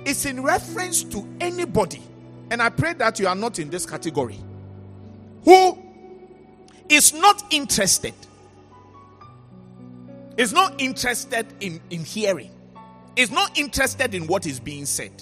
is 0.04 0.26
in 0.26 0.42
reference 0.42 1.02
to 1.04 1.26
anybody. 1.40 2.02
And 2.50 2.60
I 2.60 2.68
pray 2.68 2.94
that 2.94 3.18
you 3.18 3.28
are 3.28 3.34
not 3.34 3.58
in 3.58 3.70
this 3.70 3.86
category. 3.86 4.38
Who 5.44 5.78
is 6.88 7.12
not 7.14 7.42
interested, 7.50 8.14
is 10.36 10.52
not 10.52 10.80
interested 10.80 11.46
in, 11.60 11.80
in 11.90 12.04
hearing, 12.04 12.50
is 13.16 13.30
not 13.30 13.56
interested 13.58 14.14
in 14.14 14.26
what 14.26 14.46
is 14.46 14.58
being 14.58 14.86
said. 14.86 15.12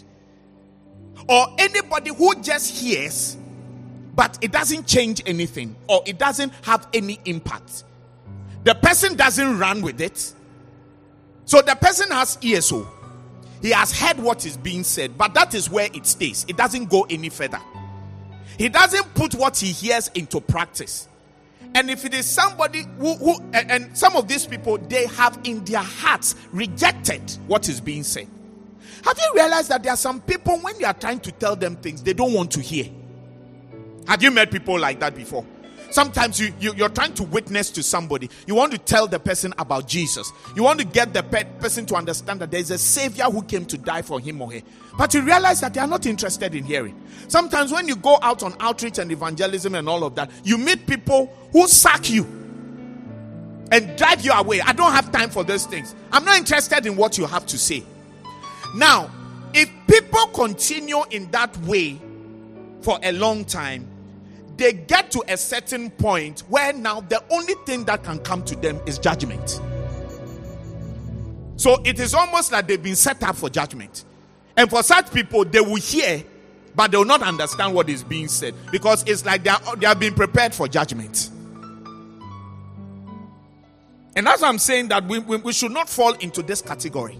Or 1.28 1.46
anybody 1.58 2.14
who 2.14 2.34
just 2.40 2.80
hears, 2.80 3.36
but 4.14 4.38
it 4.40 4.50
doesn't 4.50 4.86
change 4.86 5.22
anything, 5.26 5.76
or 5.88 6.02
it 6.06 6.18
doesn't 6.18 6.52
have 6.62 6.88
any 6.94 7.20
impact. 7.24 7.84
The 8.64 8.74
person 8.74 9.16
doesn't 9.16 9.58
run 9.58 9.82
with 9.82 10.00
it. 10.00 10.32
So 11.48 11.62
the 11.62 11.76
person 11.76 12.10
has 12.10 12.36
ESO. 12.44 12.86
he 13.62 13.70
has 13.70 13.98
heard 13.98 14.18
what 14.18 14.44
is 14.44 14.58
being 14.58 14.84
said, 14.84 15.16
but 15.16 15.32
that 15.32 15.54
is 15.54 15.70
where 15.70 15.88
it 15.94 16.06
stays. 16.06 16.44
It 16.46 16.58
doesn't 16.58 16.90
go 16.90 17.06
any 17.08 17.30
further. 17.30 17.58
He 18.58 18.68
doesn't 18.68 19.14
put 19.14 19.34
what 19.34 19.56
he 19.56 19.68
hears 19.68 20.08
into 20.08 20.42
practice. 20.42 21.08
And 21.74 21.90
if 21.90 22.04
it 22.04 22.12
is 22.12 22.26
somebody 22.26 22.84
who, 22.98 23.14
who 23.14 23.36
and, 23.54 23.70
and 23.70 23.96
some 23.96 24.14
of 24.14 24.28
these 24.28 24.44
people, 24.44 24.76
they 24.76 25.06
have 25.06 25.40
in 25.44 25.64
their 25.64 25.80
hearts 25.80 26.34
rejected 26.52 27.22
what 27.46 27.70
is 27.70 27.80
being 27.80 28.02
said. 28.02 28.28
Have 29.04 29.18
you 29.18 29.40
realized 29.40 29.70
that 29.70 29.82
there 29.82 29.94
are 29.94 29.96
some 29.96 30.20
people, 30.20 30.58
when 30.58 30.78
you 30.78 30.84
are 30.84 30.92
trying 30.92 31.20
to 31.20 31.32
tell 31.32 31.56
them 31.56 31.76
things, 31.76 32.02
they 32.02 32.12
don't 32.12 32.34
want 32.34 32.50
to 32.50 32.60
hear? 32.60 32.90
Have 34.06 34.22
you 34.22 34.30
met 34.32 34.50
people 34.50 34.78
like 34.78 35.00
that 35.00 35.14
before? 35.14 35.46
Sometimes 35.90 36.38
you, 36.38 36.52
you, 36.60 36.84
are 36.84 36.90
trying 36.90 37.14
to 37.14 37.22
witness 37.22 37.70
to 37.70 37.82
somebody. 37.82 38.28
You 38.46 38.54
want 38.54 38.72
to 38.72 38.78
tell 38.78 39.06
the 39.06 39.18
person 39.18 39.54
about 39.58 39.88
Jesus. 39.88 40.32
You 40.54 40.62
want 40.62 40.80
to 40.80 40.86
get 40.86 41.14
the 41.14 41.22
person 41.22 41.86
to 41.86 41.94
understand 41.94 42.40
that 42.40 42.50
there 42.50 42.60
is 42.60 42.70
a 42.70 42.78
Savior 42.78 43.24
who 43.24 43.42
came 43.42 43.64
to 43.66 43.78
die 43.78 44.02
for 44.02 44.20
him 44.20 44.42
or 44.42 44.52
her. 44.52 44.60
But 44.98 45.14
you 45.14 45.22
realize 45.22 45.60
that 45.60 45.74
they 45.74 45.80
are 45.80 45.86
not 45.86 46.04
interested 46.04 46.54
in 46.54 46.64
hearing. 46.64 47.00
Sometimes 47.28 47.72
when 47.72 47.88
you 47.88 47.96
go 47.96 48.18
out 48.20 48.42
on 48.42 48.54
outreach 48.60 48.98
and 48.98 49.10
evangelism 49.10 49.74
and 49.74 49.88
all 49.88 50.04
of 50.04 50.14
that, 50.16 50.30
you 50.44 50.58
meet 50.58 50.86
people 50.86 51.32
who 51.52 51.66
sack 51.66 52.10
you 52.10 52.24
and 53.70 53.96
drive 53.96 54.24
you 54.24 54.32
away. 54.32 54.60
I 54.60 54.72
don't 54.72 54.92
have 54.92 55.10
time 55.10 55.30
for 55.30 55.44
those 55.44 55.66
things. 55.66 55.94
I'm 56.12 56.24
not 56.24 56.36
interested 56.38 56.84
in 56.86 56.96
what 56.96 57.16
you 57.16 57.26
have 57.26 57.46
to 57.46 57.58
say. 57.58 57.82
Now, 58.74 59.10
if 59.54 59.70
people 59.86 60.26
continue 60.28 61.02
in 61.10 61.30
that 61.30 61.56
way 61.58 62.00
for 62.82 62.98
a 63.02 63.12
long 63.12 63.44
time, 63.44 63.86
they 64.58 64.72
get 64.72 65.10
to 65.12 65.22
a 65.28 65.36
certain 65.36 65.90
point 65.90 66.40
where 66.48 66.72
now 66.72 67.00
the 67.00 67.22
only 67.30 67.54
thing 67.64 67.84
that 67.84 68.02
can 68.02 68.18
come 68.18 68.44
to 68.44 68.56
them 68.56 68.80
is 68.86 68.98
judgment. 68.98 69.60
So 71.56 71.80
it 71.84 71.98
is 71.98 72.12
almost 72.12 72.52
like 72.52 72.66
they've 72.66 72.82
been 72.82 72.96
set 72.96 73.22
up 73.22 73.36
for 73.36 73.48
judgment. 73.48 74.04
And 74.56 74.68
for 74.68 74.82
such 74.82 75.12
people, 75.12 75.44
they 75.44 75.60
will 75.60 75.76
hear, 75.76 76.22
but 76.74 76.90
they 76.90 76.98
will 76.98 77.04
not 77.04 77.22
understand 77.22 77.74
what 77.74 77.88
is 77.88 78.02
being 78.02 78.28
said 78.28 78.54
because 78.70 79.04
it's 79.08 79.24
like 79.24 79.44
they, 79.44 79.50
are, 79.50 79.76
they 79.76 79.86
have 79.86 80.00
been 80.00 80.14
prepared 80.14 80.52
for 80.52 80.68
judgment. 80.68 81.30
And 84.16 84.26
as 84.26 84.42
I'm 84.42 84.58
saying 84.58 84.88
that 84.88 85.04
we, 85.06 85.20
we, 85.20 85.36
we 85.36 85.52
should 85.52 85.70
not 85.70 85.88
fall 85.88 86.14
into 86.14 86.42
this 86.42 86.60
category. 86.60 87.16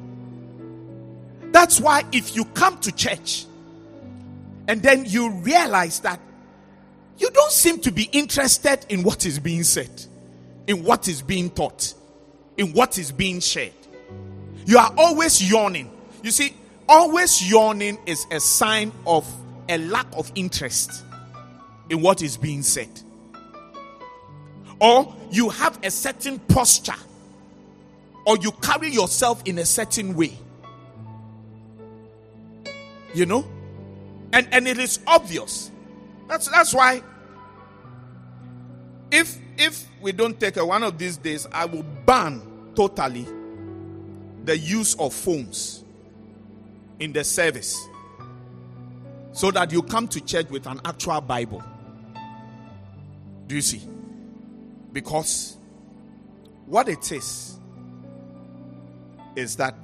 That's 1.52 1.80
why 1.80 2.02
if 2.10 2.34
you 2.34 2.44
come 2.46 2.78
to 2.80 2.92
church 2.92 3.46
and 4.66 4.82
then 4.82 5.04
you 5.04 5.30
realize 5.30 6.00
that 6.00 6.20
you 7.18 7.30
don't 7.30 7.52
seem 7.52 7.80
to 7.80 7.90
be 7.90 8.04
interested 8.12 8.86
in 8.88 9.02
what 9.02 9.26
is 9.26 9.38
being 9.38 9.64
said, 9.64 9.90
in 10.66 10.84
what 10.84 11.08
is 11.08 11.20
being 11.20 11.50
taught, 11.50 11.94
in 12.56 12.72
what 12.72 12.96
is 12.96 13.10
being 13.10 13.40
shared. 13.40 13.72
You 14.64 14.78
are 14.78 14.92
always 14.96 15.50
yawning. 15.50 15.90
You 16.22 16.30
see, 16.30 16.54
always 16.88 17.48
yawning 17.50 17.98
is 18.06 18.26
a 18.30 18.38
sign 18.38 18.92
of 19.06 19.26
a 19.68 19.78
lack 19.78 20.06
of 20.16 20.30
interest 20.34 21.04
in 21.90 22.00
what 22.00 22.22
is 22.22 22.36
being 22.36 22.62
said. 22.62 22.88
Or 24.80 25.12
you 25.30 25.48
have 25.48 25.78
a 25.82 25.90
certain 25.90 26.38
posture, 26.38 26.92
or 28.24 28.36
you 28.38 28.52
carry 28.52 28.90
yourself 28.90 29.42
in 29.44 29.58
a 29.58 29.64
certain 29.64 30.14
way. 30.14 30.38
You 33.12 33.26
know? 33.26 33.44
And, 34.32 34.46
and 34.52 34.68
it 34.68 34.78
is 34.78 35.00
obvious 35.06 35.70
that's 36.28 36.48
that's 36.48 36.74
why 36.74 37.02
if 39.10 39.38
if 39.56 39.86
we 40.00 40.12
don't 40.12 40.38
take 40.38 40.56
a 40.56 40.64
one 40.64 40.82
of 40.82 40.98
these 40.98 41.16
days, 41.16 41.46
I 41.52 41.64
will 41.64 41.82
ban 41.82 42.42
totally 42.74 43.26
the 44.44 44.56
use 44.56 44.94
of 44.94 45.12
phones 45.12 45.84
in 47.00 47.12
the 47.12 47.24
service. 47.24 47.76
So 49.32 49.50
that 49.52 49.72
you 49.72 49.82
come 49.82 50.08
to 50.08 50.20
church 50.20 50.48
with 50.48 50.66
an 50.66 50.80
actual 50.84 51.20
Bible. 51.20 51.62
Do 53.46 53.54
you 53.54 53.60
see? 53.60 53.82
Because 54.92 55.56
what 56.66 56.88
it 56.88 57.12
is 57.12 57.58
is 59.36 59.56
that 59.56 59.74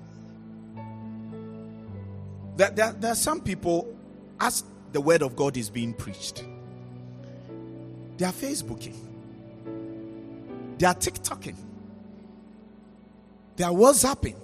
there, 2.56 2.70
there, 2.70 2.92
there 2.92 3.12
are 3.12 3.16
some 3.16 3.40
people 3.40 3.94
as 4.40 4.64
the 4.94 5.00
word 5.00 5.22
of 5.22 5.34
God 5.34 5.56
is 5.56 5.68
being 5.68 5.92
preached. 5.92 6.44
They 8.16 8.24
are 8.24 8.32
Facebooking. 8.32 8.96
They 10.78 10.86
are 10.86 10.94
TikToking. 10.94 11.56
They 13.56 13.64
are 13.64 13.72
WhatsApping. 13.72 14.36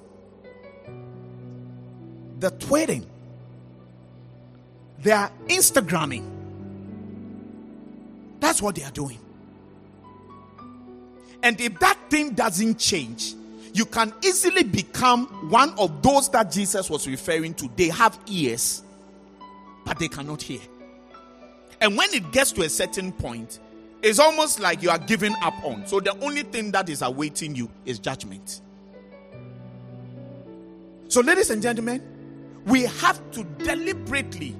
They're 2.41 2.51
tweeting. 2.51 3.07
They 4.99 5.13
are 5.13 5.31
Instagramming. 5.47 6.29
That's 8.41 8.61
what 8.61 8.75
they 8.75 8.83
are 8.83 8.91
doing. 8.91 9.21
And 11.45 11.61
if 11.61 11.79
that 11.79 11.97
thing 12.11 12.31
doesn't 12.31 12.79
change, 12.81 13.35
you 13.73 13.85
can 13.87 14.13
easily 14.25 14.65
become 14.65 15.27
one 15.49 15.79
of 15.79 16.03
those 16.03 16.29
that 16.31 16.51
Jesus 16.51 16.91
was 16.91 17.07
referring 17.07 17.55
to. 17.55 17.71
They 17.77 17.89
have 17.91 18.19
ears, 18.27 18.83
but 19.91 19.99
they 19.99 20.07
cannot 20.07 20.41
hear. 20.41 20.61
And 21.81 21.97
when 21.97 22.15
it 22.15 22.31
gets 22.31 22.53
to 22.53 22.63
a 22.63 22.69
certain 22.69 23.11
point, 23.11 23.59
it's 24.05 24.21
almost 24.21 24.61
like 24.61 24.85
you 24.85 24.91
are 24.91 25.01
giving 25.01 25.35
up 25.43 25.65
on. 25.65 25.85
So 25.89 25.99
the 25.99 26.17
only 26.21 26.45
thing 26.45 26.71
that 26.71 26.89
is 26.89 27.03
awaiting 27.03 27.57
you 27.57 27.69
is 27.85 27.99
judgment. 27.99 28.61
So, 31.09 31.23
ladies 31.23 31.51
and 31.51 31.61
gentlemen, 31.61 32.01
we 32.67 32.83
have 32.83 33.21
to 33.33 33.43
deliberately 33.43 34.55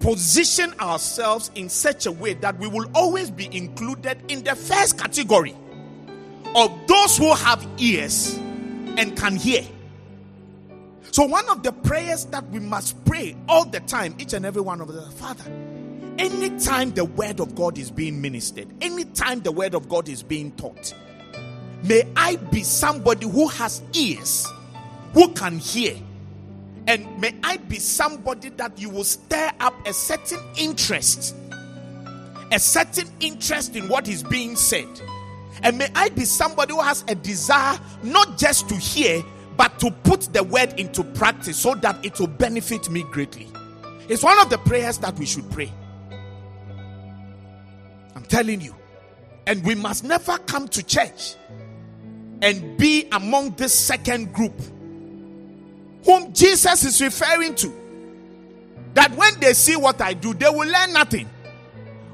position 0.00 0.74
ourselves 0.78 1.50
in 1.54 1.70
such 1.70 2.04
a 2.04 2.12
way 2.12 2.34
that 2.34 2.58
we 2.58 2.68
will 2.68 2.90
always 2.94 3.30
be 3.30 3.48
included 3.56 4.18
in 4.28 4.44
the 4.44 4.54
first 4.54 4.98
category 4.98 5.56
of 6.54 6.70
those 6.86 7.16
who 7.16 7.34
have 7.34 7.66
ears 7.78 8.36
and 8.98 9.16
can 9.16 9.36
hear. 9.36 9.64
So, 11.10 11.24
one 11.24 11.48
of 11.48 11.62
the 11.62 11.72
prayers 11.72 12.26
that 12.26 12.48
we 12.50 12.60
must 12.60 13.02
pray 13.04 13.34
all 13.48 13.64
the 13.64 13.80
time, 13.80 14.14
each 14.18 14.34
and 14.34 14.44
every 14.44 14.62
one 14.62 14.80
of 14.80 14.90
us, 14.90 15.12
Father, 15.14 15.44
anytime 16.18 16.92
the 16.92 17.04
word 17.04 17.40
of 17.40 17.54
God 17.54 17.78
is 17.78 17.90
being 17.90 18.20
ministered, 18.20 18.68
anytime 18.80 19.40
the 19.40 19.52
word 19.52 19.74
of 19.74 19.88
God 19.88 20.08
is 20.08 20.22
being 20.22 20.52
taught, 20.52 20.94
may 21.82 22.02
I 22.16 22.36
be 22.36 22.62
somebody 22.62 23.26
who 23.28 23.48
has 23.48 23.82
ears, 23.94 24.46
who 25.14 25.28
can 25.32 25.58
hear. 25.58 25.96
And 26.86 27.20
may 27.20 27.34
I 27.42 27.58
be 27.58 27.78
somebody 27.78 28.48
that 28.50 28.78
you 28.80 28.88
will 28.88 29.04
stir 29.04 29.50
up 29.60 29.74
a 29.86 29.92
certain 29.92 30.40
interest, 30.56 31.34
a 32.50 32.58
certain 32.58 33.08
interest 33.20 33.76
in 33.76 33.88
what 33.88 34.08
is 34.08 34.22
being 34.22 34.56
said. 34.56 34.88
And 35.62 35.76
may 35.76 35.88
I 35.94 36.08
be 36.10 36.24
somebody 36.24 36.72
who 36.72 36.80
has 36.80 37.04
a 37.08 37.14
desire 37.14 37.78
not 38.02 38.38
just 38.38 38.68
to 38.70 38.76
hear, 38.76 39.22
but 39.58 39.78
to 39.80 39.90
put 39.90 40.32
the 40.32 40.42
word 40.42 40.78
into 40.78 41.02
practice 41.02 41.58
so 41.58 41.74
that 41.74 42.02
it 42.04 42.18
will 42.20 42.28
benefit 42.28 42.88
me 42.88 43.02
greatly. 43.02 43.48
It's 44.08 44.22
one 44.22 44.40
of 44.40 44.48
the 44.48 44.56
prayers 44.58 44.98
that 44.98 45.18
we 45.18 45.26
should 45.26 45.50
pray. 45.50 45.70
I'm 48.14 48.22
telling 48.22 48.60
you. 48.60 48.74
And 49.48 49.64
we 49.64 49.74
must 49.74 50.04
never 50.04 50.38
come 50.38 50.68
to 50.68 50.82
church 50.82 51.34
and 52.40 52.78
be 52.78 53.08
among 53.10 53.50
this 53.56 53.76
second 53.76 54.32
group 54.32 54.54
whom 56.04 56.32
Jesus 56.32 56.84
is 56.84 57.02
referring 57.02 57.56
to. 57.56 57.74
That 58.94 59.10
when 59.16 59.40
they 59.40 59.54
see 59.54 59.74
what 59.74 60.00
I 60.00 60.12
do, 60.12 60.34
they 60.34 60.48
will 60.48 60.68
learn 60.68 60.92
nothing. 60.92 61.28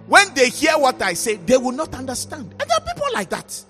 When 0.07 0.33
they 0.33 0.49
hear 0.49 0.79
what 0.79 1.03
I 1.03 1.13
say, 1.13 1.37
they 1.37 1.59
will 1.59 1.73
not 1.73 1.95
understand. 1.95 2.55
And 2.59 2.71
there 2.71 2.79
are 2.79 2.95
people 2.95 3.09
like 3.13 3.29
that. 3.31 3.65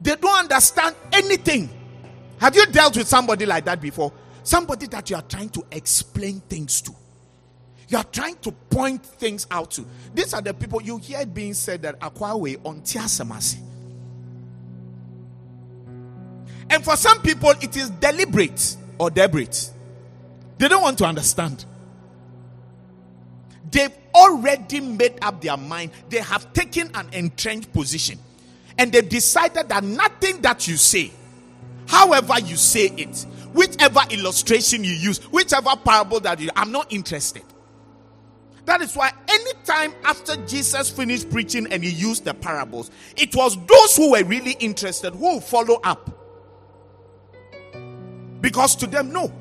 They 0.00 0.16
don't 0.16 0.38
understand 0.38 0.96
anything. 1.12 1.68
Have 2.38 2.54
you 2.54 2.66
dealt 2.66 2.96
with 2.96 3.08
somebody 3.08 3.46
like 3.46 3.64
that 3.64 3.80
before? 3.80 4.12
Somebody 4.42 4.86
that 4.88 5.10
you 5.10 5.16
are 5.16 5.22
trying 5.22 5.48
to 5.50 5.64
explain 5.70 6.40
things 6.40 6.80
to. 6.82 6.92
You 7.88 7.98
are 7.98 8.04
trying 8.04 8.36
to 8.36 8.52
point 8.52 9.04
things 9.04 9.46
out 9.50 9.70
to. 9.72 9.86
These 10.12 10.34
are 10.34 10.42
the 10.42 10.52
people 10.52 10.82
you 10.82 10.98
hear 10.98 11.24
being 11.24 11.54
said 11.54 11.82
that 11.82 12.00
Akwawe 12.00 12.64
on 12.64 12.80
Tiasamasi. 12.82 13.60
And 16.68 16.84
for 16.84 16.96
some 16.96 17.22
people, 17.22 17.50
it 17.60 17.76
is 17.76 17.90
deliberate 17.90 18.76
or 18.98 19.10
deliberate. 19.10 19.70
They 20.58 20.68
don't 20.68 20.82
want 20.82 20.98
to 20.98 21.04
understand. 21.04 21.64
They've 23.70 23.94
already 24.14 24.80
made 24.80 25.18
up 25.22 25.40
their 25.40 25.56
mind. 25.56 25.92
They 26.08 26.18
have 26.18 26.52
taken 26.52 26.90
an 26.94 27.08
entrenched 27.12 27.72
position. 27.72 28.18
And 28.78 28.92
they've 28.92 29.08
decided 29.08 29.68
that 29.68 29.84
nothing 29.84 30.40
that 30.42 30.66
you 30.66 30.76
say, 30.76 31.12
however 31.86 32.38
you 32.40 32.56
say 32.56 32.86
it, 32.96 33.26
whichever 33.52 34.00
illustration 34.10 34.84
you 34.84 34.92
use, 34.92 35.18
whichever 35.32 35.74
parable 35.76 36.20
that 36.20 36.40
you, 36.40 36.50
I'm 36.56 36.72
not 36.72 36.92
interested. 36.92 37.42
That 38.66 38.82
is 38.82 38.96
why 38.96 39.12
anytime 39.28 39.94
after 40.04 40.36
Jesus 40.46 40.90
finished 40.90 41.30
preaching 41.30 41.68
and 41.72 41.84
he 41.84 41.90
used 41.90 42.24
the 42.24 42.34
parables, 42.34 42.90
it 43.16 43.34
was 43.34 43.56
those 43.66 43.96
who 43.96 44.10
were 44.12 44.24
really 44.24 44.56
interested 44.58 45.14
who 45.14 45.40
follow 45.40 45.80
up. 45.84 46.10
Because 48.40 48.74
to 48.76 48.86
them, 48.86 49.12
no, 49.12 49.32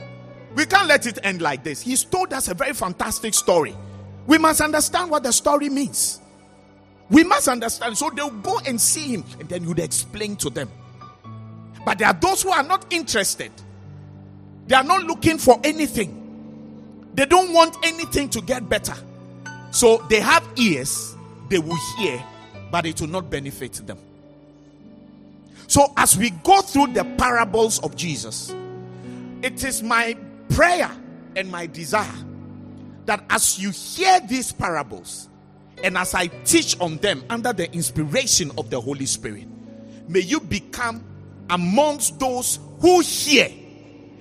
we 0.56 0.66
can't 0.66 0.88
let 0.88 1.06
it 1.08 1.20
end 1.24 1.42
like 1.42 1.64
this. 1.64 1.82
He's 1.82 2.04
told 2.04 2.34
us 2.34 2.48
a 2.48 2.54
very 2.54 2.74
fantastic 2.74 3.34
story. 3.34 3.76
We 4.28 4.38
must 4.38 4.62
understand 4.62 5.12
what 5.12 5.24
the 5.24 5.34
story 5.34 5.70
means. 5.70 6.22
We 7.10 7.24
must 7.24 7.48
understand. 7.48 7.98
So 7.98 8.10
they'll 8.10 8.30
go 8.30 8.60
and 8.66 8.80
see 8.80 9.14
him, 9.14 9.24
and 9.40 9.50
then 9.50 9.64
you'd 9.64 9.80
explain 9.80 10.36
to 10.38 10.50
them. 10.50 10.72
But 11.86 12.00
there 12.00 12.08
are 12.08 12.14
those 12.14 12.42
who 12.42 12.50
are 12.50 12.64
not 12.64 12.92
interested. 12.92 13.52
They 14.68 14.76
are 14.76 14.84
not 14.84 15.04
looking 15.04 15.38
for 15.38 15.60
anything. 15.64 16.24
They 17.14 17.26
don't 17.26 17.54
want 17.54 17.78
anything 17.84 18.30
to 18.30 18.42
get 18.42 18.68
better. 18.68 18.96
So 19.72 20.06
they 20.10 20.20
have 20.20 20.48
ears, 20.58 21.16
they 21.50 21.60
will 21.60 21.78
hear, 21.98 22.22
but 22.72 22.86
it 22.86 23.00
will 23.00 23.10
not 23.10 23.30
benefit 23.30 23.74
them. 23.86 24.00
So 25.68 25.94
as 25.98 26.18
we 26.18 26.32
go 26.32 26.62
through 26.62 26.94
the 26.94 27.04
parables 27.18 27.80
of 27.80 27.96
Jesus, 27.96 28.54
it 29.42 29.64
is 29.64 29.84
my 29.84 30.18
prayer 30.50 30.92
and 31.36 31.52
my 31.52 31.68
desire 31.68 32.12
that 33.06 33.24
as 33.30 33.60
you 33.60 33.72
hear 33.72 34.20
these 34.22 34.52
parables 34.52 35.30
and 35.84 35.98
as 35.98 36.14
I 36.14 36.28
teach 36.28 36.80
on 36.80 36.98
them 36.98 37.24
under 37.30 37.54
the 37.54 37.72
inspiration 37.74 38.52
of 38.58 38.70
the 38.70 38.80
Holy 38.80 39.06
Spirit, 39.06 39.48
may 40.08 40.22
you 40.22 40.40
become 40.40 41.04
amongst 41.50 42.20
those 42.20 42.60
who 42.80 43.02
hear 43.02 43.50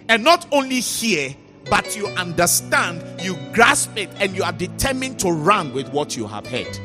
and 0.08 0.22
not 0.22 0.46
only 0.52 0.80
hear, 0.80 1.34
but 1.70 1.96
you 1.96 2.06
understand, 2.08 3.02
you 3.22 3.36
grasp 3.52 3.96
it, 3.96 4.10
and 4.18 4.36
you 4.36 4.42
are 4.42 4.52
determined 4.52 5.18
to 5.20 5.30
run 5.30 5.72
with 5.72 5.88
what 5.88 6.16
you 6.16 6.26
have 6.26 6.46
heard. 6.46 6.78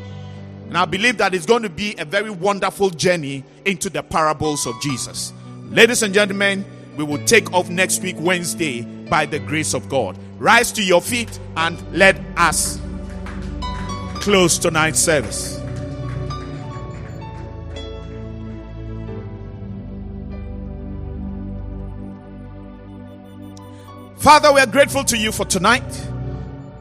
And 0.67 0.77
I 0.77 0.85
believe 0.85 1.17
that 1.17 1.33
it's 1.33 1.45
going 1.45 1.63
to 1.63 1.69
be 1.69 1.95
a 1.97 2.05
very 2.05 2.29
wonderful 2.29 2.91
journey 2.91 3.43
into 3.65 3.89
the 3.89 4.03
parables 4.03 4.65
of 4.65 4.79
Jesus. 4.81 5.33
Ladies 5.69 6.03
and 6.03 6.13
gentlemen, 6.13 6.63
we 6.95 7.03
will 7.03 7.23
take 7.25 7.51
off 7.53 7.69
next 7.69 8.01
week, 8.01 8.15
Wednesday, 8.19 8.83
by 8.83 9.25
the 9.25 9.39
grace 9.39 9.73
of 9.73 9.89
God. 9.89 10.17
Rise 10.37 10.71
to 10.73 10.83
your 10.83 11.01
feet 11.01 11.39
and 11.57 11.81
let 11.91 12.17
us 12.37 12.79
close 14.15 14.57
tonight's 14.57 14.99
service. 14.99 15.58
Father, 24.19 24.51
we 24.51 24.59
are 24.59 24.67
grateful 24.67 25.05
to 25.05 25.17
you 25.17 25.31
for 25.31 25.45
tonight 25.45 25.81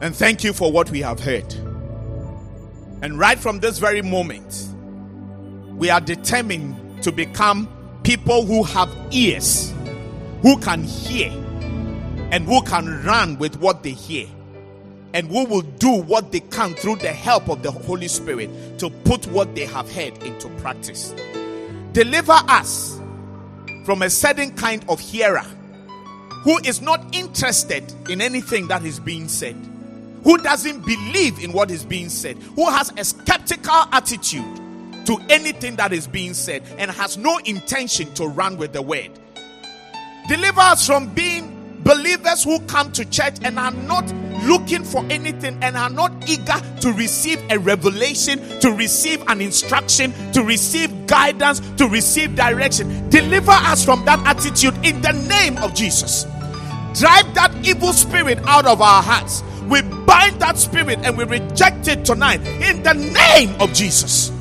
and 0.01 0.13
thank 0.13 0.43
you 0.43 0.51
for 0.51 0.73
what 0.73 0.91
we 0.91 0.99
have 0.99 1.21
heard. 1.21 1.53
And 3.01 3.17
right 3.17 3.39
from 3.39 3.61
this 3.61 3.79
very 3.79 4.01
moment, 4.01 4.67
we 5.77 5.89
are 5.89 6.01
determined 6.01 7.01
to 7.03 7.13
become 7.13 7.69
people 8.03 8.45
who 8.45 8.63
have 8.63 8.93
ears, 9.11 9.73
who 10.41 10.59
can 10.59 10.83
hear, 10.83 11.31
and 12.31 12.43
who 12.43 12.61
can 12.63 13.05
run 13.05 13.37
with 13.37 13.57
what 13.61 13.83
they 13.83 13.91
hear, 13.91 14.27
and 15.13 15.29
who 15.29 15.45
will 15.45 15.61
do 15.61 15.91
what 15.91 16.33
they 16.33 16.41
can 16.41 16.75
through 16.75 16.97
the 16.97 17.13
help 17.13 17.47
of 17.47 17.63
the 17.63 17.71
Holy 17.71 18.09
Spirit 18.09 18.49
to 18.79 18.89
put 18.89 19.25
what 19.27 19.55
they 19.55 19.65
have 19.65 19.89
heard 19.93 20.21
into 20.23 20.49
practice. 20.57 21.15
Deliver 21.93 22.33
us 22.49 22.99
from 23.85 24.01
a 24.01 24.09
certain 24.09 24.53
kind 24.55 24.83
of 24.89 24.99
hearer 24.99 25.45
who 26.43 26.57
is 26.59 26.81
not 26.81 27.15
interested 27.15 27.93
in 28.09 28.21
anything 28.21 28.67
that 28.67 28.83
is 28.85 28.99
being 28.99 29.27
said, 29.27 29.55
who 30.23 30.37
doesn't 30.37 30.85
believe 30.85 31.43
in 31.43 31.51
what 31.51 31.71
is 31.71 31.83
being 31.83 32.09
said, 32.09 32.37
who 32.55 32.69
has 32.69 32.91
a 32.97 33.03
skeptical 33.03 33.85
attitude 33.91 34.55
to 35.05 35.17
anything 35.29 35.75
that 35.77 35.91
is 35.91 36.07
being 36.07 36.33
said, 36.33 36.63
and 36.77 36.91
has 36.91 37.17
no 37.17 37.37
intention 37.39 38.13
to 38.13 38.27
run 38.27 38.57
with 38.57 38.73
the 38.73 38.81
word. 38.81 39.09
Deliver 40.27 40.61
us 40.61 40.85
from 40.85 41.07
being 41.13 41.81
believers 41.83 42.43
who 42.43 42.59
come 42.61 42.91
to 42.91 43.03
church 43.05 43.35
and 43.41 43.57
are 43.57 43.71
not 43.71 44.05
looking 44.43 44.83
for 44.83 45.03
anything 45.09 45.57
and 45.63 45.75
are 45.75 45.89
not 45.89 46.11
eager 46.29 46.53
to 46.81 46.93
receive 46.93 47.41
a 47.49 47.57
revelation, 47.57 48.39
to 48.59 48.71
receive 48.71 49.23
an 49.27 49.41
instruction, 49.41 50.13
to 50.33 50.43
receive 50.43 50.91
guidance, 51.09 51.59
to 51.77 51.87
receive 51.87 52.35
direction. 52.35 53.09
Deliver 53.09 53.51
us 53.51 53.83
from 53.83 54.05
that 54.05 54.19
attitude 54.25 54.75
in 54.85 55.01
the 55.01 55.11
name 55.27 55.57
of 55.57 55.73
Jesus. 55.73 56.23
Drive 56.93 57.33
that 57.35 57.51
evil 57.63 57.91
spirit 57.93 58.39
out 58.45 58.65
of 58.65 58.81
our 58.81 59.01
hearts. 59.01 59.43
We 59.67 59.81
bind 59.81 60.39
that 60.41 60.57
spirit 60.57 60.99
and 61.03 61.17
we 61.17 61.23
reject 61.25 61.87
it 61.87 62.05
tonight 62.05 62.41
in 62.61 62.83
the 62.83 62.93
name 62.93 63.59
of 63.59 63.73
Jesus. 63.73 64.31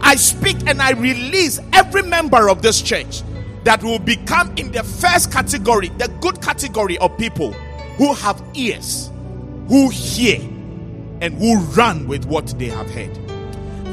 I 0.00 0.16
speak 0.16 0.56
and 0.66 0.80
I 0.80 0.92
release 0.92 1.60
every 1.72 2.02
member 2.02 2.48
of 2.48 2.62
this 2.62 2.80
church 2.80 3.22
that 3.64 3.82
will 3.82 3.98
become 3.98 4.52
in 4.56 4.72
the 4.72 4.82
first 4.82 5.32
category, 5.32 5.88
the 5.98 6.08
good 6.20 6.40
category 6.40 6.98
of 6.98 7.16
people 7.18 7.52
who 7.96 8.14
have 8.14 8.42
ears, 8.54 9.10
who 9.68 9.90
hear, 9.90 10.40
and 11.20 11.34
who 11.34 11.58
run 11.74 12.06
with 12.06 12.24
what 12.26 12.46
they 12.58 12.66
have 12.66 12.88
heard. 12.90 13.16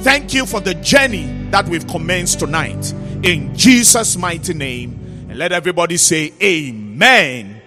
Thank 0.06 0.36
you 0.36 0.46
for 0.46 0.60
the 0.60 0.76
journey 0.76 1.26
that 1.50 1.68
we've 1.68 1.88
commenced 1.88 2.38
tonight. 2.38 2.94
In 3.24 3.56
Jesus' 3.58 4.16
mighty 4.16 4.54
name. 4.54 5.26
And 5.28 5.40
let 5.40 5.52
everybody 5.52 5.98
say, 5.98 6.32
Amen. 6.44 7.60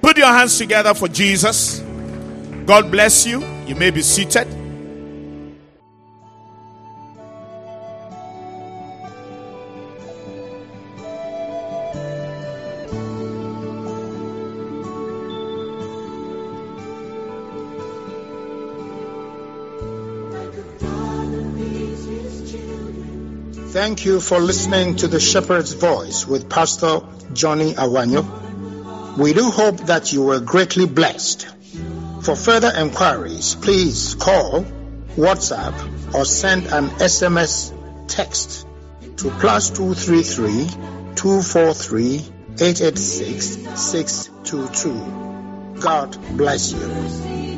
Put 0.00 0.16
your 0.16 0.28
hands 0.28 0.56
together 0.56 0.94
for 0.94 1.08
Jesus. 1.08 1.80
God 2.64 2.92
bless 2.92 3.26
you. 3.26 3.44
You 3.66 3.74
may 3.74 3.90
be 3.90 4.02
seated. 4.02 4.46
Thank 23.80 24.04
you 24.04 24.20
for 24.20 24.40
listening 24.40 24.96
to 24.96 25.08
the 25.08 25.18
Shepherd's 25.18 25.72
Voice 25.72 26.26
with 26.26 26.50
Pastor 26.50 27.00
Johnny 27.32 27.72
Awanyo. 27.72 29.16
We 29.16 29.32
do 29.32 29.50
hope 29.50 29.78
that 29.86 30.12
you 30.12 30.22
were 30.22 30.38
greatly 30.38 30.84
blessed. 30.84 31.48
For 32.20 32.36
further 32.36 32.70
enquiries, 32.76 33.54
please 33.54 34.14
call, 34.16 34.66
WhatsApp, 35.16 36.14
or 36.14 36.26
send 36.26 36.66
an 36.66 36.90
SMS 36.90 37.72
text 38.06 38.66
to 39.16 39.30
plus 39.30 39.70
233 39.70 40.66
243 41.14 42.16
886 42.16 43.80
622. 43.80 45.80
God 45.80 46.18
bless 46.36 46.74
you. 46.74 47.49